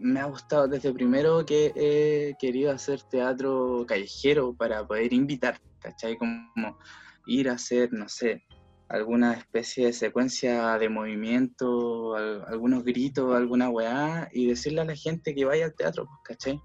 me 0.00 0.20
ha 0.20 0.24
gustado 0.24 0.66
desde 0.66 0.90
primero 0.90 1.44
que 1.44 1.70
he 1.76 2.34
querido 2.38 2.72
hacer 2.72 3.02
teatro 3.02 3.84
callejero 3.86 4.54
para 4.54 4.86
poder 4.86 5.12
invitar, 5.12 5.60
¿cachai? 5.80 6.16
Como 6.16 6.78
ir 7.26 7.50
a 7.50 7.56
hacer, 7.56 7.92
no 7.92 8.08
sé, 8.08 8.42
alguna 8.88 9.34
especie 9.34 9.84
de 9.84 9.92
secuencia 9.92 10.78
de 10.78 10.88
movimiento, 10.88 12.14
algunos 12.14 12.84
gritos, 12.84 13.36
alguna 13.36 13.68
weá, 13.68 14.30
y 14.32 14.46
decirle 14.46 14.80
a 14.80 14.86
la 14.86 14.96
gente 14.96 15.34
que 15.34 15.44
vaya 15.44 15.66
al 15.66 15.74
teatro, 15.74 16.08
¿cachai? 16.24 16.58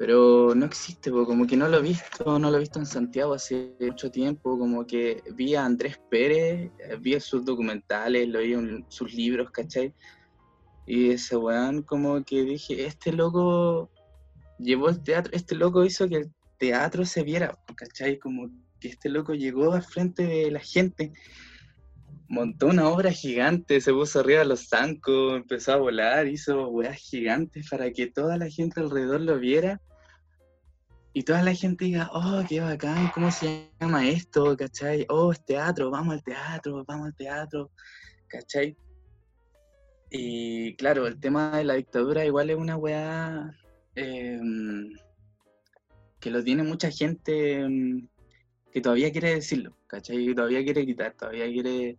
Pero 0.00 0.54
no 0.54 0.64
existe, 0.64 1.10
como 1.10 1.46
que 1.46 1.58
no 1.58 1.68
lo 1.68 1.76
he 1.76 1.82
visto, 1.82 2.38
no 2.38 2.50
lo 2.50 2.56
he 2.56 2.60
visto 2.60 2.78
en 2.78 2.86
Santiago 2.86 3.34
hace 3.34 3.74
mucho 3.78 4.10
tiempo, 4.10 4.58
como 4.58 4.86
que 4.86 5.22
vi 5.34 5.54
a 5.54 5.66
Andrés 5.66 6.00
Pérez, 6.10 6.70
eh, 6.78 6.96
vi 6.98 7.20
sus 7.20 7.44
documentales, 7.44 8.26
lo 8.26 8.38
vi 8.38 8.54
en 8.54 8.86
sus 8.88 9.12
libros, 9.12 9.50
¿cachai? 9.50 9.92
Y 10.86 11.10
ese 11.10 11.36
weón 11.36 11.82
como 11.82 12.24
que 12.24 12.44
dije, 12.44 12.86
este 12.86 13.12
loco 13.12 13.90
llevó 14.58 14.88
el 14.88 15.02
teatro, 15.02 15.34
este 15.34 15.54
loco 15.54 15.84
hizo 15.84 16.08
que 16.08 16.16
el 16.16 16.32
teatro 16.56 17.04
se 17.04 17.22
viera, 17.22 17.58
¿cachai? 17.76 18.18
Como 18.18 18.48
que 18.80 18.88
este 18.88 19.10
loco 19.10 19.34
llegó 19.34 19.74
al 19.74 19.82
frente 19.82 20.22
de 20.22 20.50
la 20.50 20.60
gente, 20.60 21.12
montó 22.26 22.68
una 22.68 22.88
obra 22.88 23.12
gigante, 23.12 23.82
se 23.82 23.92
puso 23.92 24.20
arriba 24.20 24.38
de 24.38 24.46
los 24.46 24.66
zancos, 24.66 25.36
empezó 25.36 25.74
a 25.74 25.76
volar, 25.76 26.26
hizo 26.26 26.68
weas 26.68 26.96
gigantes 26.96 27.68
para 27.68 27.90
que 27.92 28.06
toda 28.06 28.38
la 28.38 28.48
gente 28.48 28.80
alrededor 28.80 29.20
lo 29.20 29.38
viera 29.38 29.78
y 31.12 31.22
toda 31.24 31.42
la 31.42 31.54
gente 31.54 31.86
diga, 31.86 32.08
oh, 32.12 32.42
qué 32.48 32.60
bacán, 32.60 33.10
¿cómo 33.12 33.30
se 33.30 33.70
llama 33.80 34.08
esto? 34.08 34.56
¿Cachai? 34.56 35.06
Oh, 35.08 35.32
es 35.32 35.44
teatro, 35.44 35.90
vamos 35.90 36.14
al 36.14 36.22
teatro, 36.22 36.84
vamos 36.86 37.08
al 37.08 37.14
teatro, 37.16 37.70
¿cachai? 38.28 38.76
Y 40.10 40.76
claro, 40.76 41.06
el 41.06 41.18
tema 41.18 41.56
de 41.58 41.64
la 41.64 41.74
dictadura 41.74 42.24
igual 42.24 42.50
es 42.50 42.56
una 42.56 42.76
weá 42.76 43.50
em, 43.96 44.92
que 46.20 46.30
lo 46.30 46.44
tiene 46.44 46.62
mucha 46.62 46.90
gente 46.90 47.60
em, 47.60 48.08
que 48.72 48.80
todavía 48.80 49.10
quiere 49.10 49.34
decirlo, 49.34 49.76
¿cachai? 49.88 50.26
Que 50.26 50.34
todavía 50.34 50.62
quiere 50.62 50.86
quitar, 50.86 51.14
todavía 51.14 51.46
quiere 51.46 51.98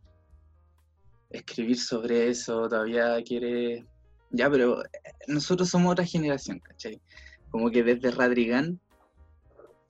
escribir 1.30 1.78
sobre 1.78 2.30
eso, 2.30 2.68
todavía 2.70 3.22
quiere... 3.24 3.86
Ya, 4.32 4.50
pero 4.50 4.84
eh, 4.86 4.90
nosotros 5.28 5.70
somos 5.70 5.92
otra 5.92 6.06
generación, 6.06 6.60
¿cachai? 6.60 7.02
Como 7.50 7.70
que 7.70 7.84
desde 7.84 8.12
Radrigán 8.12 8.80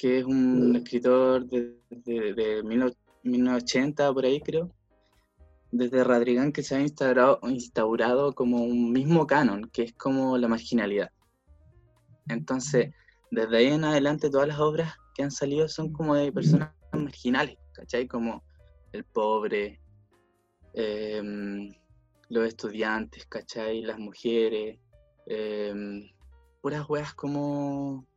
que 0.01 0.17
es 0.17 0.25
un 0.25 0.75
escritor 0.75 1.45
de, 1.45 1.77
de, 1.91 2.63
1980, 2.63 4.11
por 4.11 4.25
ahí 4.25 4.41
creo, 4.41 4.73
desde 5.71 6.03
Radrigán 6.03 6.51
que 6.51 6.63
se 6.63 6.73
ha 6.73 6.81
instaurado, 6.81 7.39
instaurado 7.43 8.33
como 8.33 8.63
un 8.63 8.91
mismo 8.91 9.27
canon, 9.27 9.69
que 9.71 9.83
es 9.83 9.93
como 9.93 10.39
la 10.39 10.47
marginalidad. 10.47 11.11
Entonces, 12.27 12.95
desde 13.29 13.55
ahí 13.55 13.67
en 13.67 13.83
adelante 13.83 14.31
todas 14.31 14.47
las 14.47 14.59
obras 14.59 14.95
que 15.13 15.21
han 15.21 15.29
salido 15.29 15.67
son 15.67 15.93
como 15.93 16.15
de 16.15 16.31
personas 16.31 16.73
marginales, 16.93 17.59
¿cachai? 17.71 18.07
Como 18.07 18.43
el 18.93 19.03
pobre, 19.03 19.79
em, 20.73 21.71
los 22.29 22.47
estudiantes, 22.47 23.27
¿cachai? 23.27 23.83
Las 23.83 23.99
mujeres, 23.99 24.79
em, 25.27 26.09
puras 26.59 26.89
weas 26.89 27.13
como 27.13 28.07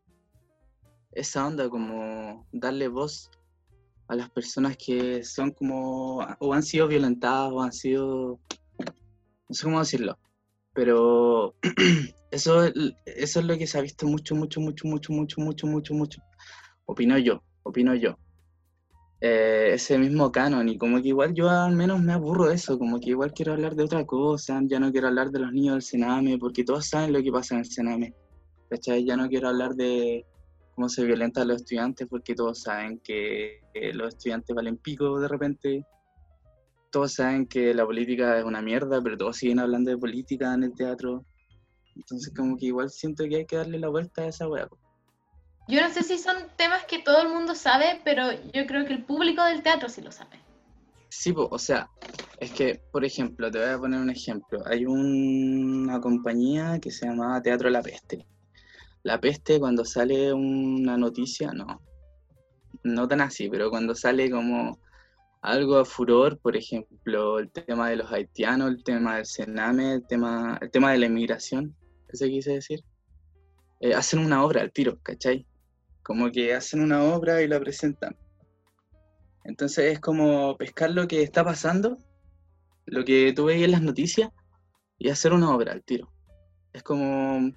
esa 1.15 1.47
onda, 1.47 1.69
como 1.69 2.47
darle 2.53 2.89
voz 2.89 3.31
a 4.09 4.17
las 4.17 4.31
personas 4.31 4.77
que 4.77 5.25
son 5.25 5.53
como, 5.53 6.19
o 6.39 6.53
han 6.53 6.62
sido 6.62 6.89
violentadas, 6.89 7.53
o 7.53 7.62
han 7.62 7.73
sido, 7.73 8.39
no 9.49 9.55
sé 9.55 9.65
cómo 9.65 9.79
decirlo, 9.79 10.19
pero 10.75 11.55
eso, 12.31 12.65
eso 12.65 13.41
es 13.41 13.47
lo 13.47 13.57
que 13.57 13.67
se 13.67 13.79
ha 13.79 13.83
visto 13.83 14.07
mucho, 14.07 14.35
mucho, 14.35 14.61
mucho, 14.61 14.87
mucho, 14.87 15.12
mucho, 15.12 15.41
mucho, 15.41 15.67
mucho, 15.67 15.95
mucho. 15.95 16.23
Opino 16.87 17.17
yo, 17.19 17.43
opino 17.62 17.95
yo. 17.95 18.19
Eh, 19.21 19.71
ese 19.75 19.97
mismo 19.97 20.31
canon 20.31 20.69
y 20.69 20.77
como 20.77 21.01
que 21.01 21.09
igual 21.09 21.33
yo 21.33 21.49
al 21.49 21.75
menos 21.75 22.03
me 22.03 22.12
aburro 22.12 22.47
de 22.47 22.57
eso, 22.57 22.79
como 22.79 23.01
que 23.01 23.11
igual 23.11 23.33
quiero 23.33 23.55
hablar 23.55 23.75
de 23.75 23.85
otra 23.85 24.05
cosa, 24.05 24.61
ya 24.67 24.79
no 24.79 24.93
quiero 24.93 25.09
hablar 25.09 25.31
de 25.31 25.39
los 25.39 25.53
niños 25.53 25.75
del 25.75 25.83
Sename, 25.83 26.37
porque 26.37 26.62
todos 26.62 26.87
saben 26.87 27.12
lo 27.12 27.23
que 27.23 27.33
pasa 27.33 27.55
en 27.55 27.61
el 27.61 27.67
Sename, 27.67 28.15
¿cachai? 28.69 29.05
Ya 29.07 29.17
no 29.17 29.29
quiero 29.29 29.49
hablar 29.49 29.75
de 29.77 30.27
cómo 30.75 30.89
se 30.89 31.05
violenta 31.05 31.43
a 31.43 31.45
los 31.45 31.59
estudiantes, 31.59 32.07
porque 32.09 32.35
todos 32.35 32.62
saben 32.62 32.99
que 33.01 33.61
los 33.93 34.09
estudiantes 34.09 34.55
valen 34.55 34.77
pico 34.77 35.20
de 35.20 35.29
repente, 35.29 35.87
todos 36.91 37.14
saben 37.14 37.47
que 37.47 37.75
la 37.75 37.85
política 37.85 38.39
es 38.39 38.45
una 38.45 38.62
mierda, 38.62 39.03
pero 39.03 39.16
todos 39.16 39.37
siguen 39.37 39.59
hablando 39.59 39.91
de 39.91 39.99
política 39.99 40.55
en 40.55 40.64
el 40.64 40.75
teatro, 40.75 41.25
entonces 41.97 42.33
como 42.37 42.57
que 42.57 42.66
igual 42.66 42.91
siento 42.91 43.25
que 43.29 43.37
hay 43.37 43.47
que 43.47 43.57
darle 43.57 43.79
la 43.79 43.89
vuelta 43.89 44.22
a 44.22 44.29
esa 44.29 44.49
weá. 44.49 44.68
Yo 45.66 45.81
no 45.81 45.89
sé 45.91 46.03
si 46.03 46.18
son 46.18 46.37
temas 46.57 46.85
que 46.85 46.99
todo 46.99 47.22
el 47.22 47.29
mundo 47.29 47.55
sabe, 47.55 48.01
pero 48.05 48.31
yo 48.53 48.66
creo 48.66 48.85
que 48.85 48.93
el 48.93 49.05
público 49.05 49.43
del 49.45 49.62
teatro 49.62 49.89
sí 49.89 50.03
lo 50.03 50.12
sabe. 50.12 50.39
Sí, 51.09 51.33
o 51.37 51.59
sea, 51.59 51.89
es 52.39 52.51
que, 52.51 52.83
por 52.93 53.05
ejemplo, 53.05 53.51
te 53.51 53.59
voy 53.59 53.68
a 53.68 53.79
poner 53.79 54.01
un 54.01 54.11
ejemplo. 54.11 54.59
Hay 54.66 54.85
una 54.85 56.01
compañía 56.01 56.79
que 56.81 56.91
se 56.91 57.07
llama 57.07 57.41
Teatro 57.41 57.70
La 57.70 57.81
Peste. 57.81 58.27
La 59.05 59.21
Peste, 59.21 59.61
cuando 59.61 59.85
sale 59.85 60.33
una 60.33 60.97
noticia, 60.97 61.53
no, 61.53 61.81
no 62.83 63.07
tan 63.07 63.21
así, 63.21 63.51
pero 63.51 63.69
cuando 63.69 63.95
sale 63.95 64.31
como 64.31 64.79
algo 65.43 65.77
de 65.77 65.85
furor, 65.85 66.39
por 66.39 66.57
ejemplo, 66.57 67.39
el 67.39 67.51
tema 67.51 67.91
de 67.91 67.97
los 67.97 68.11
haitianos, 68.11 68.71
el 68.71 68.83
tema 68.83 69.17
del 69.17 69.27
Sename, 69.27 69.95
el 69.97 70.07
tema, 70.07 70.59
el 70.63 70.71
tema 70.71 70.93
de 70.93 70.99
la 70.99 71.07
inmigración, 71.07 71.77
ese 72.09 72.31
quise 72.31 72.53
decir, 72.53 72.83
eh, 73.81 73.93
hacen 73.93 74.21
una 74.21 74.43
obra 74.43 74.63
al 74.63 74.73
tiro, 74.73 74.99
¿cachai? 75.03 75.47
Como 76.03 76.31
que 76.31 76.55
hacen 76.55 76.81
una 76.81 77.05
obra 77.05 77.43
y 77.43 77.49
la 77.49 77.61
presentan. 77.61 78.17
Entonces 79.45 79.93
es 79.93 80.01
como 80.01 80.57
pescar 80.57 80.91
lo 80.93 81.07
que 81.07 81.23
está 81.23 81.45
pasando, 81.45 81.99
lo 82.87 83.05
que 83.05 83.35
tú 83.35 83.45
veis 83.45 83.65
en 83.65 83.73
las 83.73 83.83
noticias, 83.83 84.31
y 84.97 85.11
hacer 85.11 85.35
una 85.35 85.55
obra 85.55 85.73
al 85.73 85.85
tiro. 85.85 86.11
Es 86.73 86.83
como 86.83 87.53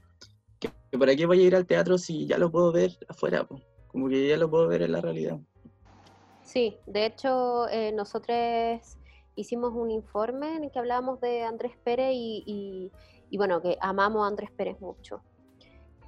que, 0.92 0.98
para 0.98 1.16
qué 1.16 1.26
voy 1.26 1.42
a 1.42 1.48
ir 1.48 1.56
al 1.56 1.66
teatro 1.66 1.98
si 1.98 2.26
ya 2.28 2.38
lo 2.38 2.52
puedo 2.52 2.72
ver 2.72 2.92
afuera, 3.08 3.48
como 3.88 4.10
que 4.10 4.28
ya 4.28 4.38
lo 4.38 4.50
puedo 4.50 4.68
ver 4.68 4.82
en 4.82 4.92
la 4.92 5.02
realidad. 5.02 5.40
Sí, 6.44 6.78
de 6.86 7.06
hecho 7.06 7.68
eh, 7.70 7.92
nosotros 7.92 8.38
hicimos 9.36 9.74
un 9.74 9.92
informe 9.92 10.56
en 10.56 10.64
el 10.64 10.72
que 10.72 10.80
hablábamos 10.80 11.20
de 11.22 11.44
Andrés 11.44 11.74
Pérez 11.84 12.12
y, 12.14 12.92
y 13.30 13.38
bueno, 13.38 13.62
que 13.62 13.78
amamos 13.82 14.24
a 14.24 14.28
Andrés 14.28 14.52
Pérez 14.52 14.80
mucho 14.80 15.22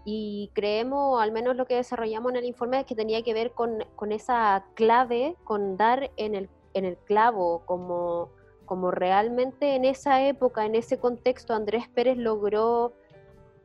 y 0.06 0.50
creemos, 0.54 1.22
al 1.22 1.32
menos 1.32 1.56
lo 1.56 1.66
que 1.66 1.76
desarrollamos 1.76 2.32
en 2.32 2.38
el 2.38 2.46
informe, 2.46 2.80
es 2.80 2.86
que 2.86 2.96
tenía 2.96 3.22
que 3.22 3.34
ver 3.34 3.52
con, 3.52 3.86
con 3.96 4.12
esa 4.12 4.66
clave, 4.74 5.36
con 5.44 5.78
dar 5.78 6.12
en 6.18 6.36
el, 6.36 6.50
en 6.74 6.86
el 6.86 6.98
clavo, 6.98 7.64
como, 7.66 8.32
como 8.66 8.92
realmente 8.92 9.76
en 9.76 9.86
esa 9.86 10.26
época, 10.26 10.66
en 10.66 10.76
ese 10.76 10.98
contexto, 10.98 11.54
Andrés 11.54 11.88
Pérez 11.90 12.18
logró 12.18 12.94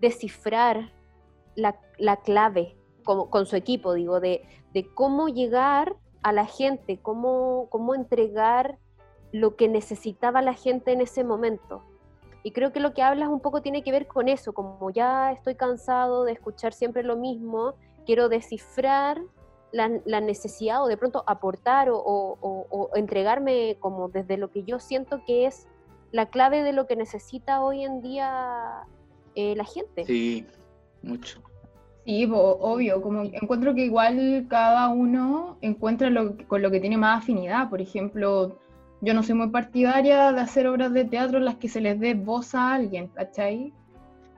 descifrar 0.00 0.92
la, 1.56 1.78
la 1.98 2.16
clave 2.16 2.76
con 3.04 3.44
su 3.44 3.54
equipo, 3.54 3.92
digo, 3.92 4.18
de, 4.18 4.46
de 4.72 4.86
cómo 4.94 5.28
llegar 5.28 5.96
a 6.22 6.32
la 6.32 6.46
gente, 6.46 6.98
cómo, 7.00 7.68
cómo 7.70 7.94
entregar 7.94 8.78
lo 9.30 9.56
que 9.56 9.68
necesitaba 9.68 10.42
la 10.42 10.54
gente 10.54 10.92
en 10.92 11.00
ese 11.00 11.22
momento. 11.22 11.82
Y 12.42 12.50
creo 12.52 12.72
que 12.72 12.80
lo 12.80 12.92
que 12.92 13.02
hablas 13.02 13.28
un 13.28 13.40
poco 13.40 13.62
tiene 13.62 13.82
que 13.82 13.92
ver 13.92 14.06
con 14.06 14.28
eso, 14.28 14.52
como 14.52 14.90
ya 14.90 15.32
estoy 15.32 15.54
cansado 15.54 16.24
de 16.24 16.32
escuchar 16.32 16.72
siempre 16.72 17.02
lo 17.02 17.16
mismo, 17.16 17.74
quiero 18.04 18.28
descifrar 18.28 19.20
la, 19.72 19.88
necesidad 20.20 20.82
o 20.84 20.86
de 20.86 20.96
pronto 20.96 21.24
aportar 21.26 21.88
o, 21.90 22.90
entregarme 22.94 23.76
como 23.80 24.08
desde 24.08 24.36
lo 24.36 24.50
que 24.50 24.62
yo 24.62 24.78
siento 24.78 25.22
que 25.26 25.46
es 25.46 25.66
la 26.12 26.26
clave 26.26 26.62
de 26.62 26.72
lo 26.72 26.86
que 26.86 26.96
necesita 26.96 27.62
hoy 27.62 27.82
en 27.82 28.00
día 28.00 28.86
eh, 29.34 29.56
la 29.56 29.64
gente. 29.64 30.04
Sí, 30.04 30.46
mucho. 31.04 31.40
Sí, 32.04 32.28
obvio, 32.30 33.00
como 33.00 33.22
encuentro 33.22 33.74
que 33.74 33.86
igual 33.86 34.46
cada 34.48 34.88
uno 34.88 35.56
encuentra 35.62 36.10
lo, 36.10 36.36
con 36.46 36.60
lo 36.60 36.70
que 36.70 36.80
tiene 36.80 36.98
más 36.98 37.22
afinidad. 37.22 37.70
Por 37.70 37.80
ejemplo, 37.80 38.58
yo 39.00 39.14
no 39.14 39.22
soy 39.22 39.34
muy 39.36 39.48
partidaria 39.48 40.32
de 40.32 40.40
hacer 40.40 40.66
obras 40.66 40.92
de 40.92 41.06
teatro 41.06 41.38
en 41.38 41.46
las 41.46 41.56
que 41.56 41.68
se 41.68 41.80
les 41.80 41.98
dé 41.98 42.14
voz 42.14 42.54
a 42.54 42.74
alguien, 42.74 43.08
¿cachai? 43.08 43.72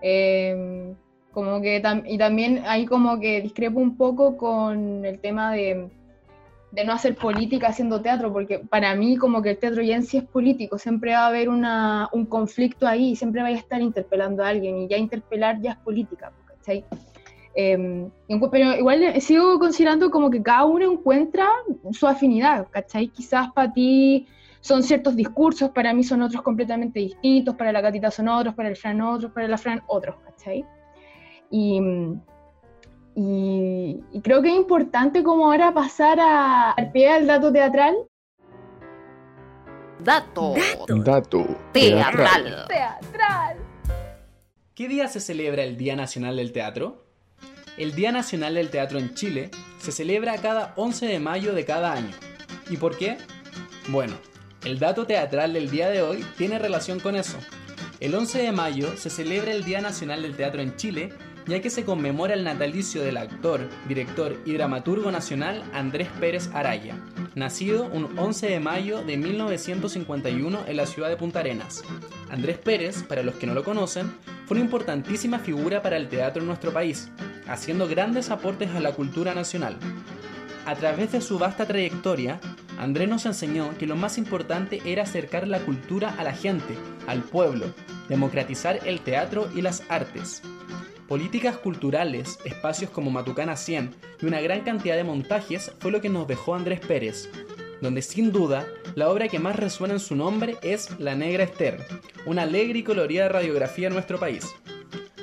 Em, 0.00 0.94
como 1.32 1.60
que 1.60 1.82
y 2.06 2.18
también 2.18 2.62
ahí 2.66 2.86
como 2.86 3.18
que 3.20 3.42
discrepo 3.42 3.80
un 3.80 3.96
poco 3.96 4.36
con 4.36 5.04
el 5.04 5.18
tema 5.20 5.52
de, 5.52 5.90
de, 6.72 6.84
no 6.84 6.92
hacer 6.92 7.16
política 7.16 7.68
haciendo 7.68 8.00
teatro, 8.00 8.32
porque 8.32 8.60
para 8.60 8.94
mí 8.94 9.16
como 9.16 9.42
que 9.42 9.50
el 9.50 9.58
teatro 9.58 9.82
ya 9.82 9.96
en 9.96 10.04
sí 10.04 10.18
es 10.18 10.24
político, 10.24 10.78
siempre 10.78 11.12
va 11.12 11.24
a 11.24 11.26
haber 11.28 11.48
una, 11.48 12.08
un 12.12 12.26
conflicto 12.26 12.86
ahí, 12.86 13.16
siempre 13.16 13.42
va 13.42 13.48
a 13.48 13.52
estar 13.52 13.82
interpelando 13.82 14.44
a 14.44 14.48
alguien, 14.48 14.78
y 14.78 14.88
ya 14.88 14.96
interpelar 14.96 15.60
ya 15.60 15.72
es 15.72 15.78
política, 15.78 16.32
¿cachai? 16.66 16.84
Eh, 17.54 18.10
pero 18.50 18.74
igual 18.74 19.20
sigo 19.20 19.58
considerando 19.58 20.10
como 20.10 20.30
que 20.30 20.42
cada 20.42 20.64
uno 20.64 20.92
encuentra 20.92 21.48
su 21.92 22.06
afinidad, 22.06 22.66
¿cachai? 22.70 23.08
Quizás 23.08 23.50
para 23.52 23.72
ti 23.72 24.26
son 24.60 24.82
ciertos 24.82 25.16
discursos, 25.16 25.70
para 25.70 25.94
mí 25.94 26.04
son 26.04 26.22
otros 26.22 26.42
completamente 26.42 27.00
distintos, 27.00 27.54
para 27.54 27.72
la 27.72 27.80
gatita 27.80 28.10
son 28.10 28.28
otros, 28.28 28.54
para 28.54 28.68
el 28.68 28.76
Fran 28.76 29.00
otros, 29.00 29.32
para 29.32 29.48
la 29.48 29.56
Fran 29.56 29.82
otros, 29.86 30.16
¿cachai? 30.24 30.66
Y, 31.50 31.80
y, 33.14 34.20
creo 34.22 34.42
que 34.42 34.48
es 34.48 34.56
importante 34.56 35.22
como 35.22 35.46
ahora 35.46 35.72
pasar 35.72 36.18
a, 36.20 36.72
al 36.72 36.92
pie 36.92 37.08
al 37.08 37.26
dato 37.26 37.52
teatral. 37.52 37.96
Dato. 40.00 40.54
Dato. 41.04 41.46
Teatral. 41.72 42.66
Teatral. 42.68 43.65
¿Qué 44.76 44.88
día 44.88 45.08
se 45.08 45.20
celebra 45.20 45.62
el 45.64 45.78
Día 45.78 45.96
Nacional 45.96 46.36
del 46.36 46.52
Teatro? 46.52 47.02
El 47.78 47.94
Día 47.94 48.12
Nacional 48.12 48.56
del 48.56 48.68
Teatro 48.68 48.98
en 48.98 49.14
Chile 49.14 49.50
se 49.78 49.90
celebra 49.90 50.36
cada 50.36 50.74
11 50.76 51.06
de 51.06 51.18
mayo 51.18 51.54
de 51.54 51.64
cada 51.64 51.94
año. 51.94 52.10
¿Y 52.68 52.76
por 52.76 52.98
qué? 52.98 53.16
Bueno, 53.88 54.18
el 54.66 54.78
dato 54.78 55.06
teatral 55.06 55.54
del 55.54 55.70
día 55.70 55.88
de 55.88 56.02
hoy 56.02 56.22
tiene 56.36 56.58
relación 56.58 57.00
con 57.00 57.16
eso. 57.16 57.38
El 58.00 58.14
11 58.14 58.42
de 58.42 58.52
mayo 58.52 58.94
se 58.98 59.08
celebra 59.08 59.52
el 59.52 59.64
Día 59.64 59.80
Nacional 59.80 60.20
del 60.20 60.36
Teatro 60.36 60.60
en 60.60 60.76
Chile, 60.76 61.10
ya 61.46 61.60
que 61.60 61.70
se 61.70 61.84
conmemora 61.84 62.34
el 62.34 62.44
natalicio 62.44 63.02
del 63.02 63.16
actor, 63.16 63.68
director 63.88 64.36
y 64.44 64.54
dramaturgo 64.54 65.10
nacional 65.10 65.62
Andrés 65.72 66.08
Pérez 66.20 66.50
Araya, 66.52 66.96
nacido 67.34 67.84
un 67.86 68.18
11 68.18 68.48
de 68.48 68.60
mayo 68.60 69.02
de 69.02 69.16
1951 69.16 70.64
en 70.66 70.76
la 70.76 70.86
ciudad 70.86 71.08
de 71.08 71.16
Punta 71.16 71.40
Arenas. 71.40 71.82
Andrés 72.30 72.58
Pérez, 72.58 73.02
para 73.04 73.22
los 73.22 73.36
que 73.36 73.46
no 73.46 73.54
lo 73.54 73.62
conocen, 73.62 74.12
fue 74.46 74.56
una 74.56 74.64
importantísima 74.64 75.38
figura 75.38 75.82
para 75.82 75.96
el 75.96 76.08
teatro 76.08 76.42
en 76.42 76.48
nuestro 76.48 76.72
país, 76.72 77.10
haciendo 77.46 77.88
grandes 77.88 78.30
aportes 78.30 78.70
a 78.70 78.80
la 78.80 78.92
cultura 78.92 79.34
nacional. 79.34 79.76
A 80.66 80.74
través 80.74 81.12
de 81.12 81.20
su 81.20 81.38
vasta 81.38 81.64
trayectoria, 81.64 82.40
Andrés 82.78 83.08
nos 83.08 83.24
enseñó 83.24 83.76
que 83.78 83.86
lo 83.86 83.96
más 83.96 84.18
importante 84.18 84.82
era 84.84 85.04
acercar 85.04 85.46
la 85.46 85.60
cultura 85.60 86.14
a 86.18 86.24
la 86.24 86.32
gente, 86.32 86.74
al 87.06 87.22
pueblo, 87.22 87.66
democratizar 88.08 88.80
el 88.84 89.00
teatro 89.00 89.48
y 89.54 89.62
las 89.62 89.82
artes. 89.88 90.42
Políticas 91.08 91.56
culturales, 91.56 92.40
espacios 92.44 92.90
como 92.90 93.12
Matucana 93.12 93.56
100 93.56 93.94
y 94.20 94.26
una 94.26 94.40
gran 94.40 94.62
cantidad 94.62 94.96
de 94.96 95.04
montajes 95.04 95.70
fue 95.78 95.92
lo 95.92 96.00
que 96.00 96.08
nos 96.08 96.26
dejó 96.26 96.56
Andrés 96.56 96.80
Pérez, 96.80 97.30
donde 97.80 98.02
sin 98.02 98.32
duda 98.32 98.66
la 98.96 99.08
obra 99.08 99.28
que 99.28 99.38
más 99.38 99.54
resuena 99.54 99.94
en 99.94 100.00
su 100.00 100.16
nombre 100.16 100.56
es 100.62 100.98
La 100.98 101.14
Negra 101.14 101.44
Esther, 101.44 101.86
una 102.24 102.42
alegre 102.42 102.80
y 102.80 102.82
colorida 102.82 103.28
radiografía 103.28 103.86
en 103.86 103.94
nuestro 103.94 104.18
país. 104.18 104.52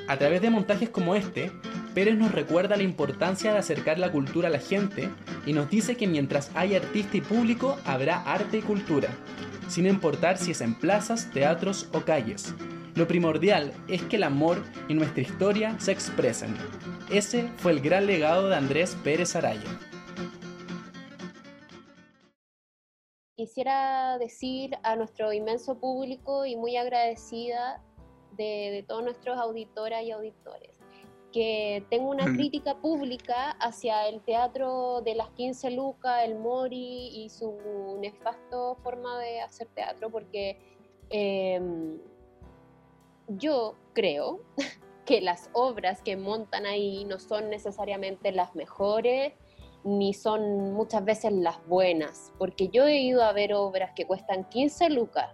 A 0.08 0.16
través 0.16 0.40
de 0.40 0.48
montajes 0.48 0.88
como 0.88 1.14
este, 1.14 1.52
Pérez 1.92 2.16
nos 2.16 2.32
recuerda 2.32 2.76
la 2.76 2.82
importancia 2.82 3.52
de 3.52 3.58
acercar 3.58 3.98
la 3.98 4.10
cultura 4.10 4.48
a 4.48 4.52
la 4.52 4.60
gente 4.60 5.10
y 5.44 5.52
nos 5.52 5.68
dice 5.68 5.96
que 5.96 6.06
mientras 6.06 6.50
hay 6.54 6.76
artista 6.76 7.18
y 7.18 7.20
público 7.20 7.76
habrá 7.84 8.22
arte 8.22 8.58
y 8.58 8.62
cultura, 8.62 9.10
sin 9.68 9.86
importar 9.86 10.38
si 10.38 10.52
es 10.52 10.62
en 10.62 10.74
plazas, 10.74 11.30
teatros 11.30 11.88
o 11.92 12.00
calles. 12.00 12.54
Lo 12.96 13.08
primordial 13.08 13.72
es 13.88 14.02
que 14.04 14.14
el 14.14 14.22
amor 14.22 14.62
y 14.88 14.94
nuestra 14.94 15.22
historia 15.22 15.76
se 15.80 15.90
expresen. 15.90 16.54
Ese 17.10 17.48
fue 17.56 17.72
el 17.72 17.80
gran 17.80 18.06
legado 18.06 18.48
de 18.48 18.54
Andrés 18.54 18.96
Pérez 19.02 19.34
Araya. 19.34 19.80
Quisiera 23.36 24.16
decir 24.18 24.78
a 24.84 24.94
nuestro 24.94 25.32
inmenso 25.32 25.80
público 25.80 26.46
y 26.46 26.54
muy 26.54 26.76
agradecida 26.76 27.82
de, 28.36 28.70
de 28.70 28.84
todos 28.86 29.02
nuestros 29.02 29.38
auditoras 29.38 30.04
y 30.04 30.12
auditores, 30.12 30.78
que 31.32 31.84
tengo 31.90 32.10
una 32.10 32.26
crítica 32.26 32.76
pública 32.76 33.50
hacia 33.58 34.06
el 34.06 34.20
teatro 34.20 35.00
de 35.00 35.16
las 35.16 35.30
15 35.30 35.72
lucas, 35.72 36.22
el 36.24 36.36
Mori 36.36 37.08
y 37.24 37.28
su 37.28 37.98
nefasto 38.00 38.76
forma 38.84 39.18
de 39.18 39.40
hacer 39.40 39.66
teatro, 39.74 40.10
porque 40.10 40.58
em, 41.10 41.98
yo 43.28 43.76
creo 43.92 44.40
que 45.04 45.20
las 45.20 45.50
obras 45.52 46.02
que 46.02 46.16
montan 46.16 46.66
ahí 46.66 47.04
no 47.04 47.18
son 47.18 47.50
necesariamente 47.50 48.32
las 48.32 48.54
mejores 48.54 49.34
ni 49.84 50.14
son 50.14 50.72
muchas 50.72 51.04
veces 51.04 51.32
las 51.32 51.64
buenas, 51.66 52.32
porque 52.38 52.68
yo 52.68 52.86
he 52.86 53.00
ido 53.00 53.22
a 53.22 53.32
ver 53.32 53.52
obras 53.52 53.92
que 53.94 54.06
cuestan 54.06 54.48
15 54.48 54.88
lucas 54.90 55.28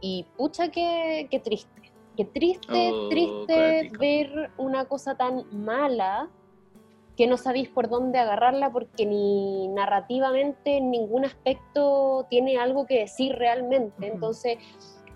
y 0.00 0.26
pucha 0.36 0.68
que, 0.68 1.28
triste, 1.42 1.92
que 2.16 2.24
triste, 2.24 2.90
Oh, 2.92 3.08
triste 3.08 3.90
ver 3.98 4.50
una 4.58 4.86
cosa 4.86 5.16
tan 5.16 5.44
mala 5.52 6.28
que 7.16 7.26
no 7.26 7.36
sabéis 7.36 7.68
por 7.68 7.88
dónde 7.88 8.18
agarrarla 8.18 8.70
porque 8.70 9.04
ni 9.04 9.66
narrativamente 9.68 10.76
en 10.76 10.90
ningún 10.90 11.24
aspecto 11.24 12.26
tiene 12.30 12.58
algo 12.58 12.86
que 12.86 13.00
decir 13.00 13.34
realmente. 13.34 14.06
Entonces, 14.06 14.58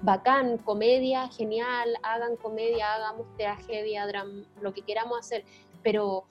bacán, 0.02 0.58
comedia, 0.58 1.28
genial, 1.28 1.96
hagan 2.02 2.36
comedia, 2.36 2.94
hagamos 2.94 3.26
tragedia, 3.36 4.06
drama, 4.06 4.44
lo 4.60 4.72
que 4.74 4.82
queramos 4.82 5.18
hacer, 5.18 5.44
pero 5.82 6.24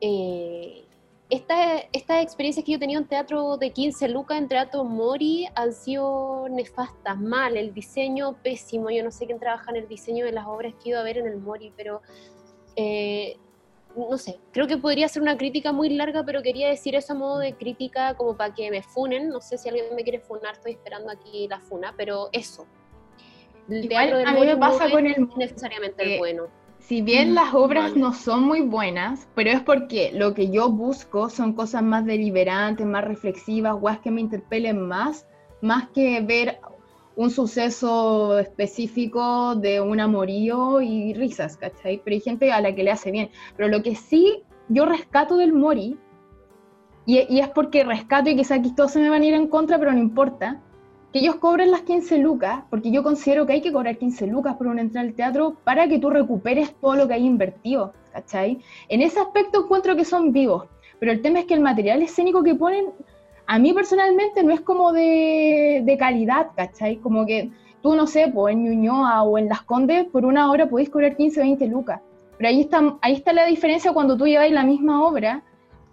eh, 0.00 0.84
esta- 1.30 1.78
estas 1.92 2.22
experiencias 2.22 2.64
que 2.64 2.72
yo 2.72 2.76
he 2.76 2.78
tenido 2.80 3.00
en 3.00 3.08
teatro 3.08 3.56
de 3.56 3.72
15 3.72 4.08
lucas, 4.08 4.38
en 4.38 4.46
teatro 4.48 4.84
Mori, 4.84 5.48
han 5.54 5.72
sido 5.72 6.46
nefastas, 6.50 7.18
mal, 7.18 7.56
el 7.56 7.72
diseño 7.74 8.36
pésimo, 8.42 8.90
yo 8.90 9.02
no 9.02 9.10
sé 9.10 9.26
quién 9.26 9.40
trabaja 9.40 9.70
en 9.70 9.78
el 9.78 9.88
diseño 9.88 10.24
de 10.26 10.32
las 10.32 10.46
obras 10.46 10.74
que 10.82 10.90
ido 10.90 11.00
a 11.00 11.02
ver 11.02 11.18
en 11.18 11.26
el 11.26 11.38
Mori, 11.38 11.72
pero 11.76 12.02
eh, 12.76 13.38
no 13.96 14.18
sé, 14.18 14.38
creo 14.52 14.66
que 14.66 14.76
podría 14.76 15.08
ser 15.08 15.22
una 15.22 15.38
crítica 15.38 15.72
muy 15.72 15.88
larga, 15.88 16.22
pero 16.22 16.42
quería 16.42 16.68
decir 16.68 16.94
eso 16.94 17.14
a 17.14 17.16
modo 17.16 17.38
de 17.38 17.54
crítica 17.54 18.14
como 18.14 18.36
para 18.36 18.52
que 18.54 18.70
me 18.70 18.82
funen, 18.82 19.30
no 19.30 19.40
sé 19.40 19.56
si 19.56 19.70
alguien 19.70 19.94
me 19.96 20.02
quiere 20.02 20.20
funar, 20.20 20.52
estoy 20.52 20.72
esperando 20.72 21.10
aquí 21.10 21.48
la 21.48 21.58
funa, 21.58 21.94
pero 21.96 22.28
eso. 22.32 22.66
Igual 23.68 24.26
a 24.26 24.32
mí 24.32 24.40
me 24.46 24.56
pasa 24.56 24.90
con 24.90 25.06
el 25.06 25.28
necesariamente 25.36 26.02
el 26.02 26.08
que- 26.10 26.18
bueno. 26.18 26.44
Si 26.78 27.02
bien 27.02 27.34
las 27.34 27.52
obras 27.52 27.90
vale. 27.90 28.00
no 28.00 28.12
son 28.12 28.44
muy 28.44 28.60
buenas, 28.60 29.26
pero 29.34 29.50
es 29.50 29.60
porque 29.60 30.12
lo 30.12 30.34
que 30.34 30.50
yo 30.50 30.70
busco 30.70 31.28
son 31.30 31.52
cosas 31.54 31.82
más 31.82 32.04
deliberantes, 32.04 32.86
más 32.86 33.04
reflexivas, 33.04 33.74
guas 33.74 33.98
que 33.98 34.12
me 34.12 34.20
interpelen 34.20 34.86
más, 34.86 35.26
más 35.60 35.88
que 35.88 36.20
ver 36.20 36.60
un 37.16 37.30
suceso 37.30 38.38
específico 38.38 39.56
de 39.56 39.80
un 39.80 39.98
amorío 39.98 40.80
y 40.80 41.12
risas, 41.14 41.56
¿cachai? 41.56 42.00
Pero 42.04 42.14
hay 42.14 42.20
gente 42.20 42.52
a 42.52 42.60
la 42.60 42.72
que 42.72 42.84
le 42.84 42.92
hace 42.92 43.10
bien. 43.10 43.30
Pero 43.56 43.68
lo 43.68 43.82
que 43.82 43.96
sí 43.96 44.44
yo 44.68 44.84
rescato 44.86 45.36
del 45.36 45.52
Mori, 45.52 45.98
y, 47.04 47.18
y 47.28 47.40
es 47.40 47.48
porque 47.48 47.84
rescato 47.84 48.30
y 48.30 48.36
quizá 48.36 48.56
aquí 48.56 48.74
todos 48.74 48.92
se 48.92 49.00
me 49.00 49.10
van 49.10 49.22
a 49.22 49.24
ir 49.24 49.34
en 49.34 49.48
contra, 49.48 49.78
pero 49.78 49.92
no 49.92 49.98
importa, 49.98 50.60
que 51.16 51.20
ellos 51.20 51.36
cobren 51.36 51.70
las 51.70 51.80
15 51.80 52.18
lucas, 52.18 52.64
porque 52.68 52.90
yo 52.90 53.02
considero 53.02 53.46
que 53.46 53.54
hay 53.54 53.62
que 53.62 53.72
cobrar 53.72 53.96
15 53.96 54.26
lucas 54.26 54.56
por 54.56 54.66
una 54.66 54.82
entrada 54.82 55.08
al 55.08 55.14
teatro 55.14 55.56
para 55.64 55.88
que 55.88 55.98
tú 55.98 56.10
recuperes 56.10 56.74
todo 56.78 56.94
lo 56.94 57.08
que 57.08 57.14
hay 57.14 57.24
invertido, 57.24 57.94
¿cachai? 58.12 58.58
En 58.90 59.00
ese 59.00 59.18
aspecto 59.20 59.62
encuentro 59.62 59.96
que 59.96 60.04
son 60.04 60.30
vivos, 60.30 60.66
pero 61.00 61.12
el 61.12 61.22
tema 61.22 61.38
es 61.38 61.46
que 61.46 61.54
el 61.54 61.60
material 61.60 62.02
escénico 62.02 62.42
que 62.42 62.54
ponen, 62.54 62.90
a 63.46 63.58
mí 63.58 63.72
personalmente 63.72 64.42
no 64.42 64.52
es 64.52 64.60
como 64.60 64.92
de, 64.92 65.80
de 65.86 65.96
calidad, 65.96 66.48
¿cachai? 66.54 66.96
Como 66.96 67.24
que 67.24 67.50
tú, 67.80 67.94
no 67.94 68.06
sé, 68.06 68.30
pues 68.30 68.52
en 68.52 68.64
Ñuñoa 68.64 69.22
o 69.22 69.38
en 69.38 69.48
Las 69.48 69.62
Condes, 69.62 70.04
por 70.04 70.26
una 70.26 70.50
hora 70.50 70.68
podéis 70.68 70.90
cobrar 70.90 71.16
15 71.16 71.40
o 71.40 71.44
20 71.44 71.66
lucas, 71.68 72.02
pero 72.36 72.50
ahí 72.50 72.60
está, 72.60 72.98
ahí 73.00 73.14
está 73.14 73.32
la 73.32 73.46
diferencia 73.46 73.94
cuando 73.94 74.18
tú 74.18 74.26
lleváis 74.26 74.52
la 74.52 74.64
misma 74.64 75.02
obra 75.02 75.42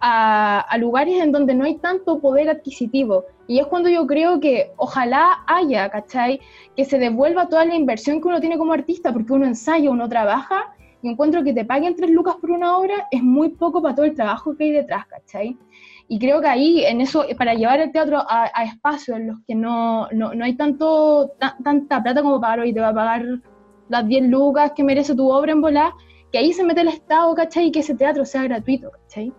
a, 0.06 0.60
a 0.60 0.76
lugares 0.76 1.18
en 1.22 1.32
donde 1.32 1.54
no 1.54 1.64
hay 1.64 1.76
tanto 1.76 2.18
poder 2.20 2.50
adquisitivo. 2.50 3.24
Y 3.46 3.58
es 3.58 3.66
cuando 3.66 3.88
yo 3.88 4.06
creo 4.06 4.38
que 4.38 4.70
ojalá 4.76 5.42
haya, 5.46 5.88
¿cachai? 5.88 6.40
Que 6.76 6.84
se 6.84 6.98
devuelva 6.98 7.48
toda 7.48 7.64
la 7.64 7.74
inversión 7.74 8.20
que 8.20 8.28
uno 8.28 8.38
tiene 8.38 8.58
como 8.58 8.74
artista, 8.74 9.14
porque 9.14 9.32
uno 9.32 9.46
ensaya, 9.46 9.90
uno 9.90 10.06
trabaja, 10.06 10.74
y 11.00 11.08
encuentro 11.08 11.42
que 11.42 11.54
te 11.54 11.64
paguen 11.64 11.96
tres 11.96 12.10
lucas 12.10 12.36
por 12.38 12.50
una 12.50 12.76
obra 12.76 13.08
es 13.10 13.22
muy 13.22 13.48
poco 13.50 13.80
para 13.80 13.94
todo 13.94 14.04
el 14.04 14.14
trabajo 14.14 14.54
que 14.56 14.64
hay 14.64 14.70
detrás, 14.72 15.06
¿cachai? 15.06 15.56
Y 16.06 16.18
creo 16.18 16.42
que 16.42 16.48
ahí, 16.48 16.84
en 16.84 17.00
eso, 17.00 17.24
para 17.38 17.54
llevar 17.54 17.80
el 17.80 17.90
teatro 17.90 18.18
a, 18.18 18.50
a 18.52 18.64
espacios 18.64 19.16
en 19.16 19.28
los 19.28 19.38
que 19.46 19.54
no, 19.54 20.06
no, 20.12 20.34
no 20.34 20.44
hay 20.44 20.54
tanto, 20.54 21.32
ta- 21.40 21.56
tanta 21.64 22.02
plata 22.02 22.20
como 22.22 22.38
pagar 22.42 22.60
hoy, 22.60 22.74
te 22.74 22.80
va 22.80 22.88
a 22.88 22.94
pagar 22.94 23.24
las 23.88 24.06
10 24.06 24.24
lucas 24.28 24.72
que 24.76 24.84
merece 24.84 25.14
tu 25.14 25.30
obra 25.30 25.52
en 25.52 25.62
volar, 25.62 25.92
que 26.30 26.36
ahí 26.38 26.52
se 26.52 26.62
mete 26.62 26.82
el 26.82 26.88
Estado, 26.88 27.34
¿cachai? 27.34 27.66
Y 27.68 27.72
que 27.72 27.80
ese 27.80 27.94
teatro 27.94 28.24
sea 28.26 28.42
gratuito, 28.42 28.90
¿cachai? 28.90 29.32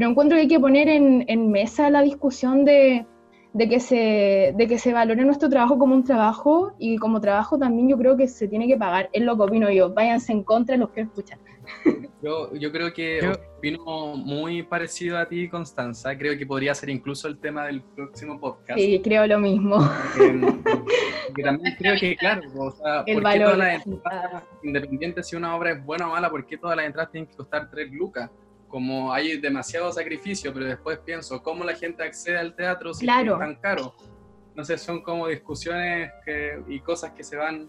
Pero 0.00 0.12
encuentro 0.12 0.36
que 0.36 0.40
hay 0.40 0.48
que 0.48 0.58
poner 0.58 0.88
en, 0.88 1.26
en 1.28 1.50
mesa 1.50 1.90
la 1.90 2.00
discusión 2.00 2.64
de, 2.64 3.04
de, 3.52 3.68
que 3.68 3.80
se, 3.80 4.54
de 4.56 4.66
que 4.66 4.78
se 4.78 4.94
valore 4.94 5.22
nuestro 5.26 5.50
trabajo 5.50 5.78
como 5.78 5.94
un 5.94 6.04
trabajo 6.04 6.72
y 6.78 6.96
como 6.96 7.20
trabajo 7.20 7.58
también 7.58 7.86
yo 7.86 7.98
creo 7.98 8.16
que 8.16 8.26
se 8.26 8.48
tiene 8.48 8.66
que 8.66 8.78
pagar. 8.78 9.10
Es 9.12 9.22
lo 9.22 9.36
que 9.36 9.42
opino 9.42 9.70
yo. 9.70 9.92
Váyanse 9.92 10.32
en 10.32 10.42
contra 10.42 10.78
los 10.78 10.88
que 10.88 11.02
escuchan. 11.02 11.38
Yo, 12.22 12.54
yo 12.54 12.70
creo 12.72 12.92
que 12.92 13.20
Yo- 13.22 13.32
opino 13.58 14.14
muy 14.16 14.62
parecido 14.62 15.16
a 15.18 15.26
ti, 15.26 15.48
Constanza. 15.48 16.16
Creo 16.18 16.36
que 16.36 16.44
podría 16.44 16.74
ser 16.74 16.90
incluso 16.90 17.28
el 17.28 17.38
tema 17.38 17.64
del 17.66 17.80
próximo 17.82 18.38
podcast. 18.40 18.78
Sí, 18.78 19.00
creo 19.02 19.26
lo 19.26 19.38
mismo. 19.38 19.76
Em, 20.20 20.62
que 21.34 21.42
también 21.42 21.74
creo 21.78 21.94
que, 21.98 22.16
claro, 22.16 22.42
o 22.58 22.70
sea, 22.72 23.04
El 23.06 23.22
¿por 23.22 23.32
qué 23.32 23.38
valor. 23.38 23.52
todas 23.52 23.58
las 23.58 23.86
entradas, 23.86 24.44
independiente 24.62 25.22
si 25.22 25.36
una 25.36 25.54
obra 25.56 25.72
es 25.72 25.84
buena 25.84 26.08
o 26.08 26.10
mala, 26.10 26.28
por 26.28 26.46
qué 26.46 26.58
todas 26.58 26.76
las 26.76 26.86
entradas 26.86 27.10
tienen 27.12 27.26
que 27.30 27.36
costar 27.36 27.70
3 27.70 27.90
lucas? 27.92 28.30
Como 28.70 29.12
hay 29.12 29.38
demasiado 29.38 29.92
sacrificio, 29.92 30.54
pero 30.54 30.64
después 30.66 30.98
pienso, 31.00 31.42
¿cómo 31.42 31.64
la 31.64 31.74
gente 31.74 32.02
accede 32.04 32.38
al 32.38 32.54
teatro 32.54 32.94
si 32.94 33.04
Claro. 33.04 33.34
es 33.34 33.38
tan 33.40 33.56
caro? 33.56 33.94
Entonces 34.50 34.80
son 34.80 35.02
como 35.02 35.26
discusiones 35.28 36.10
que, 36.24 36.62
y 36.68 36.80
cosas 36.80 37.10
que 37.12 37.22
se 37.24 37.36
van 37.36 37.68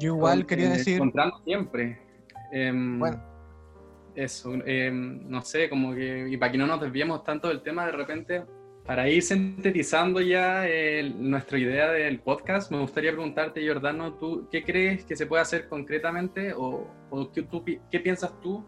Yo 0.00 0.14
igual 0.16 0.38
con- 0.40 0.46
quería 0.46 0.66
eh, 0.66 0.78
decir, 0.78 0.94
encontrando 0.96 1.38
siempre. 1.44 2.00
Em, 2.52 2.98
Bueno. 2.98 3.22
Eso, 4.14 4.54
em, 4.64 5.28
no 5.28 5.42
sé, 5.42 5.68
como 5.68 5.94
que, 5.94 6.26
y 6.30 6.36
para 6.38 6.50
que 6.50 6.56
no 6.56 6.66
nos 6.66 6.80
desviemos 6.80 7.22
tanto 7.22 7.48
del 7.48 7.60
tema, 7.60 7.84
de 7.84 7.92
repente, 7.92 8.44
para 8.86 9.06
ir 9.10 9.22
sintetizando 9.22 10.22
ya 10.22 10.66
el- 10.66 11.28
nuestra 11.30 11.58
idea 11.58 11.90
del 11.90 12.20
podcast, 12.20 12.70
me 12.72 12.78
gustaría 12.80 13.12
preguntarte, 13.12 13.60
Giordano, 13.60 14.14
¿tú 14.14 14.48
qué 14.50 14.64
crees 14.64 15.04
que 15.04 15.16
se 15.16 15.26
puede 15.26 15.42
hacer 15.42 15.68
concretamente 15.68 16.54
o, 16.54 16.88
o 17.10 17.30
qué, 17.30 17.42
tú 17.42 17.62
pi- 17.62 17.78
qué 17.90 18.00
piensas 18.00 18.40
tú 18.40 18.64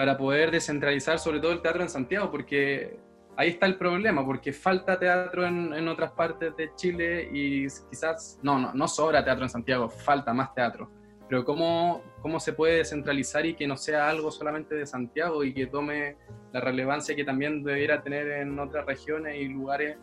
para 0.00 0.16
poder 0.16 0.50
descentralizar 0.50 1.18
sobre 1.18 1.40
todo 1.40 1.52
el 1.52 1.60
teatro 1.60 1.82
en 1.82 1.90
Santiago? 1.90 2.30
Porque 2.30 2.98
ahí 3.36 3.50
está 3.50 3.66
el 3.66 3.76
problema, 3.76 4.24
porque 4.24 4.50
falta 4.50 4.98
teatro 4.98 5.44
en, 5.44 5.74
en 5.74 5.88
otras 5.88 6.12
partes 6.12 6.56
de 6.56 6.74
Chile 6.74 7.28
y 7.30 7.66
quizás, 7.90 8.38
no, 8.42 8.58
no, 8.58 8.72
no 8.72 8.88
sobra 8.88 9.22
teatro 9.22 9.44
en 9.44 9.50
Santiago, 9.50 9.90
falta 9.90 10.32
más 10.32 10.54
teatro. 10.54 10.90
Pero 11.28 11.44
¿cómo, 11.44 12.02
¿cómo 12.22 12.40
se 12.40 12.54
puede 12.54 12.78
descentralizar 12.78 13.44
y 13.44 13.52
que 13.52 13.66
no 13.66 13.76
sea 13.76 14.08
algo 14.08 14.30
solamente 14.30 14.74
de 14.74 14.86
Santiago 14.86 15.44
y 15.44 15.52
que 15.52 15.66
tome 15.66 16.16
la 16.54 16.62
relevancia 16.62 17.14
que 17.14 17.24
también 17.24 17.62
debiera 17.62 18.02
tener 18.02 18.26
en 18.26 18.58
otras 18.58 18.86
regiones 18.86 19.36
y 19.36 19.48
lugares 19.48 19.98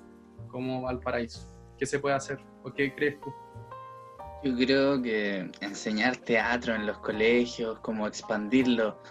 como 0.49 0.83
Valparaíso? 0.83 1.51
¿Qué 1.75 1.87
se 1.87 1.97
puede 1.97 2.13
hacer? 2.13 2.37
¿O 2.61 2.71
qué 2.71 2.93
crees 2.93 3.19
tú? 3.19 3.33
Yo 4.43 4.55
creo 4.55 5.01
que 5.01 5.49
enseñar 5.61 6.17
teatro 6.17 6.75
en 6.75 6.85
los 6.85 6.99
colegios, 6.99 7.79
como 7.79 8.05
expandirlo 8.05 9.01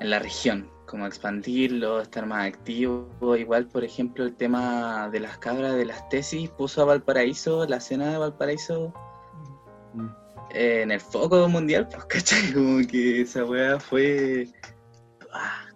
en 0.00 0.10
la 0.10 0.18
región, 0.18 0.70
como 0.86 1.06
expandirlo, 1.06 2.00
estar 2.00 2.26
más 2.26 2.46
activo. 2.46 3.08
Igual, 3.36 3.66
por 3.68 3.84
ejemplo, 3.84 4.24
el 4.24 4.34
tema 4.34 5.08
de 5.10 5.20
las 5.20 5.38
cabras 5.38 5.74
de 5.74 5.86
las 5.86 6.08
tesis 6.08 6.50
puso 6.50 6.82
a 6.82 6.86
Valparaíso, 6.86 7.66
la 7.66 7.76
escena 7.76 8.10
de 8.10 8.18
Valparaíso, 8.18 8.92
en 10.50 10.90
el 10.90 11.00
foco 11.00 11.48
mundial, 11.48 11.88
pues, 11.88 12.04
¿cachai? 12.06 12.52
Como 12.54 12.86
que 12.86 13.22
esa 13.22 13.44
weá 13.44 13.80
fue... 13.80 14.48
¡ah! 15.32 15.66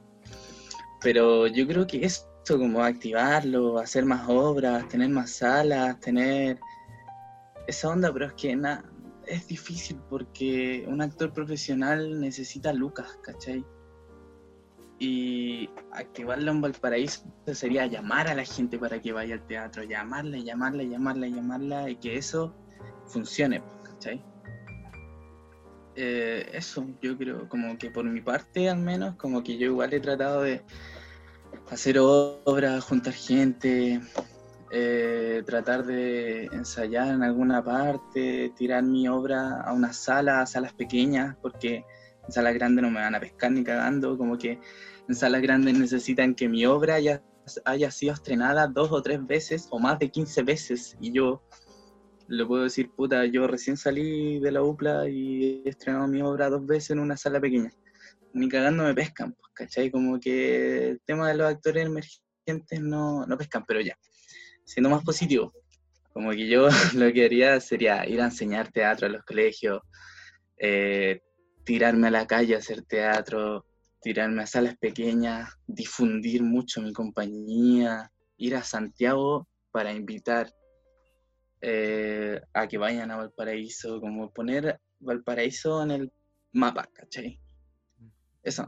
Pero 1.00 1.46
yo 1.46 1.66
creo 1.66 1.86
que 1.86 2.04
eso, 2.04 2.26
como 2.48 2.82
activarlo, 2.82 3.78
hacer 3.78 4.04
más 4.04 4.28
obras, 4.28 4.88
tener 4.88 5.10
más 5.10 5.30
salas, 5.30 6.00
tener 6.00 6.58
esa 7.68 7.90
onda, 7.90 8.12
pero 8.12 8.26
es 8.26 8.32
que 8.32 8.58
es 9.26 9.46
difícil 9.46 10.00
porque 10.08 10.84
un 10.88 11.00
actor 11.00 11.32
profesional 11.32 12.20
necesita 12.20 12.72
lucas, 12.72 13.16
¿cachai? 13.22 13.64
Y 15.00 15.70
activarlo 15.92 16.50
en 16.50 16.60
Valparaíso 16.60 17.22
sería 17.46 17.86
llamar 17.86 18.28
a 18.28 18.34
la 18.34 18.44
gente 18.44 18.78
para 18.78 19.00
que 19.00 19.12
vaya 19.12 19.34
al 19.34 19.46
teatro, 19.46 19.84
llamarla, 19.84 20.38
llamarla, 20.38 20.82
llamarla, 20.82 21.28
llamarla 21.28 21.90
y 21.90 21.96
que 21.96 22.16
eso 22.16 22.54
funcione, 23.06 23.62
¿cachai? 23.84 24.24
Eh, 25.94 26.50
eso, 26.52 26.86
yo 27.00 27.16
creo, 27.16 27.48
como 27.48 27.76
que 27.78 27.90
por 27.90 28.04
mi 28.04 28.20
parte 28.20 28.68
al 28.68 28.78
menos, 28.78 29.16
como 29.16 29.42
que 29.42 29.56
yo 29.56 29.66
igual 29.66 29.92
he 29.92 30.00
tratado 30.00 30.42
de 30.42 30.62
hacer 31.70 31.98
obras, 31.98 32.84
juntar 32.84 33.12
gente, 33.12 34.00
eh, 34.70 35.42
tratar 35.46 35.84
de 35.84 36.44
ensayar 36.46 37.08
en 37.08 37.22
alguna 37.22 37.64
parte, 37.64 38.52
tirar 38.56 38.82
mi 38.82 39.08
obra 39.08 39.62
a 39.62 39.72
una 39.72 39.92
sala, 39.92 40.40
a 40.40 40.46
salas 40.46 40.72
pequeñas, 40.72 41.36
porque 41.40 41.84
en 42.28 42.32
salas 42.32 42.54
grandes 42.54 42.82
no 42.82 42.90
me 42.90 43.00
van 43.00 43.14
a 43.14 43.20
pescar 43.20 43.50
ni 43.50 43.64
cagando, 43.64 44.16
como 44.16 44.36
que 44.36 44.60
en 45.08 45.14
salas 45.14 45.40
grandes 45.40 45.76
necesitan 45.78 46.34
que 46.34 46.48
mi 46.48 46.66
obra 46.66 46.96
haya, 46.96 47.22
haya 47.64 47.90
sido 47.90 48.12
estrenada 48.12 48.66
dos 48.66 48.92
o 48.92 49.02
tres 49.02 49.26
veces 49.26 49.66
o 49.70 49.78
más 49.78 49.98
de 49.98 50.10
15 50.10 50.42
veces 50.42 50.96
y 51.00 51.10
yo 51.12 51.42
le 52.28 52.44
puedo 52.44 52.64
decir, 52.64 52.90
puta, 52.90 53.24
yo 53.24 53.46
recién 53.46 53.78
salí 53.78 54.38
de 54.40 54.52
la 54.52 54.62
UPLA 54.62 55.08
y 55.08 55.62
he 55.64 55.70
estrenado 55.70 56.06
mi 56.06 56.20
obra 56.20 56.50
dos 56.50 56.66
veces 56.66 56.90
en 56.90 56.98
una 56.98 57.16
sala 57.16 57.40
pequeña. 57.40 57.70
Ni 58.34 58.50
cagando 58.50 58.84
me 58.84 58.94
pescan, 58.94 59.32
pues, 59.32 59.50
¿cachai? 59.54 59.90
Como 59.90 60.20
que 60.20 60.90
el 60.90 61.00
tema 61.06 61.28
de 61.28 61.38
los 61.38 61.48
actores 61.48 61.86
emergentes 61.86 62.82
no, 62.82 63.24
no 63.26 63.38
pescan, 63.38 63.64
pero 63.66 63.80
ya. 63.80 63.96
Siendo 64.62 64.90
más 64.90 65.02
positivo, 65.02 65.54
como 66.12 66.30
que 66.32 66.46
yo 66.46 66.68
lo 66.94 67.10
que 67.14 67.24
haría 67.24 67.58
sería 67.60 68.06
ir 68.06 68.20
a 68.20 68.26
enseñar 68.26 68.70
teatro 68.70 69.06
a 69.06 69.10
los 69.10 69.24
colegios, 69.24 69.80
eh, 70.58 71.22
tirarme 71.68 72.08
a 72.08 72.10
la 72.10 72.26
calle 72.26 72.56
hacer 72.56 72.80
teatro, 72.80 73.66
tirarme 74.00 74.42
a 74.42 74.46
salas 74.46 74.78
pequeñas, 74.78 75.50
difundir 75.66 76.42
mucho 76.42 76.80
mi 76.80 76.94
compañía, 76.94 78.10
ir 78.38 78.56
a 78.56 78.62
Santiago 78.62 79.46
para 79.70 79.92
invitar 79.92 80.50
eh, 81.60 82.40
a 82.54 82.66
que 82.68 82.78
vayan 82.78 83.10
a 83.10 83.18
Valparaíso, 83.18 84.00
como 84.00 84.32
poner 84.32 84.80
Valparaíso 84.98 85.82
en 85.82 85.90
el 85.90 86.12
mapa, 86.52 86.88
¿cachai? 86.90 87.38
Eso. 88.42 88.66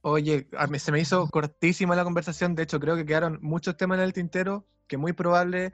Oye, 0.00 0.48
a 0.58 0.66
mí 0.66 0.80
se 0.80 0.90
me 0.90 0.98
hizo 0.98 1.28
cortísima 1.28 1.94
la 1.94 2.02
conversación, 2.02 2.56
de 2.56 2.64
hecho 2.64 2.80
creo 2.80 2.96
que 2.96 3.06
quedaron 3.06 3.38
muchos 3.42 3.76
temas 3.76 3.98
en 3.98 4.04
el 4.06 4.12
tintero 4.12 4.66
que 4.88 4.96
muy 4.96 5.12
probable 5.12 5.72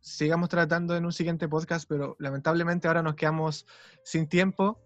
sigamos 0.00 0.48
tratando 0.48 0.96
en 0.96 1.06
un 1.06 1.12
siguiente 1.12 1.48
podcast, 1.48 1.88
pero 1.88 2.16
lamentablemente 2.18 2.88
ahora 2.88 3.04
nos 3.04 3.14
quedamos 3.14 3.66
sin 4.02 4.28
tiempo, 4.28 4.82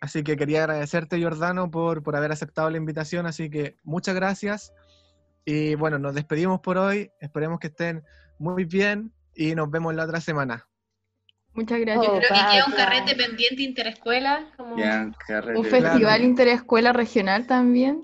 así 0.00 0.22
que 0.22 0.36
quería 0.36 0.60
agradecerte 0.64 1.22
Jordano 1.22 1.70
por, 1.70 2.02
por 2.02 2.16
haber 2.16 2.32
aceptado 2.32 2.70
la 2.70 2.76
invitación, 2.76 3.26
así 3.26 3.50
que 3.50 3.76
muchas 3.82 4.14
gracias 4.14 4.72
y 5.44 5.74
bueno, 5.74 5.98
nos 5.98 6.14
despedimos 6.14 6.60
por 6.60 6.78
hoy, 6.78 7.10
esperemos 7.20 7.58
que 7.58 7.68
estén 7.68 8.04
muy 8.38 8.64
bien 8.64 9.12
y 9.34 9.54
nos 9.54 9.70
vemos 9.70 9.94
la 9.94 10.04
otra 10.04 10.20
semana. 10.20 10.66
Muchas 11.54 11.80
gracias. 11.80 12.06
Oh, 12.08 12.18
Creo 12.18 12.28
que 12.28 12.52
queda 12.52 12.66
un 12.66 12.72
carrete 12.72 13.16
pendiente 13.16 13.62
interescuela. 13.62 14.52
Como... 14.56 14.76
Ya, 14.76 15.10
carrete. 15.26 15.58
Un 15.58 15.64
festival 15.64 15.98
Claro. 16.00 16.22
interescuela 16.24 16.92
regional 16.92 17.46
también. 17.46 18.02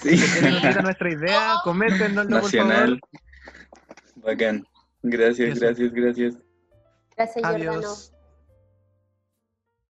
Sí. 0.00 0.16
Si 0.16 0.32
quieren 0.32 0.54
unir 0.56 0.78
a 0.78 0.82
nuestra 0.82 1.12
idea, 1.12 1.52
coméntenoslo 1.64 2.22
por 2.40 2.42
Nacional. 2.44 3.00
favor. 3.00 4.24
Bacán. 4.24 4.66
Gracias, 5.02 5.60
gracias, 5.60 5.92
gracias. 5.92 6.34
Gracias, 7.16 7.44
Jordano. 7.46 7.70
Adiós. 7.72 8.12